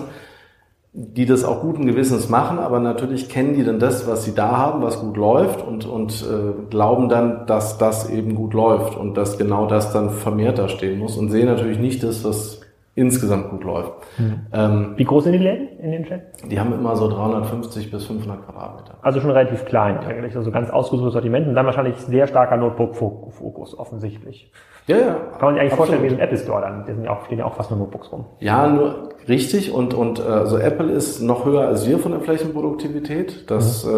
die 1.00 1.26
das 1.26 1.44
auch 1.44 1.60
guten 1.60 1.86
Gewissens 1.86 2.28
machen, 2.28 2.58
aber 2.58 2.80
natürlich 2.80 3.28
kennen 3.28 3.54
die 3.54 3.62
dann 3.62 3.78
das, 3.78 4.08
was 4.08 4.24
sie 4.24 4.34
da 4.34 4.56
haben, 4.56 4.82
was 4.82 4.98
gut 4.98 5.16
läuft 5.16 5.64
und, 5.64 5.86
und 5.86 6.26
äh, 6.28 6.68
glauben 6.70 7.08
dann, 7.08 7.46
dass 7.46 7.78
das 7.78 8.10
eben 8.10 8.34
gut 8.34 8.52
läuft 8.52 8.96
und 8.96 9.16
dass 9.16 9.38
genau 9.38 9.66
das 9.66 9.92
dann 9.92 10.10
vermehrt 10.10 10.58
da 10.58 10.68
stehen 10.68 10.98
muss 10.98 11.16
und 11.16 11.30
sehen 11.30 11.46
natürlich 11.46 11.78
nicht 11.78 12.02
das, 12.02 12.24
was 12.24 12.62
insgesamt 12.96 13.50
gut 13.50 13.62
läuft. 13.62 13.92
Mhm. 14.18 14.40
Ähm, 14.52 14.94
Wie 14.96 15.04
groß 15.04 15.22
sind 15.22 15.34
die 15.34 15.38
Läden 15.38 15.68
in 15.78 15.92
den 15.92 16.04
Städten? 16.04 16.48
Die 16.48 16.58
haben 16.58 16.72
immer 16.72 16.96
so 16.96 17.08
350 17.08 17.92
bis 17.92 18.04
500 18.06 18.44
Quadratmeter. 18.44 18.94
Also 19.02 19.20
schon 19.20 19.30
relativ 19.30 19.64
klein 19.66 20.00
ja. 20.02 20.08
eigentlich, 20.08 20.34
also 20.34 20.50
ganz 20.50 20.68
ausgesuchtes 20.68 21.12
Sortiment 21.12 21.46
und 21.46 21.54
dann 21.54 21.64
wahrscheinlich 21.64 21.96
sehr 21.96 22.26
starker 22.26 22.56
Notebook-Fokus 22.56 23.78
offensichtlich. 23.78 24.50
Ja, 24.88 24.96
ja. 24.96 25.14
Kann 25.14 25.42
man 25.42 25.54
sich 25.54 25.60
eigentlich 25.60 25.74
vorstellen 25.74 26.02
wie 26.02 26.08
ein 26.08 26.18
Apple 26.18 26.38
Store 26.38 26.60
dann, 26.60 26.84
da 26.86 26.92
sind 26.92 27.04
ja 27.04 27.10
auch, 27.12 27.24
stehen 27.26 27.38
ja 27.38 27.44
auch 27.44 27.54
fast 27.54 27.70
nur 27.70 27.78
Notebooks 27.78 28.10
rum. 28.10 28.24
Ja, 28.40 28.66
nur 28.66 29.10
richtig 29.28 29.72
und, 29.72 29.94
und 29.94 30.20
also 30.20 30.58
Apple 30.58 30.90
ist 30.90 31.20
noch 31.20 31.44
höher 31.44 31.66
als 31.66 31.86
wir 31.86 31.98
von 31.98 32.12
der 32.12 32.20
Flächenproduktivität. 32.20 33.50
Das 33.50 33.84
mhm. 33.84 33.92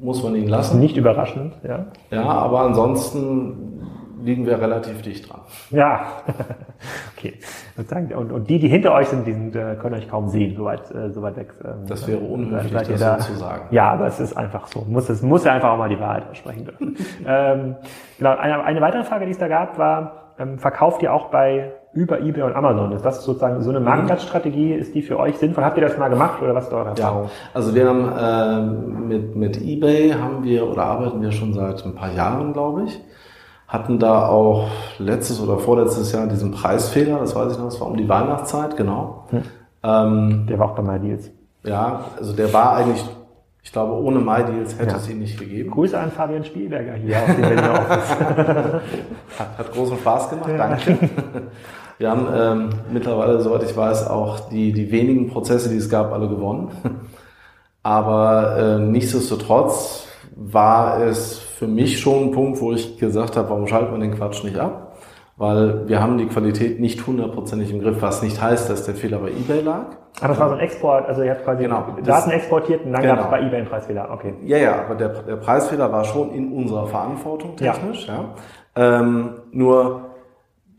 äh, 0.00 0.04
muss 0.04 0.22
man 0.22 0.34
ihnen 0.36 0.48
lassen. 0.48 0.78
Nicht 0.80 0.96
überraschend, 0.96 1.54
ja. 1.66 1.86
Ja, 2.10 2.24
aber 2.24 2.60
ansonsten 2.60 3.74
liegen 4.24 4.46
wir 4.46 4.60
relativ 4.60 5.02
dicht 5.02 5.30
dran. 5.30 5.40
Ja, 5.70 6.06
okay. 7.16 7.34
Und, 8.16 8.32
und 8.32 8.48
die, 8.48 8.58
die 8.58 8.68
hinter 8.68 8.94
euch 8.94 9.08
sind, 9.08 9.26
die 9.26 9.32
sind, 9.32 9.54
äh, 9.54 9.76
können 9.76 9.94
euch 9.96 10.08
kaum 10.08 10.28
sehen, 10.28 10.56
so 10.56 10.64
weit, 10.64 10.90
äh, 10.90 11.10
so 11.10 11.22
weit 11.22 11.36
weg. 11.36 11.54
Ähm, 11.62 11.86
das 11.86 12.08
wäre 12.08 12.20
unhöflich, 12.20 12.88
das 12.88 13.00
da, 13.00 13.20
so 13.20 13.32
zu 13.32 13.38
sagen. 13.38 13.66
Ja, 13.70 13.92
aber 13.92 14.06
es 14.06 14.20
ist 14.20 14.36
einfach 14.36 14.66
so. 14.66 14.84
Muss, 14.88 15.08
es 15.08 15.22
muss 15.22 15.44
ja 15.44 15.52
einfach 15.52 15.70
auch 15.70 15.78
mal 15.78 15.88
die 15.88 16.00
Wahrheit 16.00 16.36
sprechen 16.36 16.64
dürfen. 16.64 16.96
ähm, 17.26 17.76
genau, 18.18 18.36
eine, 18.36 18.64
eine 18.64 18.80
weitere 18.80 19.04
Frage, 19.04 19.26
die 19.26 19.32
es 19.32 19.38
da 19.38 19.48
gab, 19.48 19.78
war, 19.78 20.32
ähm, 20.38 20.58
verkauft 20.58 21.02
ihr 21.02 21.12
auch 21.12 21.30
bei 21.30 21.72
über 21.94 22.20
eBay 22.20 22.42
und 22.42 22.54
Amazon? 22.54 22.92
Ist 22.92 23.04
das 23.04 23.24
sozusagen 23.24 23.62
so 23.62 23.70
eine 23.70 23.80
mhm. 23.80 23.86
Marktplatzstrategie? 23.86 24.72
Ist 24.72 24.94
die 24.94 25.02
für 25.02 25.18
euch 25.18 25.38
sinnvoll? 25.38 25.64
Habt 25.64 25.78
ihr 25.78 25.86
das 25.86 25.98
mal 25.98 26.08
gemacht 26.08 26.42
oder 26.42 26.54
was 26.54 26.66
ist 26.66 26.72
eure 26.72 26.90
Erfahrung? 26.90 27.24
Ja, 27.24 27.30
also 27.54 27.74
wir 27.74 27.88
haben 27.88 28.12
äh, 28.16 29.06
mit, 29.06 29.36
mit 29.36 29.60
eBay 29.60 30.10
haben 30.10 30.44
wir 30.44 30.68
oder 30.68 30.84
arbeiten 30.84 31.20
wir 31.22 31.32
schon 31.32 31.54
seit 31.54 31.84
ein 31.84 31.94
paar 31.94 32.12
Jahren, 32.12 32.52
glaube 32.52 32.84
ich 32.84 33.00
hatten 33.74 33.98
da 33.98 34.26
auch 34.28 34.68
letztes 34.98 35.40
oder 35.40 35.58
vorletztes 35.58 36.12
Jahr 36.12 36.28
diesen 36.28 36.52
Preisfehler, 36.52 37.18
das 37.18 37.34
weiß 37.34 37.52
ich 37.52 37.58
noch, 37.58 37.66
das 37.66 37.80
war 37.80 37.88
um 37.88 37.96
die 37.96 38.08
Weihnachtszeit, 38.08 38.76
genau. 38.76 39.24
Hm. 39.30 39.42
Ähm, 39.82 40.46
der 40.48 40.58
war 40.58 40.70
auch 40.70 40.76
bei 40.76 40.82
MyDeals. 40.82 41.30
Ja, 41.64 42.04
also 42.16 42.32
der 42.34 42.52
war 42.52 42.76
eigentlich, 42.76 43.04
ich 43.62 43.72
glaube, 43.72 43.94
ohne 43.94 44.20
MyDeals 44.20 44.78
hätte 44.78 44.92
ja. 44.92 44.96
es 44.96 45.08
ihn 45.08 45.18
nicht 45.18 45.40
gegeben. 45.40 45.70
Grüße 45.70 45.98
an 45.98 46.10
Fabian 46.12 46.44
Spielberger 46.44 46.94
hier 46.94 47.18
aus 47.18 47.26
dem 47.26 47.40
Berliner 47.40 47.72
Office. 47.72 48.10
hat, 49.38 49.58
hat 49.58 49.72
großen 49.72 49.96
Spaß 49.96 50.30
gemacht, 50.30 50.50
ja. 50.50 50.56
danke. 50.56 50.98
Wir 51.98 52.10
haben 52.10 52.26
ähm, 52.34 52.70
mittlerweile, 52.92 53.40
soweit 53.40 53.62
ich 53.62 53.76
weiß, 53.76 54.08
auch 54.08 54.48
die, 54.48 54.72
die 54.72 54.90
wenigen 54.90 55.28
Prozesse, 55.28 55.68
die 55.68 55.76
es 55.76 55.88
gab, 55.88 56.12
alle 56.12 56.28
gewonnen. 56.28 56.70
Aber 57.82 58.56
äh, 58.56 58.78
nichtsdestotrotz 58.78 60.08
war 60.34 61.02
es 61.02 61.38
für 61.38 61.66
mich 61.66 62.00
schon 62.00 62.24
ein 62.24 62.32
Punkt, 62.32 62.60
wo 62.60 62.72
ich 62.72 62.98
gesagt 62.98 63.36
habe, 63.36 63.50
warum 63.50 63.66
schaltet 63.66 63.92
man 63.92 64.00
den 64.00 64.16
Quatsch 64.16 64.42
nicht 64.42 64.58
ab? 64.58 64.96
Weil 65.36 65.88
wir 65.88 66.00
haben 66.00 66.16
die 66.16 66.26
Qualität 66.26 66.80
nicht 66.80 67.06
hundertprozentig 67.06 67.70
im 67.72 67.80
Griff, 67.80 68.00
was 68.00 68.22
nicht 68.22 68.40
heißt, 68.40 68.70
dass 68.70 68.84
der 68.84 68.94
Fehler 68.94 69.18
bei 69.18 69.30
eBay 69.30 69.62
lag. 69.62 69.86
Ah, 70.20 70.28
das 70.28 70.38
war 70.38 70.48
so 70.48 70.54
ein 70.54 70.60
Export, 70.60 71.08
also 71.08 71.22
ihr 71.22 71.32
habt 71.32 71.44
quasi 71.44 71.64
genau, 71.64 71.84
Daten 72.04 72.30
exportiert 72.30 72.84
und 72.84 72.92
dann 72.92 73.02
genau. 73.02 73.16
gab 73.16 73.24
es 73.24 73.30
bei 73.32 73.40
eBay 73.40 73.58
einen 73.58 73.68
Preisfehler, 73.68 74.08
okay. 74.12 74.34
Ja, 74.44 74.58
ja, 74.58 74.84
aber 74.84 74.94
der, 74.94 75.08
der 75.08 75.36
Preisfehler 75.36 75.90
war 75.90 76.04
schon 76.04 76.30
in 76.30 76.52
unserer 76.52 76.86
Verantwortung 76.86 77.56
technisch, 77.56 78.06
ja. 78.06 78.14
ja. 78.14 79.00
Ähm, 79.00 79.30
nur 79.50 80.03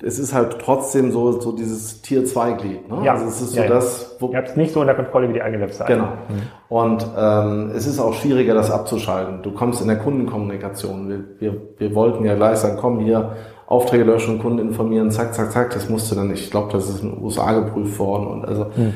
es 0.04 0.20
ist 0.20 0.34
halt 0.34 0.58
trotzdem 0.60 1.12
so, 1.12 1.40
so 1.40 1.52
dieses 1.52 2.02
Tier-2-Glied. 2.02 2.90
Ne? 2.90 3.06
Ja. 3.06 3.14
Also 3.14 3.26
es 3.28 3.42
ist 3.42 3.54
so 3.54 3.62
ja, 3.62 3.68
das, 3.68 4.18
wo, 4.20 4.30
Ihr 4.30 4.38
habt 4.38 4.50
es 4.50 4.56
nicht 4.56 4.74
so 4.74 4.82
unter 4.82 4.94
Kontrolle 4.94 5.30
wie 5.30 5.34
die 5.34 5.42
eigene 5.42 5.62
Webseite. 5.62 5.94
Genau. 5.94 6.06
Mhm. 6.06 6.42
Und 6.68 7.06
ähm, 7.18 7.72
es 7.74 7.88
ist 7.88 8.00
auch 8.00 8.14
schwieriger, 8.14 8.54
das 8.54 8.72
abzuschalten. 8.72 9.42
Du 9.42 9.52
kommst 9.52 9.82
in 9.82 9.88
der 9.88 9.98
Kundenkommunikation. 9.98 11.10
Wir, 11.10 11.24
wir, 11.40 11.62
wir 11.78 11.96
wollten 11.96 12.26
ja 12.26 12.36
gleich 12.36 12.58
sagen, 12.58 12.78
komm 12.80 13.00
hier, 13.00 13.36
Aufträge 13.68 14.04
löschen, 14.04 14.40
Kunden 14.40 14.60
informieren, 14.60 15.12
zack, 15.12 15.34
zack, 15.34 15.52
zack. 15.52 15.74
Das 15.74 15.90
musste 15.90 16.16
dann, 16.16 16.32
ich 16.32 16.52
glaube, 16.52 16.72
das 16.74 16.90
ist 16.90 17.02
in 17.02 17.12
den 17.12 17.24
USA 17.24 17.54
geprüft 17.54 17.98
worden. 17.98 18.28
Und 18.28 18.46
also 18.46 18.66
mhm. 18.76 18.94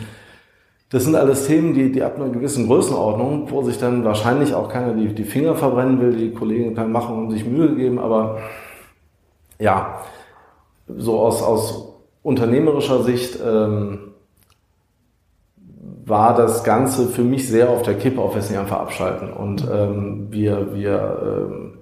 das 0.89 1.05
sind 1.05 1.15
alles 1.15 1.47
Themen, 1.47 1.73
die, 1.73 1.91
die 1.91 2.03
ab 2.03 2.17
einer 2.17 2.29
gewissen 2.29 2.67
Größenordnung, 2.67 3.49
wo 3.49 3.63
sich 3.63 3.79
dann 3.79 4.03
wahrscheinlich 4.03 4.53
auch 4.53 4.67
keiner 4.67 4.93
die, 4.93 5.15
die 5.15 5.23
Finger 5.23 5.55
verbrennen 5.55 6.01
will, 6.01 6.15
die 6.15 6.33
Kollegen 6.33 6.75
können 6.75 6.91
machen 6.91 7.17
und 7.17 7.31
sich 7.31 7.45
Mühe 7.45 7.73
geben, 7.75 7.99
aber 7.99 8.39
ja, 9.59 10.01
so 10.97 11.19
aus, 11.19 11.41
aus 11.41 11.93
unternehmerischer 12.23 13.03
Sicht 13.03 13.39
ähm, 13.45 13.99
war 16.05 16.35
das 16.35 16.63
Ganze 16.63 17.07
für 17.07 17.23
mich 17.23 17.47
sehr 17.47 17.69
auf 17.69 17.83
der 17.83 17.95
Kippe, 17.95 18.21
auf 18.21 18.35
es 18.35 18.49
nicht 18.49 18.59
einfach 18.59 18.79
abschalten. 18.79 19.31
Und 19.31 19.67
ähm, 19.71 20.27
wir, 20.31 20.73
wir 20.73 21.47
ähm, 21.51 21.73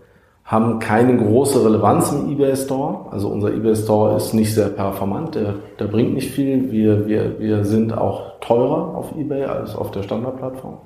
haben 0.44 0.80
keine 0.80 1.18
große 1.18 1.64
Relevanz 1.64 2.12
im 2.12 2.32
eBay 2.32 2.56
Store. 2.56 3.12
Also 3.12 3.30
unser 3.30 3.54
eBay 3.54 3.76
Store 3.76 4.16
ist 4.16 4.34
nicht 4.34 4.54
sehr 4.54 4.70
performant, 4.70 5.36
der, 5.36 5.56
der 5.80 5.86
bringt 5.86 6.14
nicht 6.14 6.32
viel. 6.32 6.72
Wir, 6.72 7.08
wir, 7.08 7.40
wir 7.40 7.66
sind 7.66 7.98
auch 7.98 8.40
teurer 8.40 8.96
auf 8.96 9.14
eBay 9.18 9.46
als 9.46 9.76
auf 9.76 9.92
der 9.92 10.04
Standardplattform. 10.04 10.78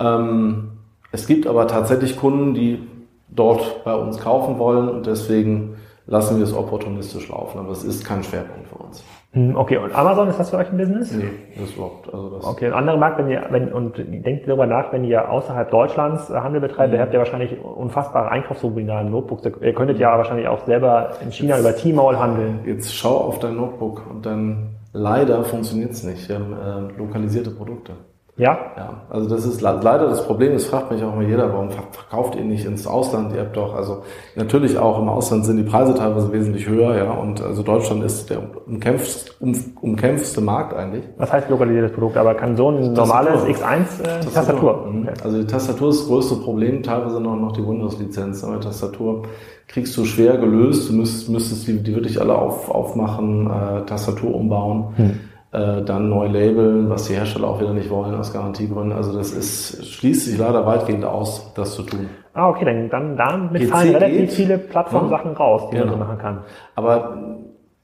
Ähm, 0.00 0.70
es 1.12 1.26
gibt 1.26 1.46
aber 1.46 1.66
tatsächlich 1.66 2.16
Kunden, 2.16 2.54
die 2.54 2.80
dort 3.28 3.84
bei 3.84 3.94
uns 3.94 4.18
kaufen 4.18 4.58
wollen 4.58 4.88
und 4.88 5.06
deswegen 5.06 5.76
lassen 6.06 6.36
wir 6.36 6.44
es 6.44 6.54
opportunistisch 6.54 7.28
laufen, 7.28 7.58
aber 7.58 7.70
es 7.70 7.84
ist 7.84 8.04
kein 8.04 8.22
Schwerpunkt 8.22 8.68
für 8.68 8.76
uns. 8.76 9.04
Hm, 9.32 9.56
okay, 9.56 9.76
und 9.76 9.94
Amazon, 9.94 10.28
ist 10.28 10.38
das 10.38 10.50
für 10.50 10.56
euch 10.56 10.70
ein 10.70 10.78
Business? 10.78 11.12
Nee, 11.12 11.28
das 11.60 11.72
überhaupt. 11.72 12.12
Also 12.12 12.30
das 12.30 12.44
okay, 12.44 12.68
ein 12.68 12.72
anderer 12.72 12.96
Markt, 12.96 13.18
wenn 13.18 13.28
ihr, 13.28 13.44
wenn, 13.50 13.72
und 13.72 13.98
denkt 13.98 14.48
darüber 14.48 14.66
nach, 14.66 14.92
wenn 14.92 15.04
ihr 15.04 15.30
außerhalb 15.30 15.70
Deutschlands 15.70 16.30
Handel 16.30 16.60
betreibt, 16.60 16.90
mhm. 16.90 16.96
ihr 16.96 17.02
habt 17.02 17.12
ja 17.12 17.18
wahrscheinlich 17.18 17.62
unfassbare 17.62 18.30
Einkaufsmobiliaren 18.30 19.10
Notebooks. 19.10 19.42
Ihr 19.60 19.74
könntet 19.74 19.98
ja 19.98 20.16
wahrscheinlich 20.16 20.48
auch 20.48 20.64
selber 20.64 21.10
in 21.22 21.32
China 21.32 21.56
jetzt, 21.56 21.60
über 21.60 21.76
T-Mall 21.76 22.18
handeln. 22.18 22.60
Jetzt 22.64 22.94
schau 22.94 23.16
auf 23.16 23.38
dein 23.40 23.56
Notebook 23.56 24.02
und 24.08 24.24
dann 24.24 24.76
leider 24.92 25.44
funktioniert 25.44 25.90
es 25.90 26.04
nicht. 26.04 26.28
Wir 26.28 26.36
haben 26.36 26.92
äh, 26.94 26.98
lokalisierte 26.98 27.50
Produkte. 27.50 27.92
Ja? 28.38 28.58
Ja, 28.76 29.00
also 29.08 29.30
das 29.30 29.46
ist 29.46 29.62
leider 29.62 30.08
das 30.08 30.26
Problem, 30.26 30.52
das 30.52 30.66
fragt 30.66 30.90
mich 30.90 31.02
auch 31.02 31.14
immer 31.14 31.22
jeder, 31.22 31.50
warum 31.54 31.70
verkauft 31.70 32.34
ihr 32.34 32.44
nicht 32.44 32.66
ins 32.66 32.86
Ausland? 32.86 33.32
Ihr 33.34 33.40
habt 33.40 33.56
doch, 33.56 33.74
also 33.74 34.02
natürlich 34.34 34.76
auch 34.76 35.00
im 35.00 35.08
Ausland 35.08 35.46
sind 35.46 35.56
die 35.56 35.62
Preise 35.62 35.94
teilweise 35.94 36.30
wesentlich 36.32 36.68
höher, 36.68 36.96
ja, 36.96 37.12
und 37.12 37.40
also 37.40 37.62
Deutschland 37.62 38.04
ist 38.04 38.28
der 38.28 38.40
umkämpfste, 38.66 39.32
um, 39.40 39.54
umkämpfste 39.80 40.42
Markt 40.42 40.74
eigentlich. 40.74 41.04
Was 41.16 41.32
heißt 41.32 41.48
lokalisiertes 41.48 41.92
Produkt? 41.92 42.18
Aber 42.18 42.34
kann 42.34 42.58
so 42.58 42.70
ein 42.70 42.92
normales 42.92 43.42
X1 43.44 44.02
äh, 44.02 44.20
Tastatur? 44.20 44.32
Tastatur. 44.34 44.86
Mhm. 44.86 45.08
Also 45.24 45.38
die 45.40 45.46
Tastatur 45.46 45.88
ist 45.88 46.00
das 46.00 46.08
größte 46.08 46.34
Problem, 46.36 46.82
teilweise 46.82 47.18
noch, 47.18 47.36
noch 47.36 47.52
die 47.52 47.66
Windows-Lizenz, 47.66 48.44
aber 48.44 48.60
Tastatur 48.60 49.22
kriegst 49.66 49.96
du 49.96 50.04
schwer 50.04 50.36
gelöst, 50.36 50.90
du 50.90 50.92
müsstest, 50.92 51.30
müsstest 51.30 51.66
die, 51.66 51.82
die 51.82 51.94
wirklich 51.94 52.20
alle 52.20 52.34
auf, 52.34 52.70
aufmachen, 52.70 53.46
äh, 53.46 53.86
Tastatur 53.86 54.34
umbauen. 54.34 54.92
Hm 54.96 55.20
äh, 55.52 55.82
dann 55.82 56.08
neu 56.08 56.26
labeln, 56.26 56.90
was 56.90 57.04
die 57.04 57.14
Hersteller 57.14 57.48
auch 57.48 57.60
wieder 57.60 57.72
nicht 57.72 57.88
wollen 57.88 58.14
aus 58.14 58.32
Garantiegründen. 58.32 58.92
Also 58.92 59.16
das 59.16 59.32
ist, 59.32 59.86
schließt 59.86 60.26
sich 60.26 60.38
leider 60.38 60.66
weitgehend 60.66 61.04
aus, 61.04 61.52
das 61.54 61.74
zu 61.74 61.82
tun. 61.82 62.08
Ah, 62.34 62.48
okay, 62.48 62.64
dann, 62.64 62.90
dann 62.90 63.16
damit 63.16 63.62
PC 63.62 63.68
fallen 63.68 63.94
relativ 63.94 64.20
geht. 64.20 64.32
viele 64.32 64.58
Plattformsachen 64.58 65.32
ja. 65.32 65.36
raus, 65.38 65.70
die 65.70 65.76
genau. 65.76 65.86
man 65.86 65.94
so 65.94 66.04
machen 66.04 66.18
kann. 66.18 66.38
Aber 66.74 67.16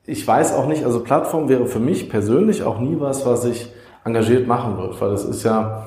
ich 0.05 0.27
weiß 0.27 0.57
auch 0.57 0.67
nicht, 0.67 0.85
also 0.85 1.03
Plattform 1.03 1.49
wäre 1.49 1.67
für 1.67 1.79
mich 1.79 2.11
persönlich 2.11 2.65
auch 2.65 2.81
nie 2.81 2.97
was, 2.99 3.25
was 3.25 3.45
ich 3.45 3.73
engagiert 4.05 4.47
machen 4.47 4.77
würde, 4.79 5.01
weil 5.01 5.13
es 5.13 5.25
ist 5.25 5.45
ja, 5.45 5.85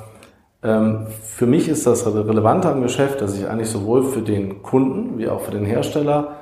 ähm, 0.63 1.07
für 1.21 1.45
mich 1.45 1.67
ist 1.67 1.85
das 1.85 2.07
Relevante 2.07 2.69
am 2.69 2.81
Geschäft, 2.81 3.21
dass 3.21 3.37
ich 3.37 3.47
eigentlich 3.47 3.69
sowohl 3.69 4.05
für 4.05 4.21
den 4.21 4.63
Kunden 4.63 5.17
wie 5.17 5.27
auch 5.27 5.41
für 5.41 5.51
den 5.51 5.65
Hersteller 5.65 6.37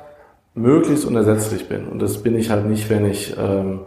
möglichst 0.53 1.05
unersetzlich 1.05 1.67
bin. 1.67 1.87
Und 1.87 2.01
das 2.01 2.21
bin 2.21 2.35
ich 2.35 2.51
halt 2.51 2.67
nicht, 2.67 2.89
wenn 2.91 3.05
ich 3.05 3.35
ähm, 3.37 3.81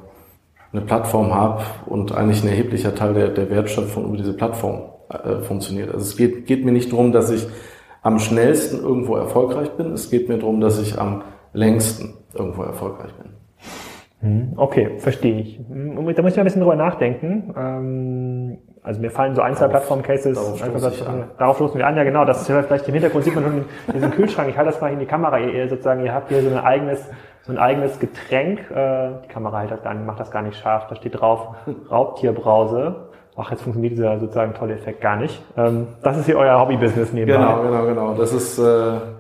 eine 0.77 0.85
Plattform 0.85 1.35
habe 1.35 1.63
und 1.87 2.13
eigentlich 2.13 2.43
ein 2.43 2.49
erheblicher 2.49 2.95
Teil 2.95 3.15
der, 3.15 3.29
der 3.29 3.51
Wertschöpfung 3.51 4.07
über 4.07 4.17
diese 4.17 4.35
Plattform 4.35 4.83
äh, 5.09 5.41
funktioniert. 5.43 5.89
Also 5.89 6.01
es 6.01 6.17
geht, 6.17 6.47
geht 6.47 6.65
mir 6.65 6.73
nicht 6.73 6.93
darum, 6.93 7.13
dass 7.13 7.31
ich 7.31 7.47
am 8.03 8.19
schnellsten 8.19 8.81
irgendwo 8.83 9.17
erfolgreich 9.17 9.71
bin. 9.73 9.93
Es 9.93 10.11
geht 10.11 10.29
mir 10.29 10.39
darum, 10.39 10.61
dass 10.61 10.79
ich 10.79 10.99
am 10.99 11.23
längsten 11.53 12.15
irgendwo 12.35 12.63
erfolgreich 12.63 13.13
bin. 13.15 13.26
Hm, 14.27 14.55
okay, 14.57 14.99
verstehe 14.99 15.41
ich. 15.41 15.59
Hm, 15.59 15.95
da 15.95 16.03
muss 16.03 16.33
ich 16.33 16.37
mal 16.37 16.43
ein 16.43 16.45
bisschen 16.45 16.61
drüber 16.61 16.75
nachdenken. 16.75 17.55
Ähm, 17.57 18.59
also 18.83 19.01
mir 19.01 19.11
fallen 19.11 19.35
so 19.37 19.43
ein, 19.43 19.55
zwei 19.55 19.69
Plattform-Cases, 19.69 20.37
darauf 21.39 21.57
stoßen 21.57 21.79
wir 21.79 21.87
an, 21.87 21.97
ja 21.97 22.05
genau, 22.05 22.25
das 22.25 22.41
ist 22.41 22.47
vielleicht 22.47 22.87
im 22.87 22.95
Hintergrund, 22.95 23.25
sieht 23.25 23.35
man 23.35 23.45
schon 23.45 23.65
diesen 23.93 24.11
Kühlschrank, 24.13 24.49
ich 24.49 24.57
halte 24.57 24.71
das 24.71 24.81
mal 24.81 24.93
in 24.93 25.01
die 25.01 25.07
Kamera, 25.07 25.39
ihr 25.39 25.69
sozusagen, 25.69 26.05
ihr 26.05 26.15
habt 26.15 26.29
hier 26.29 26.41
so 26.41 26.51
ein 26.51 26.59
eigenes, 26.59 27.05
so 27.43 27.53
ein 27.53 27.59
eigenes 27.59 27.99
Getränk, 27.99 28.61
äh, 28.71 29.11
die 29.25 29.29
Kamera 29.29 29.61
hält 29.61 29.73
das 29.73 29.83
gar 29.83 29.93
nicht, 29.93 30.07
macht 30.07 30.21
das 30.21 30.31
gar 30.31 30.43
nicht 30.43 30.57
scharf, 30.57 30.87
da 30.87 30.95
steht 30.95 31.21
drauf 31.21 31.49
Raubtierbrause. 31.91 33.06
Ach, 33.39 33.51
jetzt 33.51 33.63
funktioniert 33.63 33.93
dieser 33.93 34.19
sozusagen 34.19 34.55
tolle 34.55 34.75
Effekt 34.75 35.03
gar 35.03 35.17
nicht. 35.17 35.43
Ähm, 35.59 35.89
das 36.03 36.17
ist 36.17 36.25
hier 36.25 36.39
euer 36.39 36.59
Hobby-Business 36.59 37.13
nebenbei. 37.13 37.39
Genau, 37.39 37.63
genau, 37.63 37.85
genau. 37.85 38.15
Das 38.15 38.33
ist 38.33 38.59
äh, 38.59 38.63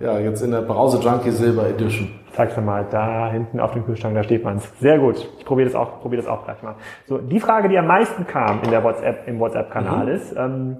ja 0.01 0.19
jetzt 0.19 0.41
in 0.41 0.53
der 0.53 0.62
Brause 0.62 0.99
Junkie 1.03 1.31
Silver 1.31 1.69
Edition. 1.69 2.09
Zeig's 2.33 2.57
mir 2.57 2.62
mal, 2.62 2.87
da 2.91 3.31
hinten 3.31 3.61
auf 3.61 3.73
dem 3.73 3.85
Kühlschrank, 3.85 4.14
da 4.14 4.23
steht 4.23 4.43
man's. 4.43 4.73
Sehr 4.81 4.99
gut. 4.99 5.17
Ich 5.39 5.45
probiere 5.45 5.69
das 5.69 5.77
auch, 5.77 6.01
probiere 6.01 6.23
das 6.23 6.31
auch 6.31 6.45
gleich 6.45 6.62
mal. 6.62 6.77
So, 7.07 7.19
die 7.19 7.41
Frage, 7.41 7.69
die 7.69 7.77
am 7.77 7.87
meisten 7.87 8.27
kam 8.27 8.62
in 8.62 8.71
der 8.71 8.83
WhatsApp, 8.83 9.29
im 9.29 9.39
WhatsApp-Kanal 9.39 10.07
mhm. 10.07 10.12
ist, 10.12 10.35
ähm, 10.35 10.77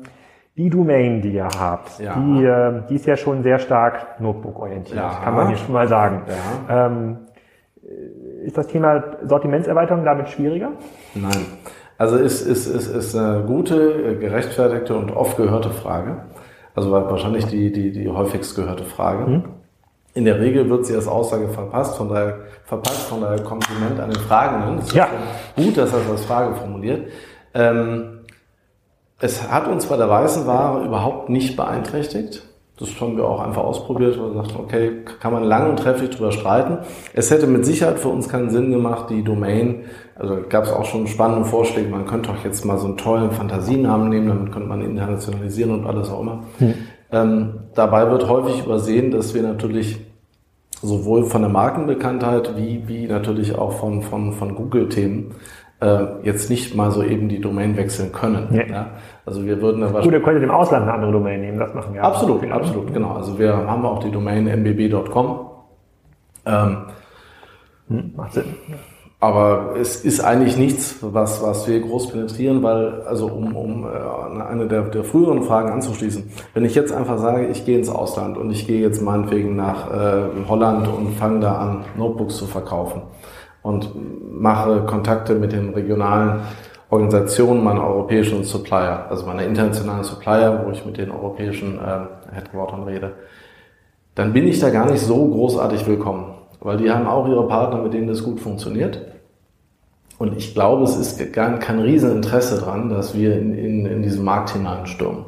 die 0.57 0.71
Domain, 0.71 1.21
die 1.21 1.35
ihr 1.35 1.49
habt, 1.61 1.99
ja. 1.99 2.15
die, 2.15 2.43
äh, 2.43 2.89
die 2.89 2.95
ist 2.95 3.05
ja 3.05 3.19
schon 3.19 3.43
sehr 3.43 3.59
stark 3.59 4.19
Notebook-orientiert, 4.19 4.97
ja. 4.97 5.21
kann 5.23 5.35
man 5.35 5.49
hier 5.49 5.59
schon 5.59 5.75
mal 5.75 5.89
sagen. 5.89 6.23
Ja. 6.69 6.87
Ähm, 6.87 7.19
ist 8.45 8.57
das 8.57 8.67
Thema 8.67 9.03
Sortimentserweiterung 9.23 10.05
damit 10.05 10.31
schwieriger? 10.31 10.71
Nein. 11.15 11.47
Also 11.99 12.17
ist, 12.17 12.43
ist, 12.43 12.67
ist, 12.67 12.89
ist 12.89 13.17
eine 13.17 13.45
gute, 13.47 14.19
gerechtfertigte 14.19 14.95
und 14.95 15.11
oft 15.11 15.37
gehörte 15.37 15.71
Frage. 15.71 16.25
Also 16.75 16.91
wahrscheinlich 16.91 17.47
die, 17.47 17.73
die, 17.73 17.91
die 17.91 18.09
häufigst 18.09 18.55
gehörte 18.55 18.85
Frage. 18.85 19.27
Mhm. 19.27 19.45
In 20.13 20.25
der 20.25 20.41
Regel 20.41 20.69
wird 20.69 20.87
sie 20.87 20.95
als 20.95 21.09
Aussage 21.09 21.49
verpasst, 21.49 21.97
von 21.97 22.09
daher 22.09 22.39
verpasst, 22.65 23.09
von 23.09 23.21
daher 23.21 23.41
Kompliment 23.43 24.01
an 24.01 24.11
den 24.11 24.21
Fragenden. 24.21 24.79
Es 24.79 24.93
ja. 24.93 25.09
gut, 25.57 25.77
dass 25.77 25.93
er 25.93 26.01
es 26.01 26.11
als 26.11 26.25
Frage 26.25 26.55
formuliert. 26.55 27.09
Ähm, 27.55 28.21
es 29.19 29.51
hat 29.51 29.67
uns 29.69 29.87
bei 29.87 29.97
der 29.97 30.09
weißen 30.09 30.47
Ware 30.47 30.85
überhaupt 30.85 31.29
nicht 31.31 31.57
beeinträchtigt. 31.57 32.46
Das 32.79 33.01
haben 33.01 33.17
wir 33.17 33.25
auch 33.25 33.41
einfach 33.41 33.65
ausprobiert 33.65 34.19
und 34.19 34.33
gesagt, 34.33 34.55
okay, 34.59 35.03
kann 35.19 35.33
man 35.33 35.45
lang 35.45 35.71
und 35.71 35.79
trefflich 35.79 36.11
drüber 36.11 36.31
streiten. 36.31 36.79
Es 37.15 37.31
hätte 37.31 37.47
mit 37.47 37.65
Sicherheit 37.65 37.99
für 37.99 38.09
uns 38.09 38.29
keinen 38.29 38.51
Sinn 38.51 38.71
gemacht, 38.71 39.09
die 39.09 39.25
Domain, 39.25 39.85
also 40.15 40.39
gab 40.47 40.65
es 40.65 40.71
auch 40.71 40.85
schon 40.85 41.07
spannende 41.07 41.47
Vorschläge, 41.47 41.89
man 41.89 42.07
könnte 42.07 42.31
auch 42.31 42.45
jetzt 42.45 42.67
mal 42.67 42.77
so 42.77 42.87
einen 42.87 42.99
tollen 42.99 43.31
Fantasienamen 43.31 44.11
nehmen, 44.11 44.29
damit 44.29 44.53
könnte 44.53 44.69
man 44.69 44.83
internationalisieren 44.83 45.73
und 45.73 45.87
alles 45.87 46.11
auch 46.11 46.21
immer. 46.21 46.43
Hm. 46.59 46.75
Ähm, 47.13 47.55
dabei 47.75 48.11
wird 48.11 48.29
häufig 48.29 48.63
übersehen, 48.65 49.11
dass 49.11 49.33
wir 49.33 49.43
natürlich 49.43 49.99
sowohl 50.83 51.25
von 51.25 51.43
der 51.43 51.51
Markenbekanntheit 51.51 52.59
wie, 52.59 52.87
wie 52.87 53.07
natürlich 53.07 53.57
auch 53.57 53.73
von, 53.73 54.03
von, 54.03 54.33
von 54.35 54.55
Google-Themen 54.55 55.35
äh, 55.81 56.05
jetzt 56.23 56.49
nicht 56.51 56.75
mal 56.75 56.91
so 56.91 57.03
eben 57.03 57.29
die 57.29 57.41
Domain 57.41 57.77
wechseln 57.77 58.13
können. 58.13 58.49
Ja. 58.51 58.67
ja. 58.67 58.87
Also 59.25 59.45
wir 59.45 59.61
würden 59.61 59.81
da 59.81 59.89
Gut, 59.89 60.13
ihr 60.13 60.23
könntet 60.23 60.45
im 60.45 60.51
Ausland 60.51 60.85
eine 60.85 60.95
andere 60.95 61.13
Domain 61.13 61.41
nehmen, 61.41 61.59
das 61.59 61.75
machen 61.75 61.95
wir. 61.95 62.03
Absolut, 62.03 62.45
auch. 62.45 62.51
absolut, 62.51 62.93
genau. 62.95 63.13
Also 63.13 63.39
wir 63.39 63.55
haben 63.55 63.85
auch 63.85 63.99
die 63.99 64.11
Domain 64.11 64.47
mbb.com. 64.47 65.51
Ähm, 66.47 66.77
hm, 67.89 68.13
macht 68.17 68.33
Sinn. 68.33 68.55
Aber 69.19 69.75
es 69.81 70.05
ist 70.05 70.21
eigentlich 70.21 70.59
nichts, 70.59 70.99
was, 71.01 71.43
was 71.43 71.67
wir 71.67 71.81
groß 71.81 72.13
penetrieren, 72.13 72.63
weil, 72.63 73.01
also 73.03 73.27
um, 73.29 73.57
um 73.57 73.85
äh, 73.85 74.43
eine 74.43 74.69
der, 74.69 74.83
der 74.83 75.05
früheren 75.05 75.43
Fragen 75.43 75.71
anzuschließen, 75.71 76.31
wenn 76.53 76.65
ich 76.67 76.75
jetzt 76.75 76.93
einfach 76.93 77.19
sage, 77.19 77.47
ich 77.47 77.65
gehe 77.65 77.79
ins 77.79 77.89
Ausland 77.89 78.37
und 78.37 78.51
ich 78.51 78.67
gehe 78.67 78.81
jetzt 78.81 79.01
meinetwegen 79.01 79.57
nach 79.57 79.91
äh, 79.91 80.25
Holland 80.49 80.87
und 80.89 81.15
fange 81.15 81.41
da 81.41 81.57
an, 81.57 81.85
Notebooks 81.97 82.37
zu 82.37 82.47
verkaufen 82.47 83.03
und 83.67 83.91
mache 84.41 84.83
Kontakte 84.87 85.35
mit 85.35 85.51
den 85.51 85.75
regionalen 85.75 86.43
Organisationen 86.89 87.65
meiner 87.65 87.85
europäischen 87.85 88.45
Supplier, 88.45 89.07
also 89.11 89.27
meiner 89.27 89.43
internationalen 89.43 90.05
Supplier, 90.05 90.63
wo 90.65 90.71
ich 90.71 90.87
mit 90.87 90.99
den 90.99 91.11
europäischen 91.11 91.81
äh, 91.81 92.33
Headquartern 92.33 92.85
rede, 92.85 93.15
dann 94.15 94.33
bin 94.33 94.47
ich 94.47 94.61
da 94.61 94.71
gar 94.71 94.89
nicht 94.89 95.01
so 95.01 95.27
großartig 95.27 95.85
willkommen, 95.89 96.35
weil 96.61 96.77
die 96.77 96.93
haben 96.93 97.09
auch 97.09 97.27
ihre 97.27 97.49
Partner, 97.49 97.83
mit 97.83 97.93
denen 97.93 98.07
das 98.07 98.23
gut 98.23 98.39
funktioniert. 98.39 99.01
Und 100.17 100.37
ich 100.37 100.55
glaube, 100.55 100.85
es 100.85 100.97
ist 100.97 101.33
gar 101.33 101.59
kein 101.59 101.81
Rieseninteresse 101.81 102.61
dran, 102.61 102.89
dass 102.89 103.17
wir 103.17 103.37
in, 103.37 103.53
in, 103.53 103.85
in 103.85 104.03
diesen 104.03 104.25
Markt 104.25 104.51
hineinstürmen. 104.51 105.25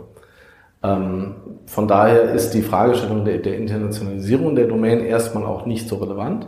Ähm, 0.85 1.35
von 1.67 1.89
daher 1.89 2.23
ist 2.33 2.51
die 2.51 2.63
Fragestellung 2.63 3.25
der, 3.25 3.39
der 3.39 3.59
Internationalisierung 3.59 4.55
der 4.55 4.69
Domain 4.69 5.01
erstmal 5.01 5.45
auch 5.45 5.67
nicht 5.67 5.89
so 5.89 5.97
relevant. 5.97 6.47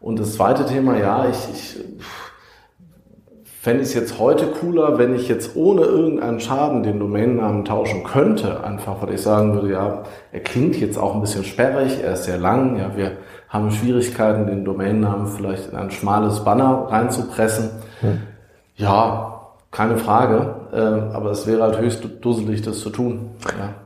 Und 0.00 0.18
das 0.18 0.34
zweite 0.34 0.64
Thema, 0.66 0.96
ja, 0.96 1.26
ich, 1.28 1.38
ich 1.52 1.84
fände 3.60 3.82
es 3.82 3.92
jetzt 3.92 4.18
heute 4.18 4.46
cooler, 4.46 4.98
wenn 4.98 5.14
ich 5.14 5.28
jetzt 5.28 5.56
ohne 5.56 5.82
irgendeinen 5.82 6.40
Schaden 6.40 6.82
den 6.82 7.00
Domainnamen 7.00 7.64
tauschen 7.64 8.04
könnte, 8.04 8.62
einfach 8.62 9.02
weil 9.02 9.14
ich 9.14 9.22
sagen 9.22 9.54
würde, 9.54 9.72
ja, 9.72 10.04
er 10.30 10.40
klingt 10.40 10.76
jetzt 10.76 10.96
auch 10.96 11.14
ein 11.14 11.20
bisschen 11.20 11.44
sperrig, 11.44 12.00
er 12.02 12.12
ist 12.12 12.24
sehr 12.24 12.38
lang, 12.38 12.78
ja, 12.78 12.96
wir 12.96 13.18
haben 13.48 13.70
Schwierigkeiten, 13.70 14.46
den 14.46 14.64
Domainnamen 14.64 15.26
vielleicht 15.26 15.72
in 15.72 15.76
ein 15.76 15.90
schmales 15.90 16.44
Banner 16.44 16.86
reinzupressen. 16.88 17.70
Hm. 18.00 18.20
Ja, 18.76 19.37
keine 19.70 19.98
Frage, 19.98 20.54
äh, 20.72 20.78
aber 21.14 21.30
es 21.30 21.46
wäre 21.46 21.62
halt 21.62 21.78
höchst 21.78 22.08
dusselig, 22.22 22.62
das 22.62 22.80
zu 22.80 22.88
tun. 22.88 23.30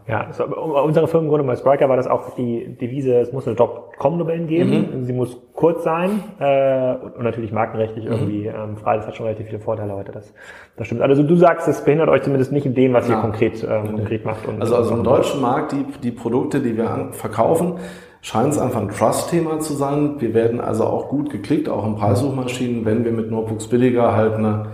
Ja, 0.07 0.29
ja 0.29 0.45
unsere 0.55 1.09
Firmengründung 1.09 1.49
bei 1.49 1.57
Spriker 1.57 1.89
war 1.89 1.97
das 1.97 2.07
auch 2.07 2.37
die 2.37 2.77
Devise, 2.81 3.19
es 3.19 3.33
muss 3.33 3.49
eine 3.49 3.57
.com-Domain 3.57 4.47
geben, 4.47 5.01
mhm. 5.01 5.05
sie 5.05 5.13
muss 5.13 5.37
kurz 5.55 5.83
sein 5.83 6.23
äh, 6.39 6.95
und 6.95 7.25
natürlich 7.25 7.51
markenrechtlich 7.51 8.05
mhm. 8.05 8.13
irgendwie 8.13 8.47
ähm, 8.47 8.77
frei, 8.77 8.97
das 8.97 9.09
hat 9.09 9.17
schon 9.17 9.27
relativ 9.27 9.47
viele 9.47 9.59
Vorteile 9.59 9.93
heute, 9.95 10.13
das, 10.13 10.33
das 10.77 10.87
stimmt. 10.87 11.03
Also 11.03 11.25
du 11.25 11.35
sagst, 11.35 11.67
es 11.67 11.83
behindert 11.83 12.09
euch 12.11 12.23
zumindest 12.23 12.53
nicht 12.53 12.65
in 12.65 12.75
dem, 12.75 12.93
was 12.93 13.09
ja. 13.09 13.17
ihr 13.17 13.21
konkret, 13.21 13.67
ähm, 13.69 13.97
konkret 13.97 14.25
macht. 14.25 14.47
Und, 14.47 14.61
also, 14.61 14.77
also 14.77 14.95
im 14.95 15.03
deutschen 15.03 15.41
Markt, 15.41 15.73
die, 15.73 15.85
die 16.01 16.13
Produkte, 16.13 16.61
die 16.61 16.77
wir 16.77 17.09
verkaufen, 17.11 17.75
scheint 18.21 18.53
es 18.53 18.59
einfach 18.59 18.81
ein 18.81 18.89
Trust-Thema 18.89 19.59
zu 19.59 19.73
sein. 19.73 20.21
Wir 20.21 20.33
werden 20.33 20.61
also 20.61 20.85
auch 20.85 21.09
gut 21.09 21.29
geklickt, 21.29 21.69
auch 21.69 21.85
in 21.85 21.97
Preissuchmaschinen, 21.97 22.85
wenn 22.85 23.05
wir 23.05 23.11
mit 23.11 23.33
Notebooks 23.33 23.67
billiger 23.67 24.15
halt 24.15 24.35
eine 24.35 24.67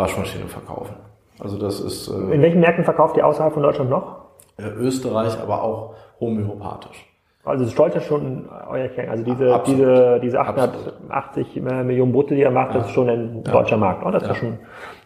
Waschmaschine 0.00 0.46
verkaufen. 0.46 0.94
Also 1.38 1.58
das 1.58 1.80
ist. 1.80 2.08
Äh, 2.08 2.34
In 2.34 2.42
welchen 2.42 2.60
Märkten 2.60 2.84
verkauft 2.84 3.16
ihr 3.16 3.26
außerhalb 3.26 3.52
von 3.52 3.62
Deutschland 3.62 3.90
noch? 3.90 4.16
Äh, 4.58 4.68
Österreich, 4.68 5.38
aber 5.40 5.62
auch 5.62 5.94
homöopathisch. 6.20 7.06
Also 7.42 7.64
es 7.64 7.72
stolz 7.72 7.94
ja 7.94 8.00
schon 8.02 8.48
euer 8.68 8.88
Kern. 8.88 9.08
Also 9.08 9.24
diese, 9.24 9.54
Absolut. 9.54 9.80
diese, 9.80 10.20
diese 10.20 10.40
880 10.40 11.46
Absolut. 11.56 11.86
Millionen 11.86 12.12
Brutto, 12.12 12.34
die 12.34 12.42
ihr 12.42 12.50
macht, 12.50 12.74
das 12.74 12.86
ist 12.86 12.92
schon 12.92 13.08
ein 13.08 13.42
deutscher 13.42 13.72
ja. 13.72 13.76
Markt. 13.78 14.04
Oh, 14.04 14.10
das, 14.10 14.22
ja. 14.22 14.30
ist 14.30 14.34
ja 14.36 14.40
schon, 14.40 14.58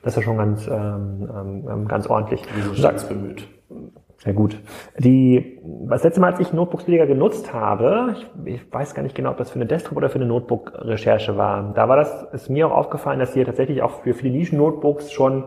das 0.03 0.17
ist 0.17 0.25
schon 0.25 0.37
ganz, 0.37 0.67
ähm, 0.67 1.29
ähm, 1.71 1.89
ganz 1.89 2.09
ordentlich. 2.09 2.43
Wie 2.55 2.63
so 2.63 2.89
bemüht. 3.09 3.47
Sehr 4.25 4.33
gut. 4.33 4.57
Die, 4.99 5.61
das 5.87 6.03
letzte 6.03 6.21
Mal, 6.21 6.33
als 6.33 6.41
ich 6.41 6.53
Notebooks 6.53 6.85
billiger 6.85 7.07
genutzt 7.07 7.53
habe, 7.53 8.15
ich, 8.17 8.55
ich, 8.55 8.73
weiß 8.73 8.95
gar 8.95 9.03
nicht 9.03 9.15
genau, 9.15 9.31
ob 9.31 9.37
das 9.37 9.51
für 9.51 9.57
eine 9.57 9.67
Desktop- 9.67 9.99
oder 9.99 10.09
für 10.09 10.15
eine 10.15 10.25
Notebook-Recherche 10.25 11.37
war. 11.37 11.75
Da 11.75 11.91
war 11.91 11.97
das, 11.97 12.23
ist 12.33 12.49
mir 12.49 12.67
auch 12.67 12.73
aufgefallen, 12.73 13.19
dass 13.19 13.37
ihr 13.37 13.45
tatsächlich 13.45 13.83
auch 13.83 14.03
für 14.03 14.15
viele 14.15 14.33
Nischen-Notebooks 14.35 15.13
schon 15.13 15.45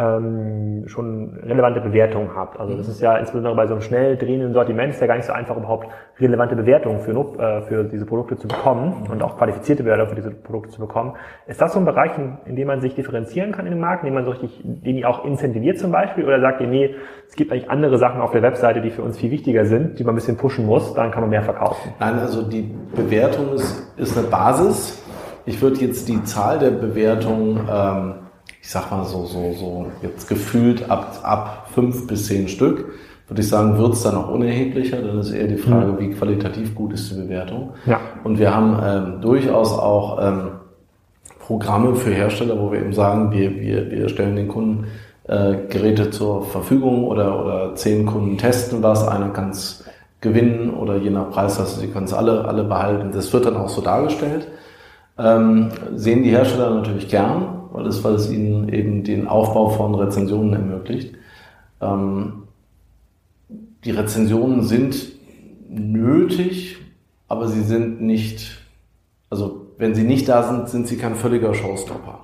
ähm, 0.00 0.84
schon 0.86 1.38
relevante 1.42 1.80
Bewertungen 1.80 2.30
habt. 2.34 2.58
Also 2.58 2.76
das 2.76 2.88
ist 2.88 3.00
ja 3.00 3.16
insbesondere 3.18 3.54
bei 3.54 3.66
so 3.66 3.74
einem 3.74 3.82
schnell 3.82 4.16
drehenden 4.16 4.54
Sortiment 4.54 4.94
ist 4.94 5.00
ja 5.00 5.06
gar 5.06 5.16
nicht 5.16 5.26
so 5.26 5.32
einfach 5.32 5.56
überhaupt 5.56 5.88
relevante 6.18 6.56
Bewertungen 6.56 7.00
für, 7.00 7.12
äh, 7.38 7.62
für 7.62 7.84
diese 7.84 8.06
Produkte 8.06 8.36
zu 8.36 8.48
bekommen 8.48 9.08
und 9.10 9.22
auch 9.22 9.36
qualifizierte 9.36 9.82
Bewertungen 9.82 10.08
für 10.08 10.16
diese 10.16 10.30
Produkte 10.30 10.70
zu 10.70 10.80
bekommen. 10.80 11.14
Ist 11.46 11.60
das 11.60 11.74
so 11.74 11.78
ein 11.78 11.84
Bereich, 11.84 12.16
in, 12.16 12.38
in 12.46 12.56
dem 12.56 12.68
man 12.68 12.80
sich 12.80 12.94
differenzieren 12.94 13.52
kann 13.52 13.66
in 13.66 13.72
dem 13.72 13.80
Markt, 13.80 14.02
in 14.02 14.06
dem 14.06 14.14
man 14.14 14.24
so 14.24 14.30
richtig, 14.30 14.62
den 14.64 14.96
ihr 14.96 15.08
auch 15.08 15.24
incentiviert 15.24 15.78
zum 15.78 15.92
Beispiel 15.92 16.24
oder 16.24 16.40
sagt 16.40 16.60
ihr, 16.62 16.66
nee, 16.66 16.94
es 17.28 17.34
gibt 17.36 17.52
eigentlich 17.52 17.70
andere 17.70 17.98
Sachen 17.98 18.20
auf 18.20 18.30
der 18.32 18.42
Webseite, 18.42 18.80
die 18.80 18.90
für 18.90 19.02
uns 19.02 19.18
viel 19.18 19.30
wichtiger 19.30 19.66
sind, 19.66 19.98
die 19.98 20.04
man 20.04 20.14
ein 20.14 20.16
bisschen 20.16 20.36
pushen 20.36 20.64
muss, 20.66 20.94
dann 20.94 21.10
kann 21.10 21.20
man 21.20 21.30
mehr 21.30 21.42
verkaufen? 21.42 21.92
Nein, 22.00 22.18
also 22.18 22.42
die 22.42 22.74
Bewertung 22.94 23.52
ist, 23.52 23.92
ist 23.98 24.16
eine 24.16 24.28
Basis. 24.28 25.02
Ich 25.44 25.60
würde 25.60 25.80
jetzt 25.80 26.08
die 26.08 26.22
Zahl 26.24 26.58
der 26.58 26.70
Bewertungen 26.70 27.68
ähm, 27.70 28.14
ich 28.60 28.68
sag 28.68 28.90
mal 28.90 29.04
so, 29.04 29.24
so, 29.24 29.52
so 29.52 29.86
jetzt 30.02 30.28
gefühlt 30.28 30.90
ab, 30.90 31.18
ab 31.22 31.68
fünf 31.72 32.06
bis 32.06 32.26
zehn 32.26 32.48
Stück, 32.48 32.92
würde 33.28 33.42
ich 33.42 33.48
sagen, 33.48 33.78
wird 33.78 33.94
es 33.94 34.02
dann 34.02 34.14
noch 34.14 34.28
unerheblicher. 34.28 35.00
Dann 35.00 35.20
ist 35.20 35.30
eher 35.30 35.46
die 35.46 35.56
Frage, 35.56 35.92
mhm. 35.92 35.98
wie 35.98 36.10
qualitativ 36.10 36.74
gut 36.74 36.92
ist 36.92 37.10
die 37.10 37.20
Bewertung. 37.20 37.70
Ja. 37.86 38.00
Und 38.24 38.38
wir 38.38 38.54
haben 38.54 38.78
ähm, 38.84 39.20
durchaus 39.20 39.72
auch 39.72 40.18
ähm, 40.20 40.48
Programme 41.38 41.94
für 41.94 42.10
Hersteller, 42.10 42.60
wo 42.60 42.72
wir 42.72 42.80
eben 42.80 42.92
sagen, 42.92 43.32
wir, 43.32 43.54
wir, 43.60 43.90
wir 43.90 44.08
stellen 44.08 44.36
den 44.36 44.48
Kunden 44.48 44.86
äh, 45.28 45.54
Geräte 45.68 46.10
zur 46.10 46.44
Verfügung 46.44 47.04
oder, 47.04 47.40
oder 47.44 47.74
zehn 47.76 48.04
Kunden 48.04 48.36
testen 48.36 48.82
was, 48.82 49.06
einer 49.06 49.28
kann 49.30 49.50
es 49.50 49.84
gewinnen 50.20 50.74
oder 50.74 50.96
je 50.96 51.10
nach 51.10 51.30
Preis, 51.30 51.58
also 51.58 51.80
sie 51.80 51.88
können 51.88 52.06
es 52.06 52.12
alle, 52.12 52.44
alle 52.46 52.64
behalten. 52.64 53.10
Das 53.12 53.32
wird 53.32 53.46
dann 53.46 53.56
auch 53.56 53.68
so 53.68 53.80
dargestellt. 53.80 54.48
Ähm, 55.18 55.68
sehen 55.94 56.22
die 56.22 56.30
Hersteller 56.30 56.74
natürlich 56.74 57.08
gern, 57.08 57.59
weil 57.72 57.86
es, 57.86 58.02
weil 58.04 58.14
es 58.14 58.30
ihnen 58.30 58.68
eben 58.68 59.04
den 59.04 59.28
Aufbau 59.28 59.68
von 59.68 59.94
Rezensionen 59.94 60.52
ermöglicht. 60.52 61.14
Ähm, 61.80 62.44
die 63.84 63.90
Rezensionen 63.90 64.62
sind 64.62 64.96
nötig, 65.68 66.78
aber 67.28 67.48
sie 67.48 67.62
sind 67.62 68.02
nicht, 68.02 68.60
also 69.30 69.66
wenn 69.78 69.94
sie 69.94 70.02
nicht 70.02 70.28
da 70.28 70.42
sind, 70.42 70.68
sind 70.68 70.86
sie 70.88 70.98
kein 70.98 71.14
völliger 71.14 71.54
Showstopper. 71.54 72.18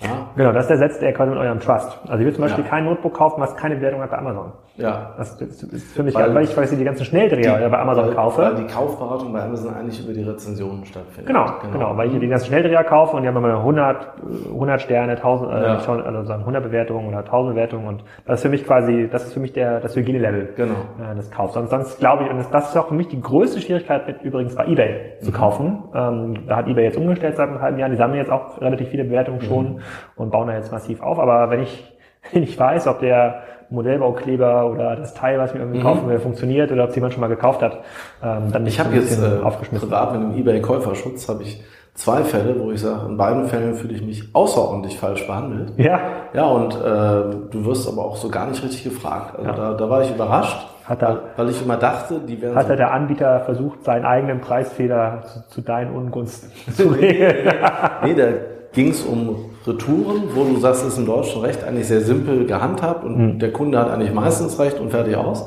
Ja? 0.00 0.30
Genau, 0.36 0.52
das 0.52 0.68
ersetzt 0.68 1.02
er 1.02 1.12
quasi 1.12 1.30
mit 1.30 1.38
eurem 1.38 1.60
Trust. 1.60 1.98
Also 2.06 2.18
ich 2.18 2.26
will 2.26 2.32
zum 2.32 2.42
Beispiel 2.42 2.64
ja. 2.64 2.70
kein 2.70 2.84
Notebook 2.84 3.14
kaufen, 3.14 3.40
was 3.40 3.54
keine 3.56 3.76
Bewertung 3.76 4.00
hat 4.00 4.10
bei 4.10 4.18
Amazon. 4.18 4.52
Ja. 4.76 5.14
Das 5.18 5.40
ist 5.40 5.92
für 5.94 6.02
mich, 6.02 6.14
weil, 6.14 6.34
weil 6.34 6.44
ich, 6.44 6.56
weil 6.56 6.64
ich 6.64 6.70
die 6.70 6.84
ganzen 6.84 7.04
Schnelldreher 7.04 7.58
die, 7.58 7.68
bei 7.68 7.78
Amazon 7.78 8.06
weil, 8.06 8.14
kaufe. 8.14 8.42
Weil 8.42 8.54
die 8.54 8.66
Kaufberatung 8.66 9.32
bei 9.32 9.42
Amazon 9.42 9.74
eigentlich 9.74 10.02
über 10.02 10.14
die 10.14 10.22
Rezensionen 10.22 10.84
stattfindet. 10.86 11.26
Genau, 11.26 11.44
genau, 11.60 11.72
genau 11.72 11.96
weil 11.96 12.12
ich 12.12 12.18
die 12.18 12.28
ganzen 12.28 12.46
Schnelldreher 12.46 12.84
kaufe 12.84 13.16
und 13.16 13.22
die 13.22 13.28
haben 13.28 13.36
immer 13.36 13.58
100, 13.58 14.06
100 14.48 14.80
Sterne, 14.80 15.12
1000, 15.12 15.50
äh, 15.50 15.62
ja. 15.62 15.74
also 15.76 16.32
100 16.32 16.62
Bewertungen 16.62 17.08
oder 17.08 17.18
1000 17.18 17.54
Bewertungen 17.54 17.86
und 17.86 18.04
das 18.24 18.38
ist 18.38 18.42
für 18.42 18.48
mich 18.48 18.64
quasi, 18.64 19.08
das 19.12 19.24
ist 19.24 19.34
für 19.34 19.40
mich 19.40 19.52
der, 19.52 19.80
das 19.80 19.94
Hygienelevel 19.94 20.54
genau. 20.56 20.74
äh, 21.10 21.14
des 21.16 21.30
Kaufs. 21.30 21.54
Sonst, 21.54 21.70
sonst 21.70 21.98
glaube 21.98 22.24
ich, 22.24 22.30
und 22.30 22.38
das 22.50 22.70
ist 22.70 22.76
auch 22.76 22.88
für 22.88 22.94
mich 22.94 23.08
die 23.08 23.20
größte 23.20 23.60
Schwierigkeit 23.60 24.06
mit 24.06 24.22
übrigens 24.22 24.54
bei 24.54 24.66
eBay 24.66 25.16
mhm. 25.20 25.24
zu 25.24 25.32
kaufen. 25.32 25.82
Ähm, 25.94 26.46
da 26.46 26.56
hat 26.56 26.66
eBay 26.66 26.84
jetzt 26.84 26.96
umgestellt 26.96 27.36
seit 27.36 27.48
einem 27.48 27.60
halben 27.60 27.78
Jahr, 27.78 27.90
die 27.90 27.96
sammeln 27.96 28.18
jetzt 28.18 28.30
auch 28.30 28.60
relativ 28.60 28.88
viele 28.88 29.04
Bewertungen 29.04 29.40
mhm. 29.40 29.44
schon 29.44 29.80
und 30.16 30.30
bauen 30.30 30.48
da 30.48 30.54
jetzt 30.54 30.72
massiv 30.72 31.02
auf, 31.02 31.18
aber 31.18 31.50
wenn 31.50 31.60
ich, 31.60 31.92
wenn 32.30 32.42
ich 32.42 32.58
weiß, 32.58 32.86
ob 32.86 33.00
der 33.00 33.42
Modellbaukleber 33.70 34.70
oder 34.70 34.96
das 34.96 35.14
Teil, 35.14 35.38
was 35.38 35.50
ich 35.50 35.54
mir 35.54 35.62
irgendwie 35.62 35.80
mhm. 35.80 35.84
kaufen 35.84 36.08
will, 36.08 36.18
funktioniert 36.18 36.70
oder 36.70 36.84
ob 36.84 36.90
es 36.90 36.94
jemand 36.94 37.14
schon 37.14 37.20
mal 37.22 37.28
gekauft 37.28 37.62
hat, 37.62 37.78
ähm, 38.22 38.52
dann 38.52 38.66
Ich 38.66 38.78
habe 38.78 38.94
jetzt 38.94 39.20
äh, 39.20 39.42
aufgeschmissen. 39.42 39.88
privat 39.88 40.12
mit 40.12 40.22
dem 40.22 40.38
eBay-Käuferschutz 40.38 41.28
habe 41.28 41.42
ich 41.42 41.62
zwei 41.94 42.22
Fälle, 42.22 42.58
wo 42.58 42.70
ich 42.70 42.80
sage, 42.80 43.06
in 43.08 43.16
beiden 43.16 43.46
Fällen 43.46 43.74
fühle 43.74 43.94
ich 43.94 44.02
mich 44.02 44.34
außerordentlich 44.34 44.98
falsch 44.98 45.26
behandelt. 45.26 45.72
Ja. 45.76 46.00
Ja, 46.32 46.44
und 46.46 46.74
äh, 46.74 47.48
du 47.50 47.64
wirst 47.64 47.88
aber 47.88 48.04
auch 48.04 48.16
so 48.16 48.28
gar 48.28 48.46
nicht 48.46 48.62
richtig 48.62 48.84
gefragt. 48.84 49.36
Also 49.38 49.50
ja. 49.50 49.56
da, 49.56 49.74
da 49.74 49.90
war 49.90 50.02
ich 50.02 50.10
überrascht, 50.10 50.66
hat 50.84 51.02
er, 51.02 51.22
weil 51.36 51.50
ich 51.50 51.62
immer 51.62 51.76
dachte, 51.76 52.20
die 52.20 52.40
werden. 52.40 52.56
Hat 52.56 52.68
so 52.68 52.76
der 52.76 52.92
Anbieter 52.92 53.40
versucht, 53.40 53.84
seinen 53.84 54.04
eigenen 54.04 54.40
Preisfehler 54.40 55.22
zu, 55.22 55.48
zu 55.48 55.60
deinen 55.60 55.94
Ungunsten 55.94 56.50
zu 56.74 56.88
regeln? 56.88 57.54
nee, 58.04 58.14
da 58.14 58.28
ging 58.72 58.90
es 58.90 59.02
um 59.02 59.51
Retouren, 59.66 60.24
wo 60.34 60.44
du 60.44 60.58
sagst, 60.58 60.84
ist 60.86 60.98
im 60.98 61.06
deutschen 61.06 61.40
Recht 61.42 61.62
eigentlich 61.62 61.86
sehr 61.86 62.00
simpel 62.00 62.46
gehandhabt 62.46 63.04
und 63.04 63.18
mhm. 63.18 63.38
der 63.38 63.52
Kunde 63.52 63.78
hat 63.78 63.90
eigentlich 63.90 64.12
meistens 64.12 64.58
recht 64.58 64.80
und 64.80 64.90
fertig 64.90 65.16
aus. 65.16 65.46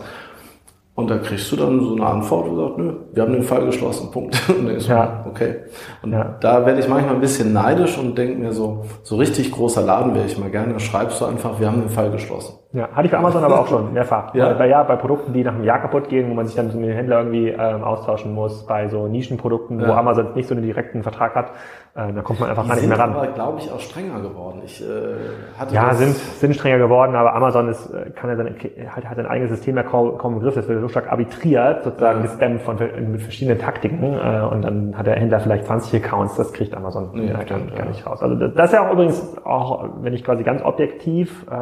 Und 0.95 1.09
da 1.09 1.17
kriegst 1.17 1.51
du 1.51 1.57
dann 1.57 1.81
so 1.81 1.95
eine 1.95 2.05
Antwort 2.05 2.47
und 2.47 2.55
sagst, 2.55 2.77
nö, 2.77 2.93
wir 3.13 3.23
haben 3.23 3.33
den 3.33 3.43
Fall 3.43 3.65
geschlossen, 3.65 4.11
Punkt. 4.11 4.41
Und 4.49 4.65
dann 4.65 4.77
ist 4.77 4.87
ja. 4.87 5.25
okay. 5.27 5.55
Und 6.01 6.13
ja. 6.13 6.37
da 6.39 6.65
werde 6.65 6.79
ich 6.79 6.87
manchmal 6.87 7.15
ein 7.15 7.19
bisschen 7.19 7.51
neidisch 7.51 7.97
und 7.97 8.17
denke 8.17 8.39
mir 8.39 8.53
so, 8.53 8.85
so 9.03 9.17
richtig 9.17 9.51
großer 9.51 9.81
Laden 9.81 10.15
wäre 10.15 10.25
ich 10.25 10.37
mal 10.37 10.49
gerne, 10.49 10.79
schreibst 10.79 11.19
du 11.19 11.25
einfach, 11.25 11.59
wir 11.59 11.67
haben 11.67 11.81
den 11.81 11.89
Fall 11.89 12.11
geschlossen. 12.11 12.55
Ja, 12.75 12.89
hatte 12.91 13.05
ich 13.05 13.11
bei 13.11 13.17
Amazon 13.17 13.41
aber 13.41 13.61
auch 13.61 13.67
schon 13.67 13.93
mehrfach. 13.93 14.35
Ja. 14.35 14.51
Bei, 14.53 14.67
ja, 14.67 14.83
bei 14.83 14.97
Produkten, 14.97 15.31
die 15.31 15.45
nach 15.45 15.55
einem 15.55 15.63
Jahr 15.63 15.79
kaputt 15.79 16.09
gehen, 16.09 16.29
wo 16.29 16.33
man 16.33 16.45
sich 16.45 16.57
dann 16.57 16.67
mit 16.67 16.75
dem 16.75 16.83
Händler 16.83 17.19
irgendwie 17.19 17.47
ähm, 17.47 17.83
austauschen 17.83 18.33
muss, 18.33 18.65
bei 18.65 18.89
so 18.89 19.07
Nischenprodukten, 19.07 19.79
ja. 19.79 19.87
wo 19.87 19.93
Amazon 19.93 20.33
nicht 20.35 20.49
so 20.49 20.55
einen 20.55 20.63
direkten 20.63 21.01
Vertrag 21.01 21.35
hat, 21.35 21.51
äh, 21.95 22.11
da 22.11 22.21
kommt 22.21 22.41
man 22.41 22.49
einfach 22.49 22.63
die 22.63 22.69
gar 22.69 22.75
nicht 22.75 22.87
mehr 22.89 22.99
ran. 22.99 23.13
aber, 23.13 23.27
glaube 23.27 23.59
ich, 23.59 23.71
auch 23.71 23.79
strenger 23.79 24.19
geworden. 24.19 24.61
Ich 24.65 24.81
äh, 24.81 24.85
hatte 25.57 25.73
Ja, 25.73 25.93
sind, 25.93 26.13
sind 26.13 26.53
strenger 26.53 26.77
geworden, 26.77 27.15
aber 27.15 27.33
Amazon 27.33 27.69
ist, 27.69 27.89
äh, 27.89 28.09
kann 28.09 28.29
ja 28.29 28.35
sein, 28.35 28.53
hat, 28.93 29.05
hat 29.05 29.15
sein 29.15 29.25
eigenes 29.25 29.51
System 29.51 29.77
ja 29.77 29.83
kaum, 29.83 30.17
kaum 30.17 30.33
im 30.33 30.39
Griff. 30.41 30.55
Das 30.55 30.67
wird 30.67 30.81
so 30.81 30.89
stark 30.89 31.09
arbitriert, 31.09 31.85
sozusagen 31.85 32.19
ja. 32.19 32.25
gespammt 32.25 32.61
von, 32.63 32.77
mit 33.11 33.21
verschiedenen 33.21 33.59
Taktiken. 33.59 34.03
Äh, 34.03 34.41
und 34.51 34.63
dann 34.63 34.97
hat 34.97 35.07
der 35.07 35.15
Händler 35.15 35.39
vielleicht 35.39 35.67
20 35.67 36.03
Accounts, 36.03 36.35
das 36.35 36.51
kriegt 36.51 36.75
Amazon 36.75 37.11
ja, 37.15 37.41
gar, 37.43 37.59
gar 37.59 37.85
nicht 37.85 38.05
raus. 38.05 38.21
Also 38.21 38.35
das 38.35 38.65
ist 38.65 38.73
ja 38.73 38.85
auch 38.85 38.91
übrigens 38.91 39.37
auch, 39.45 39.87
wenn 40.01 40.13
ich 40.13 40.25
quasi 40.25 40.43
ganz 40.43 40.61
objektiv, 40.63 41.45
äh, 41.49 41.55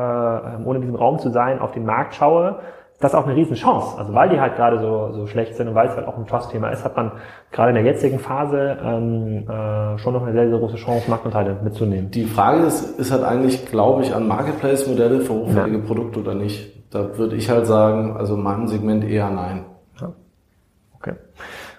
ohne 0.66 0.80
diesen 0.80 0.96
Raum 1.04 1.20
zu 1.20 1.30
sein, 1.30 1.60
auf 1.60 1.72
den 1.72 1.86
Markt 1.86 2.16
schaue, 2.16 2.60
das 3.04 3.12
ist 3.12 3.20
auch 3.20 3.26
eine 3.26 3.36
Riesenchance. 3.36 3.98
Also 3.98 4.14
weil 4.14 4.30
die 4.30 4.40
halt 4.40 4.56
gerade 4.56 4.80
so, 4.80 5.12
so 5.12 5.28
schlecht 5.28 5.56
sind 5.56 5.68
und 5.68 5.76
weil 5.76 5.90
es 5.90 5.96
halt 5.96 6.08
auch 6.08 6.18
ein 6.18 6.26
Trust-Thema 6.26 6.70
ist, 6.70 6.86
hat 6.86 6.96
man 6.96 7.12
gerade 7.52 7.70
in 7.70 7.76
der 7.76 7.84
jetzigen 7.84 8.18
Phase 8.18 8.78
ähm, 8.82 9.44
äh, 9.50 9.98
schon 9.98 10.14
noch 10.14 10.24
eine 10.24 10.32
sehr, 10.32 10.50
sehr 10.50 10.58
große 10.58 10.78
Chance, 10.78 11.10
Marktanteile 11.10 11.58
mitzunehmen. 11.62 12.12
Die 12.12 12.24
Frage 12.24 12.64
ist, 12.64 12.98
ist 12.98 13.12
halt 13.12 13.24
eigentlich, 13.24 13.66
glaube 13.66 14.04
ich, 14.04 14.16
an 14.16 14.28
Marketplace-Modelle 14.28 15.20
für 15.20 15.34
hochwertige 15.34 15.80
ja. 15.80 15.84
Produkte 15.86 16.22
oder 16.22 16.34
nicht. 16.34 16.72
Da 16.94 17.18
würde 17.18 17.36
ich 17.36 17.50
halt 17.50 17.66
sagen, 17.66 18.16
also 18.16 18.36
in 18.36 18.44
meinem 18.44 18.68
Segment 18.68 19.04
eher 19.04 19.30
nein. 19.30 19.66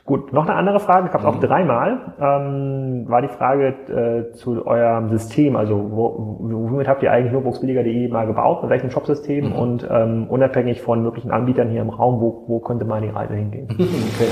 Gut, 0.07 0.35
noch 0.35 0.47
eine 0.47 0.55
andere 0.55 0.81
Frage, 0.81 1.09
ich 1.09 1.15
habe 1.15 1.27
auch 1.27 1.37
mhm. 1.37 1.41
dreimal, 1.41 2.13
ähm, 2.21 3.09
war 3.09 3.23
die 3.23 3.29
Frage 3.29 3.69
äh, 3.89 4.35
zu 4.35 4.67
eurem 4.67 5.09
System, 5.09 5.57
also 5.57 5.77
wo, 5.91 6.37
womit 6.41 6.89
habt 6.89 7.03
ihr 7.03 7.11
eigentlich 7.11 7.33
notebooksbilliger.de 7.33 8.09
mal 8.09 8.27
gebaut, 8.27 8.61
mit 8.63 8.71
welchem 8.71 8.91
Shopsystem 8.91 9.47
mhm. 9.47 9.53
und 9.53 9.89
ähm, 9.91 10.27
unabhängig 10.29 10.83
von 10.83 11.03
möglichen 11.03 11.31
Anbietern 11.31 11.71
hier 11.71 11.81
im 11.81 11.89
Raum, 11.89 12.21
wo, 12.21 12.45
wo 12.47 12.61
könnte 12.61 12.85
mal 12.85 13.01
die 13.01 13.09
Reise 13.09 13.35
hingehen? 13.35 13.69
Okay. 13.79 14.29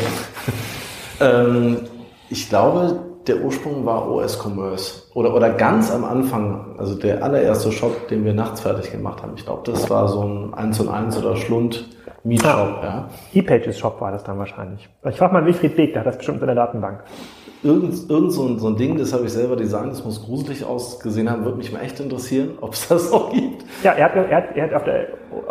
ähm, 1.21 1.77
ich 2.29 2.49
glaube, 2.49 3.01
der 3.27 3.43
Ursprung 3.43 3.85
war 3.87 4.11
OS 4.11 4.39
Commerce 4.39 5.03
oder, 5.15 5.35
oder 5.35 5.51
ganz 5.51 5.91
am 5.91 6.05
Anfang, 6.05 6.75
also 6.79 6.95
der 6.95 7.23
allererste 7.23 7.71
Shop, 7.71 8.09
den 8.09 8.25
wir 8.25 8.35
nachts 8.35 8.61
fertig 8.61 8.91
gemacht 8.91 9.23
haben. 9.23 9.33
Ich 9.37 9.45
glaube, 9.45 9.63
das 9.71 9.89
war 9.89 10.09
so 10.09 10.23
ein 10.23 10.55
1 10.55 10.81
und 10.81 10.89
1 10.89 11.17
oder 11.19 11.37
Schlund 11.37 11.89
Mietshop, 12.25 12.51
ah, 12.53 12.81
ja. 12.83 13.09
E-Pages 13.33 13.79
Shop 13.79 14.01
war 14.01 14.13
das 14.13 14.23
dann 14.23 14.39
wahrscheinlich. 14.39 14.89
Ich 15.09 15.17
frage 15.17 15.33
mal 15.33 15.45
Wilfried 15.45 15.75
Beek, 15.75 15.93
der 15.93 16.01
hat 16.01 16.07
das 16.07 16.19
bestimmt 16.19 16.41
in 16.41 16.47
der 16.47 16.55
Datenbank. 16.55 17.01
Irgend, 17.65 18.11
irgend 18.11 18.33
so, 18.33 18.45
ein, 18.45 18.59
so 18.59 18.67
ein 18.67 18.77
Ding, 18.77 18.99
das 18.99 19.13
habe 19.13 19.25
ich 19.25 19.33
selber 19.33 19.55
designt, 19.55 19.93
das 19.93 20.05
muss 20.05 20.25
gruselig 20.25 20.65
ausgesehen 20.65 21.31
haben, 21.31 21.45
würde 21.45 21.59
mich 21.59 21.73
mal 21.73 21.81
echt 21.81 22.01
interessieren, 22.01 22.51
ob 22.61 22.73
es 22.73 22.89
das 22.89 23.13
noch 23.13 23.33
gibt. 23.33 23.65
Ja, 23.85 23.93
er 23.93 24.07
hat, 24.07 24.17
er 24.17 24.37
hat, 24.37 24.57
er 24.57 24.65
hat 24.65 24.75
auf 24.75 24.85
der, 24.85 25.07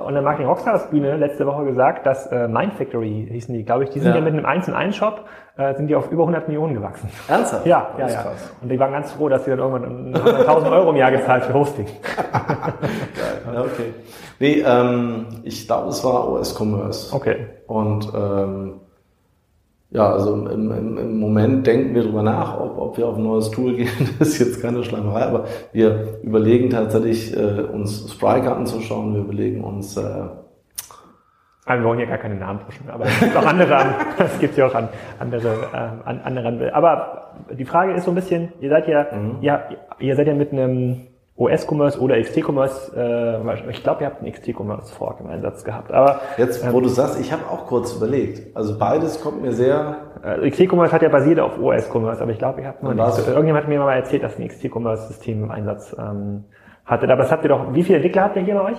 on 0.06 0.14
der 0.14 0.22
Marketing 0.22 0.48
Rockstars 0.48 0.90
Bühne 0.90 1.16
letzte 1.16 1.46
Woche 1.48 1.64
gesagt, 1.64 2.06
dass 2.06 2.28
äh, 2.28 2.50
Mind 2.50 2.74
Factory 2.74 3.28
hießen 3.32 3.56
die, 3.56 3.64
glaube 3.64 3.86
ich, 3.86 3.92
die 3.92 4.00
sind 4.00 4.10
ja, 4.10 4.18
ja 4.18 4.22
mit 4.22 4.34
einem 4.34 4.46
1 4.46 4.68
in 4.68 4.74
1 4.74 4.94
Shop, 4.94 5.26
äh, 5.56 5.74
sind 5.76 5.88
die 5.88 5.96
auf 5.96 6.12
über 6.12 6.24
100 6.24 6.50
Millionen 6.50 6.74
gewachsen. 6.74 7.10
Ernsthaft? 7.30 7.66
Ja, 7.66 7.92
ja, 7.98 8.10
ja. 8.10 8.22
Krass. 8.24 8.54
Und 8.62 8.70
die 8.70 8.80
waren 8.80 8.92
ganz 8.92 9.14
froh, 9.14 9.30
dass 9.30 9.46
sie 9.46 9.52
dann 9.52 9.60
irgendwann 9.60 10.14
1000 10.14 10.70
Euro 10.70 10.90
im 10.90 10.98
Jahr 10.98 11.12
gezahlt 11.12 11.46
für 11.46 11.54
Hosting. 11.54 11.86
Geil, 12.34 13.58
okay. 13.58 13.94
Nee, 14.40 14.64
ähm, 14.68 15.28
ich 15.44 15.66
glaube, 15.66 15.90
es 15.90 16.04
war 16.04 16.28
OS 16.30 16.60
Commerce. 16.60 17.16
Okay. 17.16 17.48
Und 17.68 18.12
ähm, 18.14 18.81
ja, 19.92 20.10
also 20.10 20.34
im, 20.34 20.72
im, 20.72 20.98
im 20.98 21.20
Moment 21.20 21.68
denken 21.68 21.94
wir 21.94 22.04
darüber 22.04 22.24
nach, 22.24 22.60
ob, 22.60 22.78
ob 22.78 22.98
wir 22.98 23.08
auf 23.08 23.18
ein 23.18 23.24
neues 23.24 23.52
Tool 23.52 23.76
gehen. 23.76 23.90
Das 24.20 24.30
ist 24.30 24.40
jetzt 24.40 24.62
keine 24.62 24.84
Schleimerei, 24.84 25.24
aber 25.24 25.46
wir 25.74 26.20
überlegen 26.24 26.70
tatsächlich, 26.70 27.36
äh, 27.36 27.62
uns 27.62 28.10
Spriker 28.12 28.56
anzuschauen. 28.56 29.14
Wir 29.14 29.22
überlegen 29.22 29.64
uns 29.64 29.98
äh, 29.98 30.28
wir 31.68 31.84
wollen 31.84 32.00
ja 32.00 32.06
gar 32.06 32.18
keine 32.18 32.36
Namen 32.36 32.60
pushen, 32.60 32.90
aber 32.90 33.06
es 33.06 33.20
gibt 33.20 33.36
auch 33.36 33.46
andere, 33.46 33.96
es 34.18 34.40
gibt 34.40 34.58
ja 34.58 34.68
auch 34.68 34.76
an, 34.76 34.90
andere, 35.20 35.48
äh, 35.74 35.78
an, 35.78 36.20
andere. 36.24 36.74
Aber 36.74 37.34
die 37.52 37.66
Frage 37.66 37.94
ist 37.94 38.06
so 38.06 38.12
ein 38.12 38.16
bisschen, 38.16 38.52
ihr 38.60 38.70
seid 38.70 38.88
ja, 38.88 39.08
mhm. 39.12 39.38
ja, 39.42 39.64
ihr 40.00 40.16
seid 40.16 40.28
ja 40.28 40.34
mit 40.34 40.52
einem 40.52 41.08
OS-Commerce 41.42 42.00
oder 42.00 42.22
XT-Commerce, 42.22 42.92
äh, 42.96 43.70
ich 43.72 43.82
glaube, 43.82 44.02
ihr 44.02 44.08
habt 44.08 44.22
einen 44.22 44.32
XT-Commerce-Fork 44.32 45.22
im 45.22 45.28
Einsatz 45.28 45.64
gehabt. 45.64 45.92
Aber 45.92 46.22
jetzt, 46.38 46.64
wo 46.72 46.78
ähm, 46.78 46.84
du 46.84 46.90
sagst, 46.90 47.20
ich 47.20 47.32
habe 47.32 47.44
auch 47.50 47.66
kurz 47.66 47.96
überlegt. 47.96 48.56
Also 48.56 48.78
beides 48.78 49.22
kommt 49.22 49.42
mir 49.42 49.52
sehr. 49.52 49.98
Äh, 50.24 50.50
XT-Commerce 50.50 50.94
hat 50.94 51.02
ja 51.02 51.10
basiert 51.10 51.40
auf 51.40 51.60
OS-Commerce, 51.60 52.22
aber 52.22 52.32
ich 52.32 52.38
glaube, 52.38 52.62
ihr 52.62 52.68
habt 52.68 52.84
noch 52.84 52.94
nicht. 52.94 53.28
Irgendjemand 53.28 53.64
hat 53.64 53.70
mir 53.70 53.80
mal 53.80 53.96
erzählt, 53.96 54.24
dass 54.24 54.38
ein 54.38 54.48
XT-Commerce-System 54.48 55.44
im 55.44 55.52
Einsatz 55.52 55.96
ähm, 55.98 56.44
hattet. 56.86 57.10
Aber 57.10 57.24
das 57.24 57.32
habt 57.32 57.44
ihr 57.44 57.50
doch. 57.50 57.74
Wie 57.74 57.84
viele 57.84 57.98
Entwickler 57.98 58.24
habt 58.24 58.36
ihr 58.36 58.44
hier 58.44 58.56
bei 58.56 58.72
euch? 58.72 58.78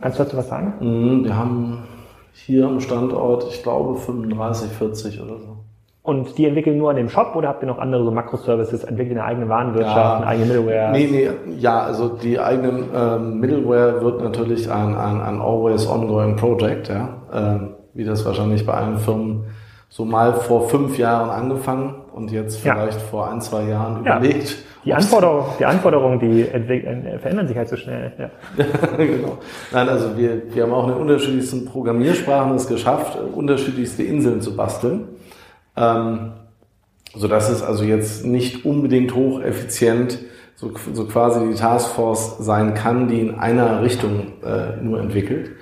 Kannst 0.00 0.18
du 0.18 0.24
dazu 0.24 0.36
was 0.36 0.48
sagen? 0.48 0.74
Mhm, 0.80 1.24
wir 1.24 1.36
haben 1.36 1.84
hier 2.32 2.66
am 2.66 2.80
Standort, 2.80 3.46
ich 3.50 3.62
glaube 3.62 3.96
35, 3.96 4.72
40 4.72 5.20
oder 5.20 5.38
so. 5.38 5.61
Und 6.04 6.36
die 6.36 6.46
entwickeln 6.46 6.78
nur 6.78 6.90
an 6.90 6.96
dem 6.96 7.08
Shop 7.08 7.36
oder 7.36 7.48
habt 7.48 7.62
ihr 7.62 7.68
noch 7.68 7.78
andere 7.78 8.02
so 8.04 8.10
Makroservices, 8.10 8.82
entwickeln 8.82 9.18
eine 9.18 9.24
eigene 9.24 9.48
Warenwirtschaft, 9.48 9.96
ja, 9.96 10.16
eine 10.16 10.26
eigene 10.26 10.46
Middleware? 10.46 10.90
Nee, 10.90 11.08
nee, 11.08 11.30
ja, 11.58 11.80
also 11.80 12.08
die 12.08 12.40
eigene 12.40 12.84
ähm, 12.92 13.38
Middleware 13.38 14.02
wird 14.02 14.20
natürlich 14.20 14.68
ein, 14.68 14.96
ein, 14.96 15.20
ein 15.20 15.40
always 15.40 15.86
ongoing 15.86 16.34
project, 16.34 16.88
ja. 16.88 17.08
Ähm, 17.32 17.74
wie 17.94 18.04
das 18.04 18.24
wahrscheinlich 18.24 18.66
bei 18.66 18.74
allen 18.74 18.98
Firmen 18.98 19.44
so 19.88 20.04
mal 20.04 20.32
vor 20.32 20.68
fünf 20.70 20.98
Jahren 20.98 21.30
angefangen 21.30 21.94
und 22.14 22.32
jetzt 22.32 22.58
vielleicht 22.58 22.98
ja. 22.98 23.06
vor 23.10 23.30
ein, 23.30 23.40
zwei 23.40 23.64
Jahren 23.64 24.04
ja. 24.04 24.16
überlegt. 24.16 24.56
Die 24.84 24.94
Anforderungen, 24.94 25.44
die 25.60 25.64
Anforderungen, 25.64 26.18
die 26.18 26.44
verändern 26.44 27.46
sich 27.46 27.56
halt 27.56 27.68
so 27.68 27.76
schnell. 27.76 28.12
Ja. 28.18 28.64
genau. 28.96 29.38
Nein, 29.70 29.88
also 29.88 30.16
wir, 30.16 30.42
wir 30.52 30.62
haben 30.64 30.72
auch 30.72 30.88
in 30.88 30.94
unterschiedlichsten 30.94 31.66
Programmiersprachen 31.66 32.56
es 32.56 32.66
geschafft, 32.66 33.16
unterschiedlichste 33.34 34.02
Inseln 34.02 34.40
zu 34.40 34.56
basteln. 34.56 35.08
Ähm, 35.76 36.32
so 37.14 37.28
dass 37.28 37.50
es 37.50 37.62
also 37.62 37.84
jetzt 37.84 38.24
nicht 38.24 38.64
unbedingt 38.64 39.14
hocheffizient 39.14 40.18
so, 40.54 40.70
so 40.92 41.06
quasi 41.06 41.46
die 41.48 41.54
Taskforce 41.54 42.38
sein 42.38 42.74
kann, 42.74 43.08
die 43.08 43.20
in 43.20 43.34
einer 43.34 43.82
Richtung 43.82 44.32
äh, 44.44 44.76
nur 44.80 45.00
entwickelt. 45.00 45.52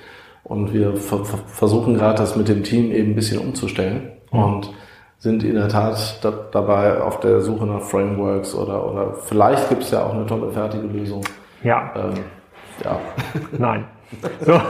Und 0.45 0.73
wir 0.73 0.97
ver 0.97 1.25
versuchen 1.25 1.95
gerade 1.95 2.19
das 2.19 2.37
mit 2.37 2.49
dem 2.49 2.63
Team 2.65 2.91
eben 2.91 3.13
ein 3.13 3.15
bisschen 3.15 3.39
umzustellen 3.39 4.11
mhm. 4.33 4.39
und 4.39 4.71
sind 5.19 5.45
in 5.45 5.55
der 5.55 5.69
Tat 5.69 6.19
da, 6.23 6.33
dabei 6.51 7.01
auf 7.01 7.21
der 7.21 7.41
Suche 7.41 7.67
nach 7.67 7.83
Frameworks 7.83 8.55
oder, 8.55 8.91
oder 8.91 9.15
vielleicht 9.15 9.69
gibt 9.69 9.83
es 9.83 9.91
ja 9.91 10.05
auch 10.05 10.15
eine 10.15 10.27
tolle 10.27 10.51
fertige 10.51 10.87
Lösung. 10.87 11.23
Ja. 11.63 11.93
Ähm, 11.95 12.25
ja. 12.83 12.99
Nein. 13.59 13.85
So. 14.41 14.61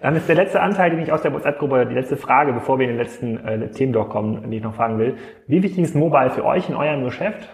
Dann 0.00 0.16
ist 0.16 0.28
der 0.28 0.34
letzte 0.34 0.60
Anteil, 0.60 0.90
den 0.90 1.00
ich 1.00 1.12
aus 1.12 1.22
der 1.22 1.32
WhatsApp-Gruppe, 1.32 1.86
die 1.86 1.94
letzte 1.94 2.16
Frage, 2.16 2.52
bevor 2.52 2.78
wir 2.78 2.88
in 2.88 2.96
den 2.96 2.98
letzten 2.98 3.38
äh, 3.38 3.70
Themendoc 3.70 4.10
kommen, 4.10 4.50
die 4.50 4.56
ich 4.56 4.62
noch 4.62 4.74
fragen 4.74 4.98
will. 4.98 5.16
Wie 5.46 5.62
wichtig 5.62 5.84
ist 5.84 5.94
Mobile 5.94 6.30
für 6.30 6.44
euch 6.44 6.68
in 6.68 6.74
eurem 6.74 7.04
Geschäft? 7.04 7.48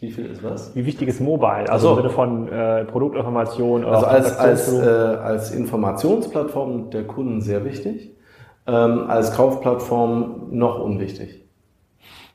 Wie 0.00 0.10
viel 0.10 0.26
ist 0.26 0.42
was? 0.42 0.74
Wie 0.74 0.86
wichtig 0.86 1.08
ist 1.08 1.20
Mobile? 1.20 1.70
Also 1.70 1.88
so. 1.88 1.90
im 1.92 1.96
Sinne 1.98 2.10
von 2.10 2.48
äh, 2.48 2.84
Produktinformation 2.84 3.84
oder 3.84 3.96
Also 3.96 4.06
als, 4.06 4.38
als, 4.38 4.72
äh, 4.72 4.86
als 4.86 5.52
Informationsplattform 5.52 6.90
der 6.90 7.04
Kunden 7.04 7.40
sehr 7.40 7.64
wichtig, 7.64 8.16
ähm, 8.66 9.04
als 9.08 9.36
Kaufplattform 9.36 10.48
noch 10.50 10.80
unwichtig. 10.80 11.41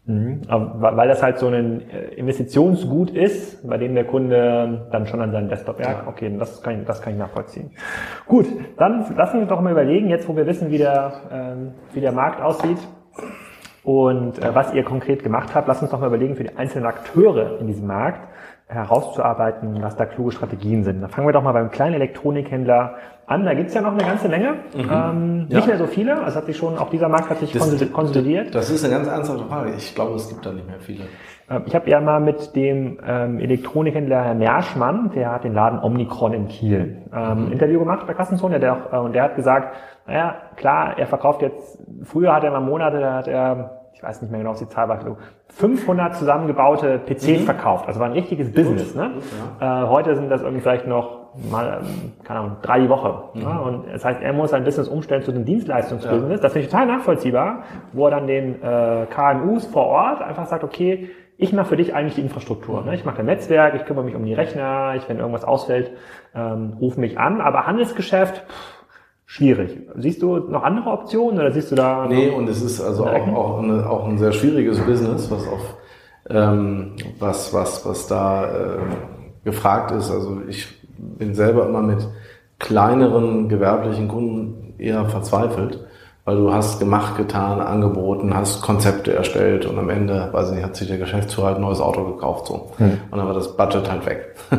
Mhm. 0.07 0.41
Weil 0.47 1.09
das 1.09 1.21
halt 1.21 1.37
so 1.37 1.47
ein 1.47 1.81
äh, 1.89 2.15
Investitionsgut 2.15 3.11
ist, 3.11 3.67
bei 3.67 3.77
dem 3.77 3.93
der 3.93 4.05
Kunde 4.05 4.87
dann 4.89 5.05
schon 5.05 5.21
an 5.21 5.33
seinen 5.33 5.49
Desktop 5.49 5.79
merkt, 5.79 6.03
ja. 6.03 6.07
okay, 6.07 6.33
das 6.39 6.61
kann, 6.63 6.79
ich, 6.79 6.85
das 6.85 7.01
kann 7.01 7.11
ich 7.13 7.19
nachvollziehen. 7.19 7.71
Gut, 8.25 8.45
dann 8.77 9.05
lassen 9.17 9.33
wir 9.33 9.41
uns 9.41 9.49
doch 9.49 9.59
mal 9.59 9.73
überlegen, 9.73 10.07
jetzt 10.07 10.27
wo 10.29 10.35
wir 10.37 10.47
wissen, 10.47 10.71
wie 10.71 10.77
der, 10.77 11.11
ähm, 11.29 11.71
wie 11.93 11.99
der 11.99 12.13
Markt 12.13 12.41
aussieht 12.41 12.77
und 13.83 14.41
äh, 14.41 14.55
was 14.55 14.73
ihr 14.73 14.83
konkret 14.83 15.23
gemacht 15.23 15.53
habt, 15.53 15.67
lasst 15.67 15.81
uns 15.81 15.91
doch 15.91 15.99
mal 15.99 16.07
überlegen, 16.07 16.37
für 16.37 16.43
die 16.43 16.55
einzelnen 16.55 16.85
Akteure 16.85 17.59
in 17.59 17.67
diesem 17.67 17.87
Markt 17.87 18.29
herauszuarbeiten, 18.67 19.81
was 19.81 19.95
da 19.95 20.05
kluge 20.05 20.31
Strategien 20.31 20.83
sind. 20.83 21.01
Da 21.01 21.07
fangen 21.07 21.27
wir 21.27 21.31
doch 21.31 21.43
mal 21.43 21.53
beim 21.53 21.71
kleinen 21.71 21.95
Elektronikhändler 21.95 22.95
an. 23.25 23.45
Da 23.45 23.53
gibt's 23.53 23.73
ja 23.73 23.81
noch 23.81 23.93
eine 23.93 24.03
ganze 24.03 24.27
Menge. 24.27 24.55
Mhm. 24.75 24.81
Ähm, 24.91 25.47
ja. 25.49 25.57
Nicht 25.57 25.67
mehr 25.67 25.77
so 25.77 25.87
viele. 25.87 26.21
Also 26.21 26.37
hat 26.37 26.45
sich 26.45 26.57
schon, 26.57 26.77
auch 26.77 26.89
dieser 26.89 27.07
Markt 27.07 27.29
hat 27.29 27.39
sich 27.39 27.53
das, 27.53 27.91
konsolidiert. 27.93 28.53
Das 28.53 28.69
ist 28.69 28.83
eine 28.83 28.93
ganz 28.93 29.07
ernsthafte 29.07 29.45
Frage. 29.45 29.73
Ich 29.77 29.95
glaube, 29.95 30.15
es 30.15 30.27
gibt 30.27 30.45
da 30.45 30.51
nicht 30.51 30.67
mehr 30.67 30.79
viele. 30.79 31.05
Ähm, 31.49 31.63
ich 31.65 31.75
habe 31.75 31.89
ja 31.89 32.01
mal 32.01 32.19
mit 32.19 32.57
dem 32.57 32.99
ähm, 33.07 33.39
Elektronikhändler 33.39 34.21
Herr 34.21 34.35
Merschmann, 34.35 35.11
der 35.15 35.31
hat 35.31 35.45
den 35.45 35.53
Laden 35.53 35.79
Omnicron 35.79 36.33
in 36.33 36.47
Kiel, 36.49 37.03
ähm, 37.15 37.45
mhm. 37.45 37.51
Interview 37.53 37.79
gemacht 37.79 38.05
bei 38.05 38.13
Kassenzone. 38.13 38.59
Der 38.59 38.73
auch, 38.73 38.93
äh, 38.93 38.97
und 38.97 39.13
der 39.13 39.23
hat 39.23 39.35
gesagt, 39.37 39.75
naja, 40.07 40.35
klar, 40.57 40.97
er 40.97 41.07
verkauft 41.07 41.41
jetzt, 41.41 41.79
früher 42.03 42.33
hat 42.33 42.43
er 42.43 42.51
mal 42.51 42.59
Monate, 42.59 42.99
da 42.99 43.13
hat 43.13 43.27
er 43.29 43.76
ich 43.97 44.03
weiß 44.03 44.21
nicht 44.21 44.29
mehr 44.29 44.41
genau, 44.41 44.51
was 44.51 44.59
die 44.59 44.67
Zahl 44.67 44.87
war, 44.89 44.99
500 45.47 46.15
zusammengebaute 46.15 46.99
PCs 46.99 47.39
mhm. 47.39 47.45
verkauft. 47.45 47.87
Also 47.87 47.99
war 47.99 48.05
ein 48.05 48.13
richtiges 48.13 48.53
Business. 48.53 48.93
Ne? 48.93 49.09
Ja. 49.59 49.85
Äh, 49.85 49.87
heute 49.87 50.15
sind 50.15 50.29
das 50.29 50.43
irgendwie 50.43 50.61
vielleicht 50.61 50.85
noch 50.85 51.33
mal, 51.49 51.79
ähm, 51.81 52.13
keine 52.23 52.41
Ahnung, 52.41 52.57
drei 52.61 52.79
die 52.81 52.89
Woche. 52.89 53.23
Mhm. 53.33 53.41
Ja? 53.41 53.57
Und 53.57 53.87
das 53.91 54.05
heißt, 54.05 54.21
er 54.21 54.33
muss 54.33 54.51
sein 54.51 54.63
Business 54.63 54.87
umstellen 54.87 55.23
zu 55.23 55.31
einem 55.31 55.45
Dienstleistungsbusiness. 55.45 56.37
Ja. 56.37 56.43
Das 56.43 56.53
finde 56.53 56.67
ich 56.67 56.71
total 56.71 56.85
nachvollziehbar, 56.85 57.63
wo 57.91 58.05
er 58.05 58.11
dann 58.11 58.27
den 58.27 58.61
äh, 58.61 59.07
KMUs 59.09 59.65
vor 59.65 59.87
Ort 59.87 60.21
einfach 60.21 60.45
sagt, 60.45 60.63
okay, 60.63 61.09
ich 61.35 61.51
mache 61.51 61.69
für 61.69 61.77
dich 61.77 61.95
eigentlich 61.95 62.15
die 62.15 62.21
Infrastruktur. 62.21 62.83
Ne? 62.83 62.93
Ich 62.93 63.03
mache 63.03 63.19
ein 63.19 63.25
Netzwerk, 63.25 63.73
ich 63.73 63.85
kümmere 63.85 64.05
mich 64.05 64.15
um 64.15 64.25
die 64.25 64.33
Rechner, 64.35 64.93
ich, 64.95 65.09
wenn 65.09 65.17
irgendwas 65.17 65.43
ausfällt, 65.43 65.91
ähm, 66.35 66.77
ruf 66.79 66.97
mich 66.97 67.17
an. 67.17 67.41
Aber 67.41 67.65
Handelsgeschäft, 67.65 68.43
pff, 68.47 68.76
schwierig. 69.27 69.77
Siehst 69.97 70.23
du 70.23 70.37
noch 70.37 70.63
andere 70.63 70.89
Optionen 70.89 71.37
oder 71.39 71.51
siehst 71.51 71.71
du 71.71 71.75
da? 71.75 72.07
Nee, 72.07 72.31
und 72.31 72.49
es 72.49 72.63
ist 72.63 72.81
also 72.81 73.05
auch, 73.05 73.27
auch, 73.27 73.61
eine, 73.61 73.87
auch 73.87 74.07
ein 74.07 74.17
sehr 74.17 74.31
schwieriges 74.31 74.79
Business, 74.79 75.29
was 75.29 75.47
auf 75.47 75.77
ähm, 76.29 76.93
was, 77.19 77.53
was, 77.53 77.85
was 77.85 78.07
da 78.07 78.45
äh, 78.45 78.79
gefragt 79.43 79.91
ist. 79.91 80.09
Also 80.09 80.41
ich 80.47 80.67
bin 80.97 81.35
selber 81.35 81.67
immer 81.67 81.81
mit 81.81 82.07
kleineren 82.59 83.49
gewerblichen 83.49 84.07
Kunden 84.07 84.73
eher 84.77 85.05
verzweifelt, 85.05 85.85
weil 86.25 86.37
du 86.37 86.51
hast 86.51 86.79
gemacht, 86.79 87.17
getan, 87.17 87.59
angeboten, 87.59 88.35
hast 88.35 88.61
Konzepte 88.61 89.13
erstellt 89.13 89.65
und 89.65 89.77
am 89.77 89.89
Ende, 89.89 90.29
weiß 90.31 90.49
ich 90.49 90.55
nicht, 90.55 90.65
hat 90.65 90.75
sich 90.75 90.87
der 90.87 90.97
Geschäftsführer 90.97 91.47
halt 91.47 91.57
ein 91.57 91.61
neues 91.61 91.81
Auto 91.81 92.03
gekauft 92.03 92.47
so. 92.47 92.71
Hm. 92.77 92.97
Und 93.11 93.17
dann 93.17 93.27
war 93.27 93.33
das 93.33 93.55
Budget 93.55 93.89
halt 93.89 94.05
weg. 94.05 94.35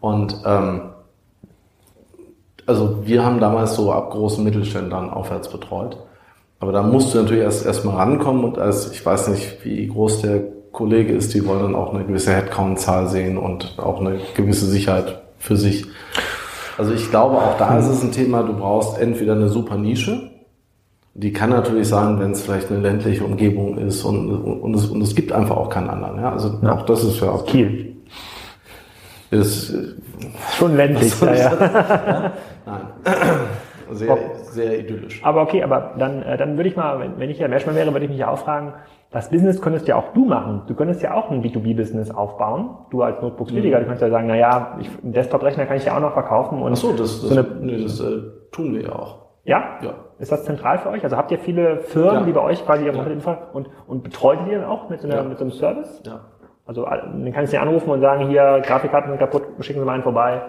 Und 0.00 0.34
ähm, 0.46 0.80
also 2.66 2.98
wir 3.04 3.24
haben 3.24 3.40
damals 3.40 3.74
so 3.74 3.92
ab 3.92 4.10
großen 4.10 4.42
Mittelständlern 4.44 5.10
aufwärts 5.10 5.48
betreut. 5.48 5.96
Aber 6.60 6.72
da 6.72 6.82
musst 6.82 7.14
du 7.14 7.18
natürlich 7.18 7.42
erst 7.42 7.64
erstmal 7.64 7.96
rankommen 7.96 8.44
und 8.44 8.58
als 8.58 8.92
ich 8.92 9.04
weiß 9.04 9.28
nicht, 9.28 9.64
wie 9.64 9.86
groß 9.86 10.22
der 10.22 10.42
Kollege 10.72 11.14
ist, 11.14 11.34
die 11.34 11.46
wollen 11.46 11.62
dann 11.62 11.74
auch 11.74 11.94
eine 11.94 12.04
gewisse 12.04 12.32
Headcount-Zahl 12.32 13.08
sehen 13.08 13.38
und 13.38 13.78
auch 13.78 14.00
eine 14.00 14.18
gewisse 14.34 14.66
Sicherheit 14.66 15.22
für 15.38 15.56
sich. 15.56 15.86
Also 16.76 16.92
ich 16.92 17.10
glaube, 17.10 17.38
auch 17.38 17.56
da 17.58 17.78
ist 17.78 17.88
es 17.88 18.02
ein 18.02 18.12
Thema, 18.12 18.42
du 18.42 18.52
brauchst 18.52 18.98
entweder 18.98 19.32
eine 19.32 19.48
super 19.48 19.76
Nische, 19.76 20.30
die 21.14 21.32
kann 21.32 21.50
natürlich 21.50 21.88
sein, 21.88 22.20
wenn 22.20 22.32
es 22.32 22.42
vielleicht 22.42 22.70
eine 22.70 22.80
ländliche 22.80 23.24
Umgebung 23.24 23.78
ist 23.78 24.04
und, 24.04 24.30
und, 24.30 24.60
und, 24.60 24.74
es, 24.74 24.86
und 24.86 25.02
es 25.02 25.14
gibt 25.14 25.32
einfach 25.32 25.56
auch 25.56 25.68
keinen 25.68 25.90
anderen. 25.90 26.18
Ja? 26.18 26.32
Also 26.32 26.58
ja. 26.62 26.74
auch 26.74 26.86
das 26.86 27.04
ist 27.04 27.20
ja 27.20 27.30
auch 27.30 27.46
Kiel. 27.46 27.96
Ist, 29.30 29.72
Schon 30.58 30.76
ländlich, 30.76 31.20
ja, 31.20 31.34
ja. 31.34 32.32
Nein. 32.66 32.80
Sehr, 33.92 34.16
sehr 34.42 34.78
idyllisch. 34.78 35.20
Aber 35.24 35.42
okay, 35.42 35.64
aber 35.64 35.94
dann, 35.98 36.22
äh, 36.22 36.36
dann 36.36 36.56
würde 36.56 36.68
ich 36.68 36.76
mal, 36.76 37.00
wenn, 37.00 37.18
wenn 37.18 37.28
ich 37.28 37.40
ja 37.40 37.48
Mehrschmann 37.48 37.74
wäre, 37.74 37.92
würde 37.92 38.04
ich 38.04 38.10
mich 38.10 38.20
ja 38.20 38.30
auch 38.30 38.38
fragen, 38.38 38.74
das 39.10 39.30
Business 39.30 39.60
könntest 39.60 39.88
ja 39.88 39.96
auch 39.96 40.12
du 40.12 40.26
machen. 40.26 40.62
Du 40.68 40.74
könntest 40.74 41.02
ja 41.02 41.14
auch 41.14 41.30
ein 41.30 41.42
B2B-Business 41.42 42.12
aufbauen. 42.12 42.70
Du 42.90 43.02
als 43.02 43.20
Notebooks-Billiger, 43.20 43.78
mhm. 43.78 43.80
du 43.80 43.86
könntest 43.86 44.02
ja 44.02 44.10
sagen, 44.10 44.28
na 44.28 44.36
ja, 44.36 44.78
ich, 44.80 44.88
einen 45.02 45.12
Desktop-Rechner 45.12 45.66
kann 45.66 45.76
ich 45.76 45.84
ja 45.84 45.96
auch 45.96 46.00
noch 46.00 46.12
verkaufen. 46.12 46.62
Und 46.62 46.72
Ach 46.74 46.76
so, 46.76 46.92
das, 46.92 47.20
das, 47.20 47.20
so 47.22 47.30
eine, 47.30 47.42
nee, 47.60 47.82
das 47.82 47.98
äh, 47.98 48.18
tun 48.52 48.74
wir 48.74 48.82
ja 48.82 48.92
auch. 48.92 49.18
Ja? 49.42 49.78
Ja. 49.82 49.94
Ist 50.20 50.30
das 50.30 50.44
zentral 50.44 50.78
für 50.78 50.90
euch? 50.90 51.02
Also 51.02 51.16
habt 51.16 51.32
ihr 51.32 51.38
viele 51.40 51.78
Firmen, 51.78 52.20
ja. 52.20 52.22
die 52.22 52.32
bei 52.32 52.42
euch 52.42 52.64
quasi 52.64 52.86
ja. 52.86 52.92
und, 53.52 53.68
und 53.88 54.04
betreut 54.04 54.38
ihr 54.42 54.44
die 54.44 54.54
dann 54.54 54.64
auch 54.64 54.88
mit 54.88 55.00
so, 55.00 55.08
einer, 55.08 55.16
ja. 55.16 55.22
mit 55.24 55.38
so 55.38 55.44
einem 55.44 55.52
Service? 55.52 56.02
Ja. 56.06 56.20
Also 56.70 56.84
dann 56.84 57.32
kann 57.32 57.42
ich 57.42 57.50
Sie 57.50 57.58
anrufen 57.58 57.90
und 57.90 58.00
sagen, 58.00 58.28
hier, 58.28 58.62
Grafikkarten 58.64 59.10
sind 59.10 59.18
kaputt, 59.18 59.42
schicken 59.58 59.80
Sie 59.80 59.84
mal 59.84 59.94
einen 59.94 60.04
vorbei, 60.04 60.40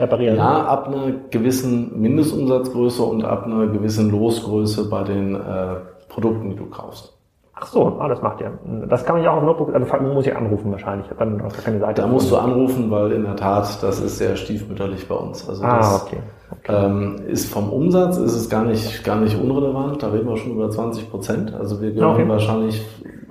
reparieren. 0.00 0.36
Ja, 0.36 0.64
ab 0.64 0.88
einer 0.88 1.12
gewissen 1.30 2.00
Mindestumsatzgröße 2.00 3.00
und 3.04 3.24
ab 3.24 3.46
einer 3.46 3.68
gewissen 3.68 4.10
Losgröße 4.10 4.90
bei 4.90 5.04
den 5.04 5.36
äh, 5.36 5.38
Produkten, 6.08 6.50
die 6.50 6.56
du 6.56 6.66
kaufst. 6.66 7.16
Ach 7.60 7.66
so, 7.66 7.98
ah, 7.98 8.08
das 8.08 8.22
macht 8.22 8.40
ihr. 8.40 8.52
Das 8.88 9.04
kann 9.04 9.16
man 9.16 9.24
ja 9.24 9.32
auch 9.32 9.38
auf 9.38 9.42
Notebook, 9.42 9.74
also 9.74 10.04
muss 10.04 10.26
ich 10.26 10.36
anrufen 10.36 10.70
wahrscheinlich. 10.70 11.08
Dann 11.18 11.40
auch 11.40 11.52
keine 11.52 11.80
Seite. 11.80 12.02
Da 12.02 12.06
musst 12.06 12.30
du 12.30 12.36
anrufen, 12.36 12.90
weil 12.90 13.12
in 13.12 13.24
der 13.24 13.36
Tat, 13.36 13.82
das 13.82 14.00
ist 14.00 14.18
sehr 14.18 14.36
stiefmütterlich 14.36 15.08
bei 15.08 15.14
uns. 15.14 15.48
Also 15.48 15.64
ah, 15.64 15.78
das 15.78 16.02
okay. 16.02 16.18
okay. 16.52 16.86
Ähm, 16.86 17.16
ist 17.26 17.52
vom 17.52 17.70
Umsatz 17.70 18.16
ist 18.18 18.36
es 18.36 18.48
gar 18.48 18.64
nicht, 18.64 19.02
gar 19.04 19.16
nicht 19.16 19.36
unrelevant. 19.40 20.02
Da 20.02 20.08
reden 20.10 20.28
wir 20.28 20.36
schon 20.36 20.52
über 20.52 20.70
20 20.70 21.10
Prozent. 21.10 21.54
Also 21.54 21.80
wir 21.80 21.92
gehören 21.92 22.14
okay. 22.14 22.28
wahrscheinlich 22.28 22.84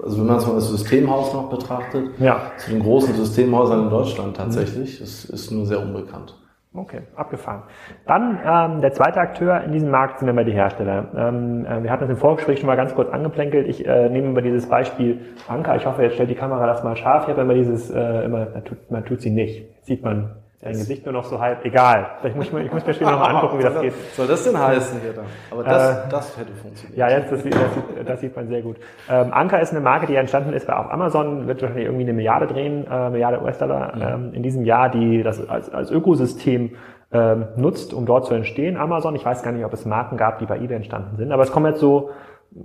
also 0.03 0.19
wenn 0.19 0.27
man 0.27 0.37
es 0.37 0.47
mal 0.47 0.55
als 0.55 0.69
Systemhaus 0.69 1.33
noch 1.33 1.49
betrachtet, 1.49 2.11
ja. 2.19 2.51
zu 2.57 2.71
den 2.71 2.81
großen 2.81 3.13
Systemhäusern 3.15 3.85
in 3.85 3.89
Deutschland 3.89 4.37
tatsächlich, 4.37 4.99
mhm. 4.99 5.03
ist, 5.03 5.25
ist 5.25 5.51
nur 5.51 5.65
sehr 5.65 5.81
unbekannt. 5.81 6.35
Okay, 6.77 7.01
abgefahren. 7.15 7.63
Dann 8.05 8.39
ähm, 8.45 8.81
der 8.81 8.91
zweite 8.91 9.19
Akteur 9.19 9.63
in 9.63 9.71
diesem 9.71 9.89
Markt 9.89 10.19
sind 10.19 10.27
immer 10.27 10.43
die 10.43 10.51
Hersteller. 10.51 11.07
Ähm, 11.17 11.65
äh, 11.65 11.81
wir 11.81 11.89
hatten 11.89 12.01
das 12.01 12.11
im 12.11 12.17
Vorgespräch 12.17 12.59
schon 12.59 12.67
mal 12.67 12.77
ganz 12.77 12.93
kurz 12.93 13.09
angeplänkelt. 13.09 13.67
Ich 13.67 13.83
äh, 13.87 14.09
nehme 14.09 14.27
immer 14.27 14.43
dieses 14.43 14.69
Beispiel 14.69 15.21
Anker. 15.47 15.75
Ich 15.75 15.87
hoffe, 15.87 16.03
jetzt 16.03 16.13
stellt 16.13 16.29
die 16.29 16.35
Kamera 16.35 16.67
das 16.67 16.83
mal 16.83 16.95
scharf. 16.95 17.23
Ich 17.23 17.29
habe 17.29 17.41
immer 17.41 17.55
dieses, 17.55 17.89
äh, 17.89 18.25
immer, 18.25 18.47
man 18.53 18.63
tut, 18.63 18.91
man 18.91 19.05
tut 19.05 19.21
sie 19.21 19.31
nicht. 19.31 19.65
Sieht 19.85 20.03
man 20.03 20.35
Dein 20.67 20.77
Gesicht 20.77 21.05
nur 21.05 21.13
noch 21.13 21.23
so 21.23 21.39
halb, 21.39 21.63
egal. 21.63 22.07
Vielleicht 22.19 22.35
muss 22.35 22.45
ich, 22.47 22.53
mir, 22.53 22.63
ich 22.63 22.73
muss 22.73 22.85
mir 22.85 22.93
später 22.93 23.11
nochmal 23.11 23.35
angucken, 23.35 23.59
wie 23.59 23.63
das 23.63 23.79
geht. 23.81 23.93
Soll 24.13 24.27
das 24.27 24.43
denn 24.43 24.59
heißen 24.59 24.99
hier 25.01 25.13
dann? 25.13 25.25
Aber 25.49 25.63
das, 25.63 26.05
äh, 26.05 26.09
das 26.09 26.37
hätte 26.37 26.51
funktioniert. 26.53 26.97
Ja, 26.97 27.09
jetzt, 27.09 27.31
das, 27.31 27.43
das, 27.43 27.43
sieht, 27.43 28.09
das 28.09 28.19
sieht 28.19 28.35
man 28.35 28.47
sehr 28.47 28.61
gut. 28.61 28.75
Ähm, 29.09 29.31
Anker 29.31 29.61
ist 29.61 29.71
eine 29.71 29.79
Marke, 29.79 30.07
die 30.07 30.15
entstanden 30.15 30.51
ist 30.53 30.69
auf 30.69 30.91
Amazon, 30.91 31.47
wird 31.47 31.61
wahrscheinlich 31.61 31.85
irgendwie 31.85 32.03
eine 32.03 32.13
Milliarde 32.13 32.47
drehen, 32.47 32.85
äh, 32.91 33.09
Milliarde 33.09 33.41
US-Dollar 33.41 33.95
mhm. 33.95 34.01
ähm, 34.01 34.33
in 34.33 34.43
diesem 34.43 34.65
Jahr, 34.65 34.89
die 34.89 35.23
das 35.23 35.47
als, 35.47 35.73
als 35.73 35.89
Ökosystem 35.89 36.71
ähm, 37.11 37.45
nutzt, 37.55 37.93
um 37.93 38.05
dort 38.05 38.25
zu 38.25 38.33
entstehen. 38.33 38.75
Amazon, 38.75 39.15
ich 39.15 39.23
weiß 39.23 39.41
gar 39.43 39.51
nicht, 39.53 39.63
ob 39.63 39.71
es 39.71 39.85
Marken 39.85 40.17
gab, 40.17 40.39
die 40.39 40.45
bei 40.45 40.57
eBay 40.57 40.75
entstanden 40.75 41.15
sind, 41.15 41.31
aber 41.31 41.43
es 41.43 41.51
kommen 41.51 41.67
jetzt 41.67 41.79
so 41.79 42.09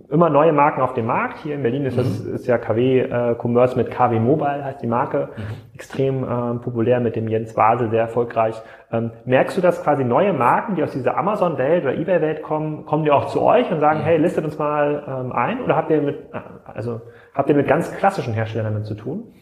immer 0.08 0.30
neue 0.30 0.52
Marken 0.52 0.80
auf 0.80 0.94
den 0.94 1.06
Markt. 1.06 1.38
Hier 1.38 1.54
in 1.54 1.62
Berlin 1.62 1.84
ist 1.84 1.98
das 1.98 2.24
mhm. 2.24 2.34
ist 2.34 2.46
ja 2.46 2.58
KW 2.58 3.00
äh, 3.00 3.36
Commerce 3.40 3.76
mit 3.76 3.90
KW 3.90 4.18
Mobile 4.18 4.64
heißt 4.64 4.82
die 4.82 4.86
Marke. 4.86 5.30
Mhm. 5.36 5.74
Extrem 5.74 6.24
äh, 6.24 6.58
populär 6.58 7.00
mit 7.00 7.16
dem 7.16 7.28
Jens 7.28 7.54
Basel, 7.54 7.90
sehr 7.90 8.02
erfolgreich. 8.02 8.60
Ähm, 8.90 9.10
merkst 9.24 9.56
du, 9.56 9.60
dass 9.60 9.82
quasi 9.82 10.04
neue 10.04 10.32
Marken, 10.32 10.76
die 10.76 10.82
aus 10.82 10.92
dieser 10.92 11.16
Amazon-Welt 11.16 11.84
oder 11.84 11.94
eBay-Welt 11.94 12.42
kommen, 12.42 12.84
kommen 12.86 13.04
die 13.04 13.10
auch 13.10 13.26
zu 13.26 13.42
euch 13.42 13.70
und 13.70 13.80
sagen, 13.80 14.00
mhm. 14.00 14.04
hey, 14.04 14.18
listet 14.18 14.44
uns 14.44 14.58
mal 14.58 15.02
ähm, 15.06 15.32
ein? 15.32 15.62
Oder 15.62 15.76
habt 15.76 15.90
ihr 15.90 16.00
mit, 16.00 16.16
äh, 16.32 16.38
also 16.64 17.00
habt 17.34 17.48
ihr 17.48 17.56
mit 17.56 17.66
ganz 17.66 17.92
klassischen 17.96 18.34
Herstellern 18.34 18.72
damit 18.72 18.86
zu 18.86 18.94
tun? 18.94 19.32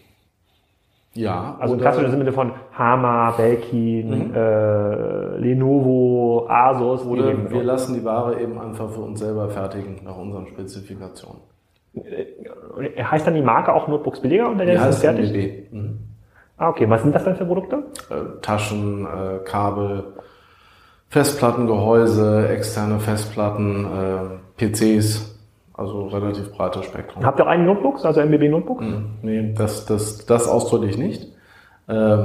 Ja. 1.15 1.57
Also 1.59 1.75
im 1.75 1.81
klassischen 1.81 2.11
Sinne 2.11 2.33
von 2.33 2.53
Hama, 2.73 3.33
Belkin, 3.33 4.29
mhm. 4.29 4.35
äh, 4.35 5.37
Lenovo, 5.39 6.47
Asus. 6.49 7.05
Oder 7.05 7.51
wir 7.51 7.63
lassen 7.65 7.95
die 7.95 8.05
Ware 8.05 8.41
eben 8.41 8.61
einfach 8.61 8.91
für 8.91 9.01
uns 9.01 9.19
selber 9.19 9.49
fertigen, 9.49 10.01
nach 10.05 10.17
unseren 10.17 10.47
Spezifikationen. 10.47 11.43
Äh, 11.95 13.03
heißt 13.03 13.27
dann 13.27 13.35
die 13.35 13.43
Marke 13.43 13.73
auch 13.73 13.89
Notebooks 13.89 14.21
billiger 14.21 14.49
und 14.49 14.59
dann 14.59 14.69
ist 14.69 14.85
es 14.85 15.01
fertig? 15.01 15.35
NBB. 15.35 15.75
Mhm. 15.75 15.99
Ah, 16.57 16.69
okay. 16.69 16.89
Was 16.89 17.03
sind 17.03 17.15
das 17.15 17.25
dann 17.25 17.37
für 17.37 17.45
Produkte? 17.45 17.85
Äh, 18.11 18.41
Taschen, 18.43 19.07
äh, 19.07 19.39
Kabel, 19.45 20.13
Festplattengehäuse, 21.09 22.49
externe 22.51 23.01
Festplatten, 23.01 23.85
äh, 23.87 24.65
PCs, 24.65 25.30
also 25.81 26.09
relativ 26.09 26.53
breites 26.53 26.85
Spektrum. 26.85 27.25
Habt 27.25 27.41
ihr 27.41 27.47
auch 27.47 27.51
einen 27.51 27.65
Notebooks, 27.65 28.05
also 28.05 28.21
MBB 28.21 28.51
Notebooks? 28.51 28.85
Mm, 28.85 29.05
nee, 29.23 29.55
das, 29.57 29.87
das, 29.87 30.27
das 30.27 30.47
ausdrücklich 30.47 30.99
nicht. 30.99 31.25
Äh, 31.89 32.17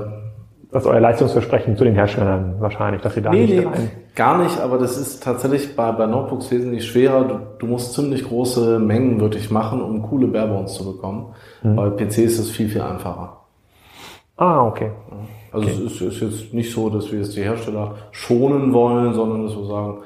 das 0.72 0.84
ist 0.84 0.88
euer 0.88 0.99
Leistungsversprechen 0.99 1.78
zu 1.78 1.86
den 1.86 1.95
Herstellern 1.95 2.56
wahrscheinlich, 2.60 3.01
dass 3.01 3.14
sie 3.14 3.22
da 3.22 3.30
nee, 3.30 3.45
nicht 3.45 3.58
nee, 3.58 3.66
rein. 3.66 3.91
Gar 4.14 4.43
nicht, 4.43 4.60
aber 4.60 4.78
das 4.78 4.97
ist 4.97 5.24
tatsächlich 5.24 5.74
bei, 5.74 5.89
bei 5.93 6.06
Notebooks 6.06 6.51
wesentlich 6.51 6.86
schwerer. 6.86 7.24
Du, 7.24 7.39
du 7.60 7.68
musst 7.68 7.93
ziemlich 7.93 8.26
große 8.26 8.78
Mengen 8.80 9.22
wirklich 9.22 9.49
machen, 9.49 9.82
um 9.82 10.01
coole 10.01 10.28
Barebones 10.28 10.74
zu 10.74 10.91
bekommen. 10.91 11.34
Mhm. 11.64 11.76
Bei 11.78 11.89
PCs 11.91 12.18
ist 12.18 12.39
es 12.39 12.51
viel, 12.51 12.68
viel 12.68 12.82
einfacher. 12.82 13.38
Ah, 14.36 14.66
okay. 14.66 14.91
Also 15.53 15.66
okay. 15.66 15.82
es 15.86 15.93
ist, 15.93 16.01
ist, 16.01 16.20
jetzt 16.20 16.53
nicht 16.53 16.74
so, 16.74 16.89
dass 16.89 17.10
wir 17.10 17.20
jetzt 17.20 17.38
die 17.38 17.43
Hersteller 17.43 17.95
schonen 18.12 18.74
wollen, 18.74 19.14
sondern 19.14 19.43
dass 19.43 19.56
wir 19.56 19.66
sagen, 19.66 19.99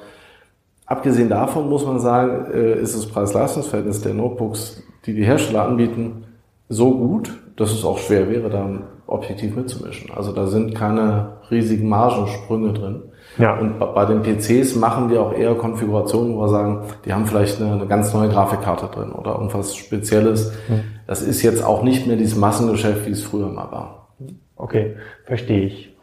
abgesehen 0.89 1.29
davon 1.29 1.69
muss 1.69 1.85
man 1.85 1.99
sagen, 1.99 2.51
äh, 2.51 2.79
ist 2.79 2.95
das 2.95 3.05
Preis-Leistungs-Verhältnis 3.05 4.01
der 4.01 4.13
Notebooks, 4.13 4.83
die 5.05 5.13
die 5.13 5.23
Hersteller 5.23 5.63
anbieten, 5.63 6.25
so 6.67 6.97
gut, 6.97 7.31
dass 7.55 7.71
es 7.71 7.85
auch 7.85 7.97
schwer 7.99 8.29
wäre, 8.29 8.49
da 8.49 8.67
objektiv 9.07 9.55
mitzumischen. 9.55 10.11
Also 10.11 10.33
da 10.33 10.47
sind 10.47 10.75
keine 10.75 11.37
riesigen 11.49 11.89
Margensprünge 11.89 12.73
drin. 12.73 13.03
Ja. 13.37 13.57
Und 13.57 13.79
bei 13.79 14.05
den 14.05 14.21
PCs 14.21 14.75
machen 14.75 15.09
wir 15.09 15.21
auch 15.21 15.33
eher 15.33 15.55
Konfigurationen, 15.55 16.35
wo 16.35 16.41
wir 16.41 16.49
sagen, 16.49 16.81
die 17.05 17.13
haben 17.13 17.25
vielleicht 17.25 17.61
eine, 17.61 17.73
eine 17.73 17.87
ganz 17.87 18.13
neue 18.13 18.29
Grafikkarte 18.29 18.87
drin 18.87 19.11
oder 19.11 19.33
irgendwas 19.33 19.75
Spezielles. 19.75 20.51
Mhm. 20.67 20.81
Das 21.07 21.21
ist 21.21 21.41
jetzt 21.41 21.63
auch 21.63 21.83
nicht 21.83 22.07
mehr 22.07 22.17
dieses 22.17 22.37
Massengeschäft, 22.37 23.05
wie 23.05 23.11
es 23.11 23.23
früher 23.23 23.47
mal 23.47 23.71
war. 23.71 24.09
Okay, 24.55 24.95
verstehe 25.25 25.61
ich. 25.61 25.95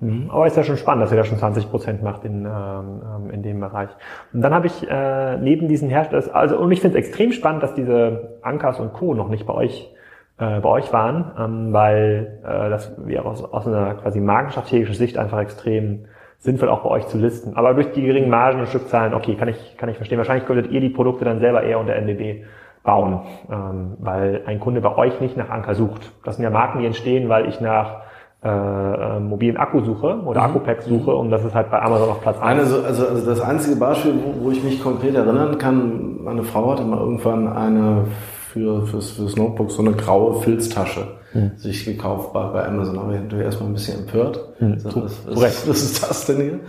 Mhm. 0.00 0.30
Aber 0.30 0.46
ist 0.46 0.56
ja 0.56 0.62
schon 0.62 0.76
spannend, 0.76 1.04
dass 1.04 1.12
ihr 1.12 1.16
da 1.16 1.24
schon 1.24 1.38
20 1.38 1.70
Prozent 1.70 2.02
macht 2.02 2.24
in, 2.24 2.44
ähm, 2.44 3.02
ähm, 3.02 3.30
in 3.30 3.42
dem 3.42 3.60
Bereich. 3.60 3.90
Und 4.32 4.42
dann 4.42 4.54
habe 4.54 4.68
ich 4.68 4.88
äh, 4.88 5.36
neben 5.38 5.68
diesen 5.68 5.88
Herstellern, 5.88 6.30
also 6.32 6.58
und 6.58 6.70
ich 6.70 6.80
finde 6.80 6.98
es 6.98 7.04
extrem 7.04 7.32
spannend, 7.32 7.62
dass 7.62 7.74
diese 7.74 8.38
Ankas 8.42 8.78
und 8.78 8.92
Co. 8.92 9.14
noch 9.14 9.28
nicht 9.28 9.46
bei 9.46 9.54
euch 9.54 9.92
äh, 10.38 10.60
bei 10.60 10.68
euch 10.68 10.92
waren, 10.92 11.32
ähm, 11.36 11.72
weil 11.72 12.38
äh, 12.44 12.70
das 12.70 12.94
wäre 13.04 13.24
aus, 13.24 13.42
aus 13.42 13.66
einer 13.66 13.94
quasi 13.94 14.20
markenstrategischen 14.20 14.94
Sicht 14.94 15.18
einfach 15.18 15.40
extrem 15.40 16.04
sinnvoll 16.38 16.68
auch 16.68 16.84
bei 16.84 16.90
euch 16.90 17.08
zu 17.08 17.18
listen. 17.18 17.56
Aber 17.56 17.74
durch 17.74 17.90
die 17.90 18.02
geringen 18.02 18.30
Margen 18.30 18.60
und 18.60 18.68
Stückzahlen, 18.68 19.14
okay, 19.14 19.34
kann 19.34 19.48
ich, 19.48 19.76
kann 19.76 19.88
ich 19.88 19.96
verstehen. 19.96 20.18
Wahrscheinlich 20.18 20.46
könntet 20.46 20.70
ihr 20.70 20.80
die 20.80 20.90
Produkte 20.90 21.24
dann 21.24 21.40
selber 21.40 21.64
eher 21.64 21.80
unter 21.80 21.96
NDB 21.96 22.44
bauen, 22.84 23.22
ähm, 23.50 23.96
weil 23.98 24.42
ein 24.46 24.60
Kunde 24.60 24.80
bei 24.80 24.96
euch 24.96 25.20
nicht 25.20 25.36
nach 25.36 25.50
Anker 25.50 25.74
sucht. 25.74 26.12
Das 26.24 26.36
sind 26.36 26.44
ja 26.44 26.50
Marken, 26.50 26.78
die 26.78 26.86
entstehen, 26.86 27.28
weil 27.28 27.48
ich 27.48 27.60
nach 27.60 28.02
äh, 28.44 28.48
äh, 28.48 29.20
mobilen 29.20 29.56
Akku 29.56 29.80
suche 29.84 30.20
oder 30.24 30.40
mhm. 30.40 30.46
Akku-Packs 30.46 30.86
suche 30.86 31.14
und 31.14 31.30
das 31.30 31.44
ist 31.44 31.54
halt 31.54 31.70
bei 31.70 31.82
Amazon 31.82 32.10
auf 32.10 32.20
Platz 32.20 32.38
1. 32.40 32.60
Also, 32.60 32.82
also, 32.82 33.06
also 33.08 33.26
das 33.26 33.40
einzige 33.40 33.76
Beispiel, 33.76 34.14
wo, 34.14 34.44
wo 34.44 34.50
ich 34.52 34.62
mich 34.62 34.80
konkret 34.82 35.16
erinnern 35.16 35.58
kann, 35.58 36.22
meine 36.22 36.44
Frau 36.44 36.70
hatte 36.70 36.84
mal 36.84 37.00
irgendwann 37.00 37.48
eine 37.48 38.04
für, 38.52 38.86
fürs, 38.86 39.10
fürs 39.10 39.36
Notebook 39.36 39.70
so 39.70 39.82
eine 39.82 39.92
graue 39.92 40.40
Filztasche 40.40 41.06
mhm. 41.34 41.52
sich 41.56 41.84
gekauft 41.84 42.32
bei, 42.32 42.44
bei 42.44 42.66
Amazon. 42.66 42.98
Aber 42.98 43.14
ich 43.14 43.20
natürlich 43.20 43.44
erstmal 43.44 43.70
ein 43.70 43.74
bisschen 43.74 44.00
empört. 44.00 44.40
Mhm. 44.60 44.78
So, 44.78 45.02
was, 45.02 45.26
was, 45.26 45.42
was 45.68 45.82
ist 45.82 46.02
das 46.02 46.26
denn 46.26 46.40
hier? 46.40 46.60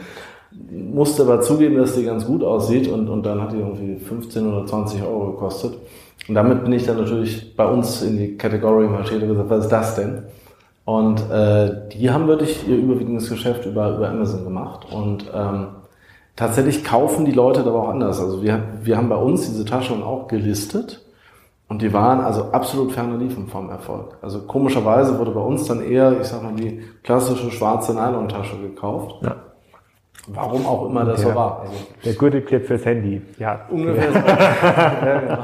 Musste 0.72 1.24
aber 1.24 1.42
zugeben, 1.42 1.78
dass 1.78 1.96
die 1.96 2.04
ganz 2.04 2.26
gut 2.26 2.44
aussieht 2.44 2.88
und, 2.88 3.08
und 3.08 3.26
dann 3.26 3.42
hat 3.42 3.54
die 3.54 3.60
irgendwie 3.60 3.98
15 3.98 4.52
oder 4.52 4.66
20 4.66 5.04
Euro 5.04 5.34
gekostet. 5.34 5.78
Und 6.28 6.36
damit 6.36 6.64
bin 6.64 6.74
ich 6.74 6.86
dann 6.86 6.98
natürlich 6.98 7.56
bei 7.56 7.66
uns 7.66 8.02
in 8.02 8.18
die 8.18 8.36
Category 8.36 8.88
marschiert 8.88 9.22
und 9.22 9.30
gesagt, 9.30 9.50
was 9.50 9.64
ist 9.66 9.72
das 9.72 9.96
denn? 9.96 10.24
Und 10.90 11.30
äh, 11.30 11.88
die 11.92 12.10
haben 12.10 12.28
wirklich 12.28 12.68
ihr 12.68 12.76
überwiegendes 12.76 13.30
Geschäft 13.30 13.64
über, 13.68 13.96
über 13.96 14.10
Amazon 14.10 14.44
gemacht. 14.44 14.88
Und 14.92 15.24
ähm, 15.32 15.68
tatsächlich 16.36 16.84
kaufen 16.84 17.26
die 17.26 17.32
Leute 17.32 17.60
aber 17.60 17.84
auch 17.84 17.90
anders. 17.90 18.20
Also 18.20 18.42
wir, 18.42 18.64
wir 18.82 18.98
haben 18.98 19.08
bei 19.08 19.16
uns 19.16 19.46
diese 19.46 19.66
Taschen 19.66 20.02
auch 20.02 20.28
gelistet 20.28 21.06
und 21.68 21.84
die 21.84 21.94
waren 21.94 22.22
also 22.22 22.46
absolut 22.46 22.92
ferne 22.92 23.18
liefen 23.18 23.46
vom 23.46 23.70
Erfolg. 23.70 24.18
Also 24.24 24.40
komischerweise 24.48 25.20
wurde 25.20 25.30
bei 25.30 25.42
uns 25.42 25.66
dann 25.66 25.84
eher, 25.84 26.20
ich 26.20 26.26
sag 26.26 26.42
mal, 26.42 26.56
die 26.56 26.82
klassische 27.04 27.52
schwarze 27.52 27.94
Nylon-Tasche 27.94 28.58
gekauft. 28.58 29.24
Ja. 29.24 29.36
Warum 30.32 30.66
auch 30.66 30.90
immer 30.90 31.06
das 31.06 31.22
der, 31.22 31.30
so 31.30 31.36
war. 31.36 31.62
Also 31.62 31.74
der 32.06 32.14
Gürtelclip 32.14 32.66
fürs 32.66 32.86
Handy, 32.86 33.22
ja. 33.38 33.62
Ungefähr. 33.70 34.12
So. 34.12 34.20
ja, 35.08 35.20
genau. 35.20 35.38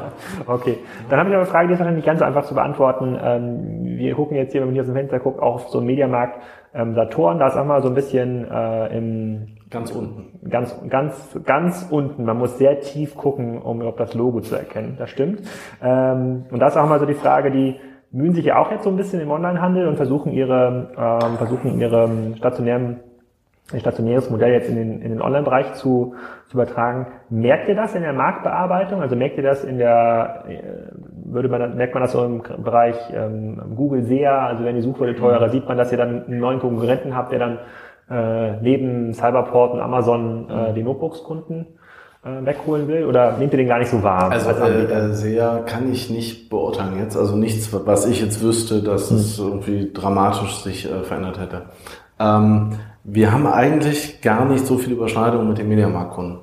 Okay, 0.48 0.78
dann 1.10 1.20
habe 1.20 1.30
ich 1.30 1.34
noch 1.34 1.42
eine 1.42 1.50
Frage, 1.50 1.68
die 1.68 1.74
ist 1.74 1.80
wahrscheinlich 1.80 2.04
nicht 2.04 2.08
ganz 2.08 2.20
so 2.20 2.26
einfach 2.26 2.46
zu 2.46 2.54
beantworten. 2.54 3.18
Ähm, 3.22 3.98
wir 3.98 4.14
gucken 4.16 4.38
jetzt 4.38 4.52
hier, 4.52 4.62
wenn 4.62 4.68
man 4.68 4.74
hier 4.74 4.84
aus 4.84 4.88
dem 4.88 4.96
Fenster 4.96 5.20
guckt, 5.20 5.40
auch 5.42 5.56
auf 5.56 5.70
so 5.70 5.80
einen 5.80 5.88
Mediamarkt 5.88 6.42
ähm, 6.74 6.94
Saturn. 6.94 7.40
Da 7.40 7.48
ist 7.48 7.58
auch 7.58 7.66
mal 7.66 7.82
so 7.82 7.90
ein 7.90 7.96
bisschen 7.96 8.46
äh, 8.50 8.98
im 8.98 9.48
Ganz 9.70 9.92
unten. 9.92 10.50
Ganz, 10.50 10.80
ganz, 10.90 11.38
ganz 11.44 11.88
unten. 11.90 12.24
Man 12.24 12.38
muss 12.38 12.58
sehr 12.58 12.80
tief 12.82 13.16
gucken, 13.16 13.62
um 13.62 13.78
überhaupt 13.78 14.00
das 14.00 14.14
Logo 14.14 14.40
zu 14.40 14.56
erkennen. 14.56 14.96
Das 14.98 15.10
stimmt. 15.10 15.42
Ähm, 15.84 16.46
und 16.52 16.60
da 16.60 16.68
ist 16.68 16.78
auch 16.78 16.88
mal 16.88 17.00
so 17.00 17.06
die 17.06 17.16
Frage, 17.16 17.52
die 17.52 17.76
mühen 18.12 18.34
sich 18.34 18.46
ja 18.46 18.58
auch 18.58 18.72
jetzt 18.72 18.84
so 18.84 18.90
ein 18.90 18.96
bisschen 18.96 19.20
im 19.20 19.30
Onlinehandel 19.32 19.88
und 19.88 19.98
versuchen 19.98 20.32
ihre, 20.32 20.92
versuchen 21.38 21.82
ihre 21.82 22.10
stationären 22.38 23.02
ein 23.74 23.80
stationäres 23.80 24.30
Modell 24.30 24.54
jetzt 24.54 24.70
in 24.70 24.76
den, 24.76 25.02
in 25.02 25.10
den 25.10 25.22
Online-Bereich 25.22 25.74
zu, 25.74 26.14
zu 26.48 26.54
übertragen. 26.54 27.08
Merkt 27.30 27.68
ihr 27.68 27.76
das 27.76 27.96
in 27.96 28.04
der 28.04 28.14
Marktbearbeitung? 28.14 29.02
Also 29.02 29.16
merkt 29.16 29.38
ihr 29.38 29.44
das 29.44 29.64
in 29.64 29.80
der, 29.80 30.46
äh, 30.48 30.62
würde 31.26 31.50
man, 31.50 31.76
merkt 31.76 31.96
man 31.96 32.04
das 32.04 32.12
so 32.12 32.24
im 32.24 32.44
Bereich 32.64 32.96
ähm, 33.12 33.60
Google 33.76 34.04
SEA, 34.04 34.48
also 34.48 34.64
wenn 34.64 34.76
die 34.76 34.82
Suchwörter 34.82 35.18
teurer, 35.18 35.50
sieht 35.50 35.68
man, 35.68 35.78
dass 35.78 35.92
ihr 35.92 35.98
dann 35.98 36.26
einen 36.26 36.40
neuen 36.40 36.60
Konkurrenten 36.60 37.16
habt, 37.16 37.32
der 37.32 37.40
dann 37.40 37.60
äh, 38.08 38.62
neben 38.62 39.14
Cyberport 39.16 39.74
und 39.74 39.80
Amazon 39.80 40.48
äh, 40.48 40.74
die 40.74 40.84
Notebooks-Kunden 40.84 41.66
äh, 42.24 42.46
wegholen 42.46 42.88
will? 42.88 43.06
Oder 43.06 43.36
nehmt 43.38 43.52
ihr 43.52 43.58
den 43.58 43.68
gar 43.68 43.80
nicht 43.80 43.90
so 43.90 44.04
wahr? 44.04 44.30
Also 44.30 44.50
als 44.50 44.60
äh, 44.60 45.14
sehr 45.14 45.64
kann 45.66 45.92
ich 45.92 46.12
nicht 46.12 46.52
beurteilen 46.52 47.00
jetzt. 47.00 47.18
Also 47.18 47.36
nichts, 47.36 47.74
was 47.74 48.06
ich 48.06 48.22
jetzt 48.22 48.44
wüsste, 48.44 48.84
dass 48.84 49.10
hm. 49.10 49.18
es 49.18 49.40
irgendwie 49.40 49.92
dramatisch 49.92 50.58
sich 50.58 50.86
äh, 50.86 51.02
verändert 51.02 51.40
hätte. 51.40 51.64
Ähm, 52.20 52.74
wir 53.06 53.32
haben 53.32 53.48
eigentlich 53.48 54.22
gar 54.22 54.46
nicht 54.46 54.66
so 54.66 54.78
viel 54.78 54.94
Überschneidung 54.94 55.48
mit 55.48 55.58
den 55.58 55.70
Mediamarktkunden. 55.70 56.40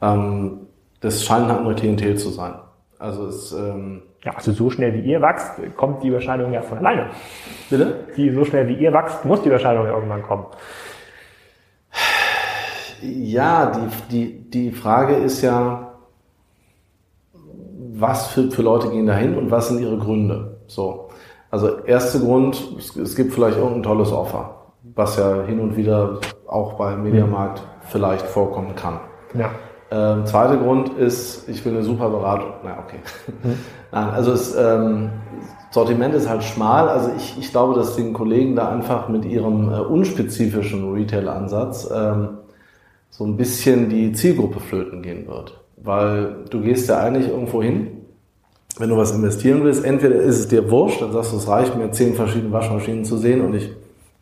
Ähm, 0.00 0.66
das 1.00 1.24
scheint 1.24 1.48
halt 1.48 1.62
nur 1.62 1.76
TNT 1.76 2.18
zu 2.18 2.30
sein. 2.30 2.54
Also 2.98 3.26
es 3.26 3.52
ähm, 3.52 4.02
ja, 4.24 4.32
also 4.34 4.52
so 4.52 4.68
schnell 4.68 4.92
wie 4.94 5.00
ihr 5.00 5.22
wächst, 5.22 5.52
kommt 5.76 6.02
die 6.02 6.08
Überschneidung 6.08 6.52
ja 6.52 6.60
von 6.60 6.78
alleine. 6.78 7.06
Bitte? 7.70 8.06
Die, 8.16 8.30
so 8.30 8.44
schnell 8.44 8.68
wie 8.68 8.74
ihr 8.74 8.92
wächst, 8.92 9.24
muss 9.24 9.42
die 9.42 9.48
Überschneidung 9.48 9.86
ja 9.86 9.94
irgendwann 9.94 10.22
kommen. 10.22 10.46
Ja, 13.02 13.72
die, 13.72 13.88
die, 14.10 14.50
die 14.50 14.70
Frage 14.72 15.14
ist 15.14 15.40
ja, 15.40 15.94
was 17.92 18.28
für, 18.28 18.50
für 18.50 18.60
Leute 18.60 18.90
gehen 18.90 19.06
dahin 19.06 19.36
und 19.36 19.50
was 19.50 19.68
sind 19.68 19.80
ihre 19.80 19.96
Gründe? 19.96 20.58
So. 20.66 21.08
Also, 21.50 21.78
erster 21.84 22.20
Grund, 22.20 22.76
es, 22.78 22.94
es 22.96 23.16
gibt 23.16 23.32
vielleicht 23.32 23.56
irgendein 23.56 23.82
tolles 23.82 24.12
Offer, 24.12 24.59
was 24.94 25.16
ja 25.16 25.42
hin 25.42 25.60
und 25.60 25.76
wieder 25.76 26.18
auch 26.46 26.74
beim 26.74 27.02
Mediamarkt 27.02 27.62
vielleicht 27.88 28.26
vorkommen 28.26 28.74
kann. 28.74 29.00
Ja. 29.34 29.50
Ähm, 29.92 30.24
zweiter 30.24 30.56
Grund 30.56 30.90
ist, 30.90 31.48
ich 31.48 31.64
will 31.64 31.74
eine 31.74 31.82
super 31.82 32.10
Beratung. 32.10 32.52
Na, 32.62 32.78
okay. 32.78 32.98
Hm. 33.42 33.58
Nein, 33.92 34.08
also 34.10 34.32
es, 34.32 34.54
ähm, 34.56 35.10
Sortiment 35.70 36.14
ist 36.14 36.28
halt 36.28 36.44
schmal. 36.44 36.88
Also 36.88 37.10
ich, 37.16 37.36
ich 37.38 37.50
glaube, 37.50 37.74
dass 37.74 37.96
den 37.96 38.12
Kollegen 38.12 38.54
da 38.54 38.70
einfach 38.70 39.08
mit 39.08 39.24
ihrem 39.24 39.72
äh, 39.72 39.78
unspezifischen 39.80 40.92
Retail-Ansatz 40.92 41.90
ähm, 41.92 42.38
so 43.10 43.24
ein 43.24 43.36
bisschen 43.36 43.88
die 43.88 44.12
Zielgruppe 44.12 44.60
flöten 44.60 45.02
gehen 45.02 45.26
wird. 45.26 45.60
Weil 45.76 46.44
du 46.50 46.60
gehst 46.60 46.88
ja 46.88 46.98
eigentlich 46.98 47.28
irgendwo 47.28 47.62
hin, 47.62 47.88
wenn 48.78 48.90
du 48.90 48.96
was 48.96 49.12
investieren 49.12 49.64
willst, 49.64 49.84
entweder 49.84 50.16
ist 50.16 50.38
es 50.38 50.48
dir 50.48 50.70
wurscht, 50.70 51.02
dann 51.02 51.12
sagst 51.12 51.32
du, 51.32 51.36
es 51.36 51.48
reicht 51.48 51.76
mir, 51.76 51.90
zehn 51.90 52.14
verschiedene 52.14 52.52
Waschmaschinen 52.52 53.04
zu 53.04 53.16
sehen 53.16 53.40
und 53.40 53.54
ich 53.54 53.70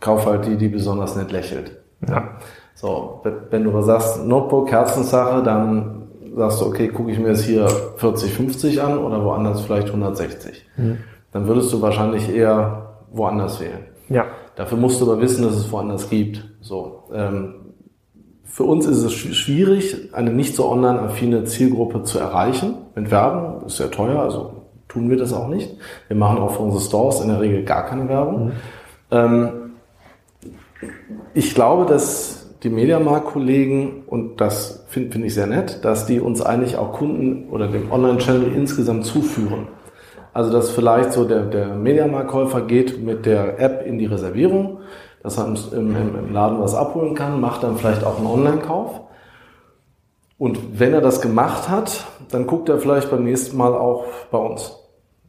kaufe 0.00 0.30
halt 0.30 0.46
die, 0.46 0.56
die 0.56 0.68
besonders 0.68 1.16
nett 1.16 1.32
lächelt. 1.32 1.72
Ja. 2.08 2.36
So, 2.74 3.22
wenn 3.50 3.64
du 3.64 3.70
aber 3.70 3.82
sagst, 3.82 4.24
Notebook, 4.24 4.70
Herzenssache, 4.70 5.42
dann 5.42 6.08
sagst 6.36 6.60
du, 6.60 6.66
okay, 6.66 6.88
gucke 6.88 7.10
ich 7.10 7.18
mir 7.18 7.28
jetzt 7.28 7.44
hier 7.44 7.68
40, 7.96 8.32
50 8.32 8.82
an 8.82 8.98
oder 8.98 9.24
woanders 9.24 9.62
vielleicht 9.62 9.88
160. 9.88 10.64
Mhm. 10.76 10.98
Dann 11.32 11.46
würdest 11.48 11.72
du 11.72 11.82
wahrscheinlich 11.82 12.32
eher 12.32 12.94
woanders 13.10 13.60
wählen. 13.60 13.84
Ja. 14.08 14.26
Dafür 14.54 14.78
musst 14.78 15.00
du 15.00 15.10
aber 15.10 15.20
wissen, 15.20 15.42
dass 15.42 15.54
es 15.54 15.70
woanders 15.72 16.08
gibt. 16.08 16.44
So, 16.60 17.04
ähm, 17.12 17.54
für 18.44 18.64
uns 18.64 18.86
ist 18.86 19.02
es 19.02 19.12
schwierig, 19.12 20.14
eine 20.14 20.32
nicht 20.32 20.56
so 20.56 20.68
online-affine 20.68 21.44
Zielgruppe 21.44 22.02
zu 22.02 22.18
erreichen. 22.18 22.74
Mit 22.94 23.10
Werbung 23.10 23.66
ist 23.66 23.76
sehr 23.76 23.90
teuer, 23.90 24.20
also 24.20 24.64
tun 24.88 25.10
wir 25.10 25.16
das 25.16 25.32
auch 25.32 25.48
nicht. 25.48 25.76
Wir 26.08 26.16
machen 26.16 26.38
auch 26.38 26.52
für 26.52 26.62
unsere 26.62 26.82
Stores 26.82 27.20
in 27.20 27.28
der 27.28 27.40
Regel 27.40 27.64
gar 27.64 27.86
keine 27.86 28.08
Werbung. 28.08 28.46
Mhm. 28.46 28.52
Ähm, 29.10 29.52
ich 31.34 31.54
glaube, 31.54 31.86
dass 31.86 32.56
die 32.62 32.70
Mediamarkt-Kollegen, 32.70 34.04
und 34.06 34.40
das 34.40 34.84
finde 34.88 35.12
find 35.12 35.24
ich 35.24 35.34
sehr 35.34 35.46
nett, 35.46 35.84
dass 35.84 36.06
die 36.06 36.20
uns 36.20 36.42
eigentlich 36.42 36.76
auch 36.76 36.92
Kunden 36.92 37.48
oder 37.50 37.68
dem 37.68 37.90
Online-Channel 37.90 38.52
insgesamt 38.54 39.04
zuführen. 39.04 39.68
Also 40.32 40.52
dass 40.52 40.70
vielleicht 40.70 41.12
so 41.12 41.24
der, 41.24 41.46
der 41.46 41.74
Mediamarkt-Käufer 41.74 42.62
geht 42.62 43.02
mit 43.02 43.26
der 43.26 43.60
App 43.60 43.86
in 43.86 43.98
die 43.98 44.06
Reservierung 44.06 44.78
dass 45.22 45.38
er 45.38 45.46
im, 45.46 45.56
im, 45.72 46.16
im 46.16 46.32
Laden 46.32 46.60
was 46.60 46.74
abholen 46.74 47.14
kann, 47.14 47.40
macht 47.40 47.62
dann 47.62 47.76
vielleicht 47.76 48.04
auch 48.04 48.18
einen 48.18 48.26
Online-Kauf. 48.26 49.00
Und 50.38 50.78
wenn 50.78 50.94
er 50.94 51.00
das 51.00 51.20
gemacht 51.20 51.68
hat, 51.68 52.06
dann 52.30 52.46
guckt 52.46 52.68
er 52.68 52.78
vielleicht 52.78 53.10
beim 53.10 53.24
nächsten 53.24 53.56
Mal 53.56 53.74
auch 53.74 54.04
bei 54.30 54.38
uns. 54.38 54.76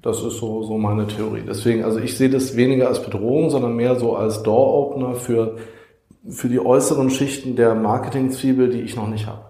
Das 0.02 0.24
ist 0.24 0.38
so, 0.38 0.64
so 0.64 0.78
meine 0.78 1.08
Theorie. 1.08 1.44
Deswegen, 1.46 1.84
also 1.84 2.00
ich 2.00 2.18
sehe 2.18 2.30
das 2.30 2.56
weniger 2.56 2.88
als 2.88 3.04
Bedrohung, 3.04 3.50
sondern 3.50 3.76
mehr 3.76 3.96
so 3.96 4.16
als 4.16 4.44
Door-Opener 4.44 5.16
für, 5.16 5.58
für 6.30 6.48
die 6.48 6.60
äußeren 6.60 7.10
Schichten 7.10 7.56
der 7.56 7.76
Marketing-Zwiebel, 7.76 8.70
die 8.70 8.82
ich 8.82 8.96
noch 8.96 9.10
nicht 9.10 9.28
habe. 9.28 9.42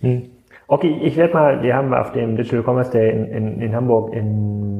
Hm. 0.00 0.30
Okay, 0.68 1.00
ich 1.02 1.16
werde 1.16 1.34
mal, 1.34 1.62
wir 1.62 1.74
haben 1.74 1.92
auf 1.92 2.12
dem 2.12 2.36
Digital 2.36 2.62
Commerce 2.62 2.92
Day 2.92 3.10
in, 3.10 3.24
in, 3.24 3.60
in 3.60 3.74
Hamburg 3.74 4.12
in 4.14 4.79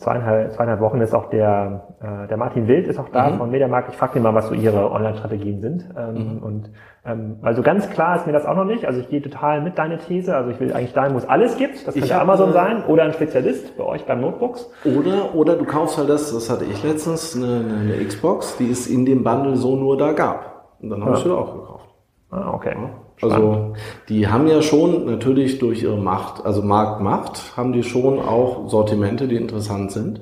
zweieinhalb, 0.00 0.52
zweieinhalb 0.52 0.80
Wochen 0.80 1.00
ist 1.00 1.14
auch 1.14 1.28
der, 1.30 1.94
äh, 2.00 2.26
der 2.26 2.36
Martin 2.36 2.66
Wild 2.66 2.86
ist 2.86 2.98
auch 2.98 3.08
da 3.10 3.30
mhm. 3.30 3.38
von 3.38 3.50
Mediamarkt. 3.50 3.90
Ich 3.90 3.96
frage 3.96 4.18
ihn 4.18 4.22
mal, 4.22 4.34
was 4.34 4.48
so 4.48 4.54
ihre 4.54 4.90
Online-Strategien 4.90 5.60
sind. 5.60 5.84
Ähm, 5.96 6.36
mhm. 6.36 6.42
Und 6.42 6.70
ähm, 7.04 7.36
also 7.42 7.62
ganz 7.62 7.88
klar 7.90 8.16
ist 8.16 8.26
mir 8.26 8.32
das 8.32 8.46
auch 8.46 8.56
noch 8.56 8.64
nicht. 8.64 8.86
Also 8.86 9.00
ich 9.00 9.08
gehe 9.08 9.20
total 9.20 9.60
mit 9.60 9.78
deine 9.78 9.98
These. 9.98 10.34
Also 10.34 10.50
ich 10.50 10.58
will 10.58 10.72
eigentlich 10.72 10.94
dahin, 10.94 11.14
wo 11.14 11.18
es 11.18 11.28
alles 11.28 11.56
gibt. 11.56 11.86
Das 11.86 11.94
könnte 11.94 12.20
Amazon 12.20 12.52
sein 12.52 12.84
oder 12.84 13.04
ein 13.04 13.12
Spezialist 13.12 13.76
bei 13.76 13.84
euch 13.84 14.06
beim 14.06 14.20
Notebooks. 14.20 14.70
Oder, 14.84 15.34
oder 15.34 15.56
du 15.56 15.64
kaufst 15.64 15.98
halt 15.98 16.08
das, 16.08 16.32
das 16.32 16.50
hatte 16.50 16.64
ich 16.64 16.82
letztens, 16.82 17.36
eine, 17.36 17.62
eine 17.80 18.04
Xbox, 18.04 18.56
die 18.56 18.70
es 18.70 18.86
in 18.86 19.04
dem 19.04 19.22
Bundle 19.22 19.56
so 19.56 19.76
nur 19.76 19.96
da 19.98 20.12
gab. 20.12 20.76
Und 20.80 20.90
dann 20.90 21.02
habe 21.02 21.12
ja. 21.12 21.16
ich 21.18 21.24
sie 21.24 21.30
auch 21.30 21.54
gekauft. 21.54 21.88
Ah, 22.30 22.52
okay. 22.54 22.74
Ja. 22.74 22.90
Also 23.22 23.74
die 24.08 24.28
haben 24.28 24.48
ja 24.48 24.62
schon 24.62 25.06
natürlich 25.06 25.58
durch 25.58 25.82
ihre 25.82 25.98
Macht, 25.98 26.44
also 26.44 26.62
Marktmacht, 26.62 27.56
haben 27.56 27.72
die 27.72 27.82
schon 27.82 28.18
auch 28.18 28.68
Sortimente, 28.68 29.28
die 29.28 29.36
interessant 29.36 29.92
sind. 29.92 30.20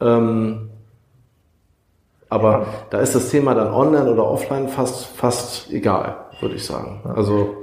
Ähm, 0.00 0.70
aber 2.28 2.66
da 2.90 2.98
ist 2.98 3.14
das 3.14 3.30
Thema 3.30 3.54
dann 3.54 3.72
online 3.72 4.10
oder 4.10 4.24
offline 4.24 4.68
fast, 4.68 5.06
fast 5.06 5.70
egal, 5.72 6.26
würde 6.40 6.54
ich 6.54 6.64
sagen. 6.64 7.02
Also 7.14 7.54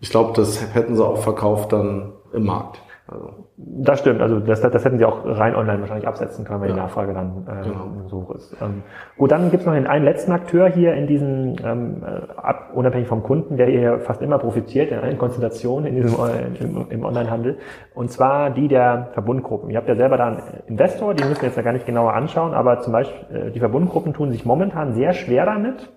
ich 0.00 0.10
glaube, 0.10 0.32
das 0.34 0.74
hätten 0.74 0.96
sie 0.96 1.04
auch 1.04 1.18
verkauft 1.18 1.72
dann 1.72 2.12
im 2.32 2.44
Markt. 2.46 2.80
Also. 3.06 3.43
Das 3.56 4.00
stimmt, 4.00 4.20
also 4.20 4.40
das, 4.40 4.60
das 4.60 4.84
hätten 4.84 4.98
sie 4.98 5.04
auch 5.04 5.24
rein 5.24 5.54
online 5.54 5.78
wahrscheinlich 5.78 6.08
absetzen 6.08 6.44
können, 6.44 6.62
wenn 6.62 6.70
ja. 6.70 6.74
die 6.74 6.80
Nachfrage 6.80 7.14
dann 7.14 7.46
äh, 7.46 7.62
genau. 7.62 8.08
so 8.08 8.22
hoch 8.22 8.34
ist. 8.34 8.56
Ähm, 8.60 8.82
gut, 9.16 9.30
dann 9.30 9.52
gibt's 9.52 9.64
noch 9.64 9.74
den 9.74 9.86
einen 9.86 10.04
letzten 10.04 10.32
Akteur 10.32 10.68
hier 10.68 10.94
in 10.94 11.06
diesem, 11.06 11.54
ähm, 11.64 12.02
ab, 12.36 12.72
unabhängig 12.74 13.06
vom 13.06 13.22
Kunden, 13.22 13.56
der 13.56 13.68
hier 13.68 14.00
fast 14.00 14.22
immer 14.22 14.38
profitiert 14.38 14.90
in 14.90 14.98
allen 14.98 15.18
Konstellationen 15.18 15.86
in 15.86 16.02
diesem, 16.02 16.18
äh, 16.18 16.64
im, 16.64 16.86
im 16.90 17.04
Onlinehandel, 17.04 17.58
und 17.94 18.10
zwar 18.10 18.50
die 18.50 18.66
der 18.66 19.10
Verbundgruppen. 19.12 19.70
Ihr 19.70 19.76
habt 19.76 19.88
ja 19.88 19.94
selber 19.94 20.16
da 20.16 20.26
einen 20.26 20.42
Investor, 20.66 21.14
die 21.14 21.22
müssen 21.22 21.42
wir 21.42 21.48
jetzt 21.48 21.56
ja 21.56 21.62
gar 21.62 21.72
nicht 21.72 21.86
genauer 21.86 22.12
anschauen, 22.12 22.54
aber 22.54 22.80
zum 22.80 22.92
Beispiel 22.92 23.36
äh, 23.36 23.50
die 23.52 23.60
Verbundgruppen 23.60 24.14
tun 24.14 24.32
sich 24.32 24.44
momentan 24.44 24.94
sehr 24.94 25.12
schwer 25.12 25.46
damit, 25.46 25.92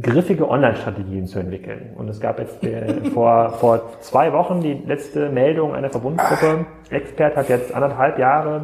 griffige 0.00 0.48
Online-Strategien 0.48 1.26
zu 1.26 1.38
entwickeln. 1.38 1.94
Und 1.96 2.08
es 2.08 2.20
gab 2.20 2.38
jetzt 2.38 2.62
äh, 2.64 3.04
vor, 3.10 3.50
vor 3.50 3.92
zwei 4.00 4.32
Wochen 4.32 4.60
die 4.60 4.74
letzte 4.74 5.30
Meldung 5.30 5.74
einer 5.74 5.90
Verbundgruppe. 5.90 6.66
Expert 6.90 7.36
hat 7.36 7.48
jetzt 7.48 7.74
anderthalb 7.74 8.18
Jahre, 8.18 8.62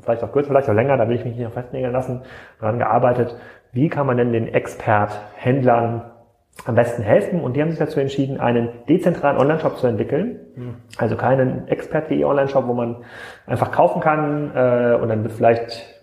vielleicht 0.00 0.22
auch 0.22 0.32
kürzer, 0.32 0.48
vielleicht 0.48 0.68
auch 0.68 0.74
länger, 0.74 0.96
da 0.96 1.08
will 1.08 1.16
ich 1.16 1.24
mich 1.24 1.36
nicht 1.36 1.44
noch 1.44 1.52
festlegen 1.52 1.90
lassen, 1.92 2.22
daran 2.60 2.78
gearbeitet, 2.78 3.36
wie 3.72 3.88
kann 3.88 4.06
man 4.06 4.16
denn 4.16 4.32
den 4.32 4.48
Expert-Händlern 4.48 6.10
am 6.64 6.74
besten 6.74 7.02
helfen. 7.02 7.40
Und 7.40 7.54
die 7.56 7.62
haben 7.62 7.70
sich 7.70 7.78
dazu 7.78 8.00
entschieden, 8.00 8.40
einen 8.40 8.68
dezentralen 8.88 9.38
Online-Shop 9.38 9.76
zu 9.78 9.86
entwickeln. 9.86 10.40
Hm. 10.54 10.74
Also 10.98 11.16
keinen 11.16 11.68
Expert.de 11.68 12.24
Online-Shop, 12.24 12.66
wo 12.66 12.74
man 12.74 13.04
einfach 13.46 13.72
kaufen 13.72 14.00
kann 14.00 14.52
äh, 14.54 14.94
und 14.94 15.08
dann 15.08 15.22
wird 15.22 15.32
vielleicht 15.32 15.93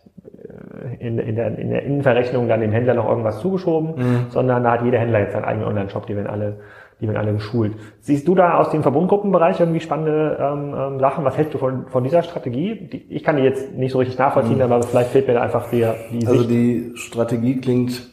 in, 0.99 1.19
in, 1.19 1.35
der, 1.35 1.57
in 1.57 1.69
der 1.69 1.83
Innenverrechnung 1.83 2.47
dann 2.47 2.61
dem 2.61 2.71
Händler 2.71 2.93
noch 2.93 3.07
irgendwas 3.07 3.39
zugeschoben, 3.39 3.95
mhm. 3.95 4.25
sondern 4.29 4.63
da 4.63 4.71
hat 4.71 4.83
jeder 4.83 4.99
Händler 4.99 5.19
jetzt 5.19 5.33
seinen 5.33 5.45
eigenen 5.45 5.67
Online-Shop, 5.67 6.05
die 6.07 6.15
werden 6.15 6.27
alle, 6.27 6.59
die 6.99 7.07
werden 7.07 7.17
alle 7.17 7.33
geschult. 7.33 7.73
Siehst 7.99 8.27
du 8.27 8.35
da 8.35 8.57
aus 8.57 8.69
dem 8.69 8.83
Verbundgruppenbereich 8.83 9.59
irgendwie 9.59 9.79
spannende 9.79 10.37
ähm, 10.39 10.73
ähm, 10.77 10.99
Sachen? 10.99 11.25
Was 11.25 11.37
hältst 11.37 11.53
du 11.53 11.57
von, 11.57 11.87
von 11.87 12.03
dieser 12.03 12.23
Strategie? 12.23 12.87
Die, 12.91 13.05
ich 13.09 13.23
kann 13.23 13.37
die 13.37 13.43
jetzt 13.43 13.73
nicht 13.73 13.91
so 13.91 13.99
richtig 13.99 14.17
nachvollziehen, 14.17 14.57
mhm. 14.57 14.63
aber 14.63 14.83
vielleicht 14.83 15.11
fehlt 15.11 15.27
mir 15.27 15.35
da 15.35 15.41
einfach 15.41 15.69
die, 15.69 15.85
die 16.11 16.27
Also 16.27 16.39
Sicht. 16.39 16.49
die 16.49 16.91
Strategie 16.95 17.59
klingt 17.59 18.11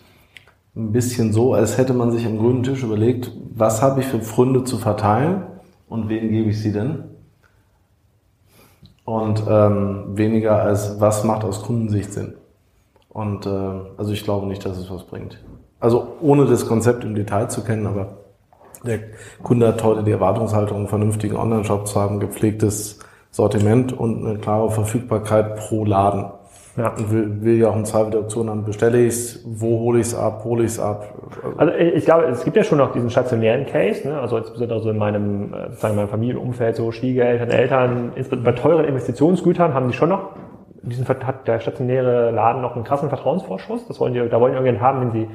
ein 0.76 0.92
bisschen 0.92 1.32
so, 1.32 1.54
als 1.54 1.76
hätte 1.76 1.92
man 1.92 2.12
sich 2.12 2.24
am 2.26 2.38
grünen 2.38 2.62
Tisch 2.62 2.82
überlegt, 2.82 3.32
was 3.54 3.82
habe 3.82 4.00
ich 4.00 4.06
für 4.06 4.20
Pfründe 4.20 4.64
zu 4.64 4.78
verteilen 4.78 5.42
und 5.88 6.08
wem 6.08 6.30
gebe 6.30 6.50
ich 6.50 6.60
sie 6.62 6.72
denn? 6.72 7.04
Und 9.04 9.42
ähm, 9.48 10.18
weniger 10.18 10.60
als, 10.62 11.00
was 11.00 11.24
macht 11.24 11.42
aus 11.42 11.62
Kundensicht 11.62 12.12
Sinn? 12.12 12.34
Und 13.18 13.46
äh, 13.46 13.50
also 13.96 14.12
ich 14.12 14.22
glaube 14.22 14.46
nicht, 14.46 14.64
dass 14.64 14.78
es 14.78 14.88
was 14.92 15.02
bringt. 15.02 15.40
Also 15.80 16.06
ohne 16.20 16.46
das 16.46 16.68
Konzept 16.68 17.02
im 17.02 17.16
Detail 17.16 17.48
zu 17.48 17.64
kennen, 17.64 17.84
aber 17.88 18.18
der 18.86 19.00
Kunde 19.42 19.66
hat 19.66 19.82
heute 19.82 20.04
die 20.04 20.12
Erwartungshaltung, 20.12 20.78
einen 20.78 20.86
vernünftigen 20.86 21.34
Online-Shop 21.34 21.88
zu 21.88 22.00
haben, 22.00 22.20
gepflegtes 22.20 23.00
Sortiment 23.32 23.92
und 23.92 24.24
eine 24.24 24.38
klare 24.38 24.70
Verfügbarkeit 24.70 25.56
pro 25.56 25.84
Laden. 25.84 26.26
Ja. 26.76 26.90
Und 26.90 27.10
will, 27.10 27.42
will 27.42 27.58
ja 27.58 27.70
auch 27.70 27.74
eine 27.74 27.82
Zweifel 27.82 28.12
der 28.12 28.20
Option 28.20 28.48
haben, 28.48 28.64
bestelle 28.64 29.00
ich 29.00 29.08
es, 29.08 29.44
wo 29.44 29.80
hole 29.80 29.98
ich 29.98 30.06
es 30.06 30.14
ab, 30.14 30.44
hole 30.44 30.62
ich 30.62 30.70
es 30.70 30.78
ab. 30.78 31.12
Also 31.56 31.74
ich 31.74 32.04
glaube, 32.04 32.26
es 32.26 32.44
gibt 32.44 32.56
ja 32.56 32.62
schon 32.62 32.78
noch 32.78 32.92
diesen 32.92 33.10
stationären 33.10 33.66
Case, 33.66 34.06
ne? 34.06 34.20
also 34.20 34.36
insbesondere 34.36 34.80
so 34.80 34.90
in 34.90 34.96
meinem, 34.96 35.52
äh, 35.52 35.72
sagen 35.72 35.96
wir 35.96 36.02
mal, 36.02 36.08
Familienumfeld, 36.08 36.76
so 36.76 36.92
Schwiegereltern, 36.92 37.50
Eltern, 37.50 38.12
insbesondere 38.14 38.54
bei 38.54 38.60
teuren 38.60 38.84
Investitionsgütern 38.84 39.74
haben 39.74 39.88
die 39.88 39.94
schon 39.94 40.10
noch 40.10 40.36
diesen 40.82 41.06
hat 41.08 41.46
der 41.48 41.60
stationäre 41.60 42.30
Laden 42.30 42.62
noch 42.62 42.74
einen 42.74 42.84
krassen 42.84 43.08
Vertrauensvorschuss. 43.08 43.86
Das 43.88 44.00
wollen 44.00 44.14
die, 44.14 44.28
da 44.28 44.40
wollen 44.40 44.52
die 44.52 44.58
irgendjemanden 44.58 44.80
haben, 44.80 45.00
den 45.00 45.12
sie 45.12 45.28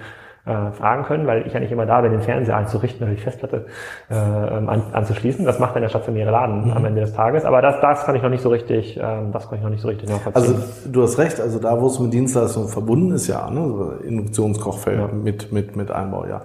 äh, 0.46 0.72
fragen 0.72 1.04
können, 1.04 1.26
weil 1.26 1.48
ich 1.48 1.54
ja 1.54 1.60
nicht 1.60 1.72
immer 1.72 1.86
da 1.86 2.02
bin, 2.02 2.12
den 2.12 2.22
Fernseher 2.22 2.58
einzurichten 2.58 3.06
oder 3.06 3.16
die 3.16 3.22
Festplatte 3.22 3.66
äh, 4.10 4.14
an, 4.14 4.84
anzuschließen. 4.91 5.46
Das 5.46 5.60
macht 5.60 5.76
dann 5.76 5.84
der 5.84 5.89
stationäre 5.89 6.32
Laden 6.32 6.66
mhm. 6.66 6.72
am 6.72 6.86
Ende 6.86 7.02
des 7.02 7.14
Tages. 7.14 7.46
Aber 7.46 7.62
das, 7.62 7.80
das 7.80 8.06
kann 8.06 8.16
ich 8.16 8.22
noch 8.22 8.30
nicht 8.30 8.41
so 8.41 8.50
richtig, 8.50 9.00
ähm, 9.02 9.32
das 9.32 9.48
kann 9.48 9.58
ich 9.58 9.64
noch 9.64 9.70
nicht 9.70 9.82
so 9.82 9.88
richtig 9.88 10.10
nachvollziehen. 10.10 10.56
Also 10.56 10.89
du 10.91 11.02
hast 11.02 11.18
recht, 11.18 11.39
also 11.39 11.60
da, 11.60 11.80
wo 11.80 11.88
es 11.88 12.00
mit 12.00 12.14
Dienstleistungen 12.14 12.68
verbunden 12.68 13.14
ist, 13.14 13.28
ja, 13.28 13.50
ne? 13.50 14.00
Induktionskochfeld 14.04 15.00
ja. 15.00 15.08
mit, 15.08 15.52
mit, 15.54 15.76
mit 15.78 15.91
Einbau, 15.91 16.26
ja. 16.26 16.41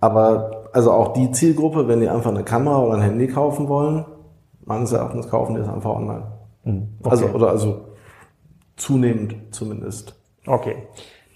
Aber 0.00 0.68
also 0.72 0.92
auch 0.92 1.12
die 1.12 1.32
Zielgruppe, 1.32 1.88
wenn 1.88 1.98
die 2.00 2.08
einfach 2.08 2.30
eine 2.30 2.44
Kamera 2.44 2.78
oder 2.78 2.94
ein 2.94 3.02
Handy 3.02 3.26
kaufen 3.26 3.68
wollen, 3.68 4.04
meines 4.64 4.92
Erachtens 4.92 5.28
kaufen 5.28 5.56
die 5.56 5.62
es 5.62 5.68
einfach 5.68 5.90
online. 5.90 6.22
Mhm. 6.62 6.88
Okay. 7.00 7.10
Also, 7.10 7.26
oder 7.26 7.48
also 7.48 7.87
Zunehmend 8.78 9.54
zumindest. 9.54 10.18
Okay. 10.46 10.76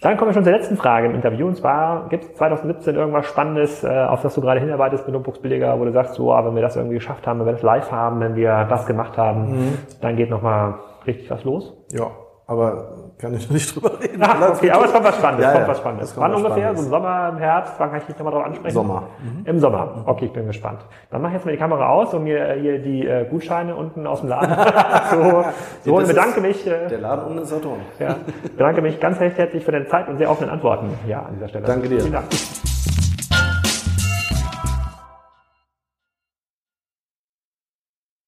Dann 0.01 0.17
kommen 0.17 0.31
wir 0.31 0.35
schon 0.35 0.43
zur 0.43 0.53
letzten 0.53 0.77
Frage 0.77 1.07
im 1.07 1.15
Interview. 1.15 1.47
Und 1.47 1.57
zwar, 1.57 2.09
gibt 2.09 2.25
es 2.25 2.35
2017 2.35 2.97
irgendwas 2.97 3.27
Spannendes, 3.27 3.85
äh, 3.85 3.89
auf 3.89 4.21
das 4.23 4.35
du 4.35 4.41
gerade 4.41 4.59
hinarbeitest 4.59 5.07
mit 5.07 5.15
Notebooks 5.15 5.39
Billiger, 5.39 5.79
wo 5.79 5.85
du 5.85 5.93
sagst, 5.93 6.15
so, 6.15 6.33
ah, 6.33 6.45
wenn 6.45 6.57
wir 6.57 6.63
das 6.63 6.75
irgendwie 6.75 6.97
geschafft 6.97 7.25
haben, 7.27 7.39
wenn 7.39 7.47
wir 7.47 7.53
das 7.53 7.63
live 7.63 7.93
haben, 7.93 8.19
wenn 8.21 8.35
wir 8.35 8.65
das 8.69 8.87
gemacht 8.87 9.17
haben, 9.17 9.53
mhm. 9.53 9.79
dann 10.01 10.17
geht 10.17 10.29
nochmal 10.29 10.75
richtig 11.07 11.31
was 11.31 11.45
los? 11.45 11.73
Ja, 11.93 12.11
aber 12.49 13.02
kann 13.23 13.35
ich 13.35 13.49
nicht 13.49 13.75
drüber 13.75 14.01
reden. 14.01 14.21
Ach, 14.21 14.51
okay, 14.51 14.71
aber 14.73 14.87
es 14.87 14.93
kommt 14.93 15.05
was 15.05 15.17
Spannendes. 15.17 15.47
Ja, 15.47 15.53
kommt 15.53 15.69
was 15.69 15.79
Spannendes. 15.79 16.17
Wann 16.17 16.35
ungefähr? 16.35 16.57
Spannendes. 16.57 16.81
So 16.81 16.85
im 16.87 16.91
Sommer, 16.91 17.29
im 17.31 17.39
Herbst? 17.39 17.75
Wann 17.79 17.91
kann 17.91 17.99
ich 18.01 18.05
dich 18.07 18.19
nochmal 18.19 18.35
drauf 18.35 18.45
ansprechen? 18.45 18.75
Sommer. 18.75 19.03
Mhm. 19.23 19.47
Im 19.47 19.59
Sommer. 19.61 20.03
Okay, 20.07 20.25
ich 20.25 20.33
bin 20.33 20.47
gespannt. 20.49 20.81
Dann 21.11 21.23
mach 21.23 21.29
ich 21.29 21.35
jetzt 21.35 21.47
mal 21.47 21.53
die 21.53 21.59
Kamera 21.59 21.89
aus 21.89 22.13
und 22.15 22.25
mir 22.25 22.55
hier 22.55 22.81
die 22.81 23.07
äh, 23.07 23.25
Gutscheine 23.31 23.77
unten 23.77 24.09
aus 24.09 24.21
dem 24.21 24.29
Laden 24.29 24.57
so, 25.13 25.45
so 25.85 25.97
und 25.97 26.09
bedanke 26.09 26.41
mich. 26.41 26.67
Äh, 26.67 26.89
der 26.89 26.99
Laden 26.99 27.27
unten 27.27 27.43
ist 27.45 27.51
Saturn. 27.51 27.79
ja, 28.01 28.17
bedanke 28.57 28.83
mich 28.83 28.99
ganz 28.99 29.21
recht 29.21 29.39
herzlich 29.39 29.65
für 29.65 29.71
deine 29.71 29.87
Zeit 29.87 30.09
und 30.09 30.19
sehr 30.19 30.29
offenen 30.29 30.51
Antworten 30.51 30.89
hier 31.07 31.19
an 31.19 31.35
dieser 31.35 31.49
Stelle. 31.49 31.65
Danke 31.65 31.89
dir. 31.89 32.01
Vielen 32.01 32.13
Dank. 32.13 32.27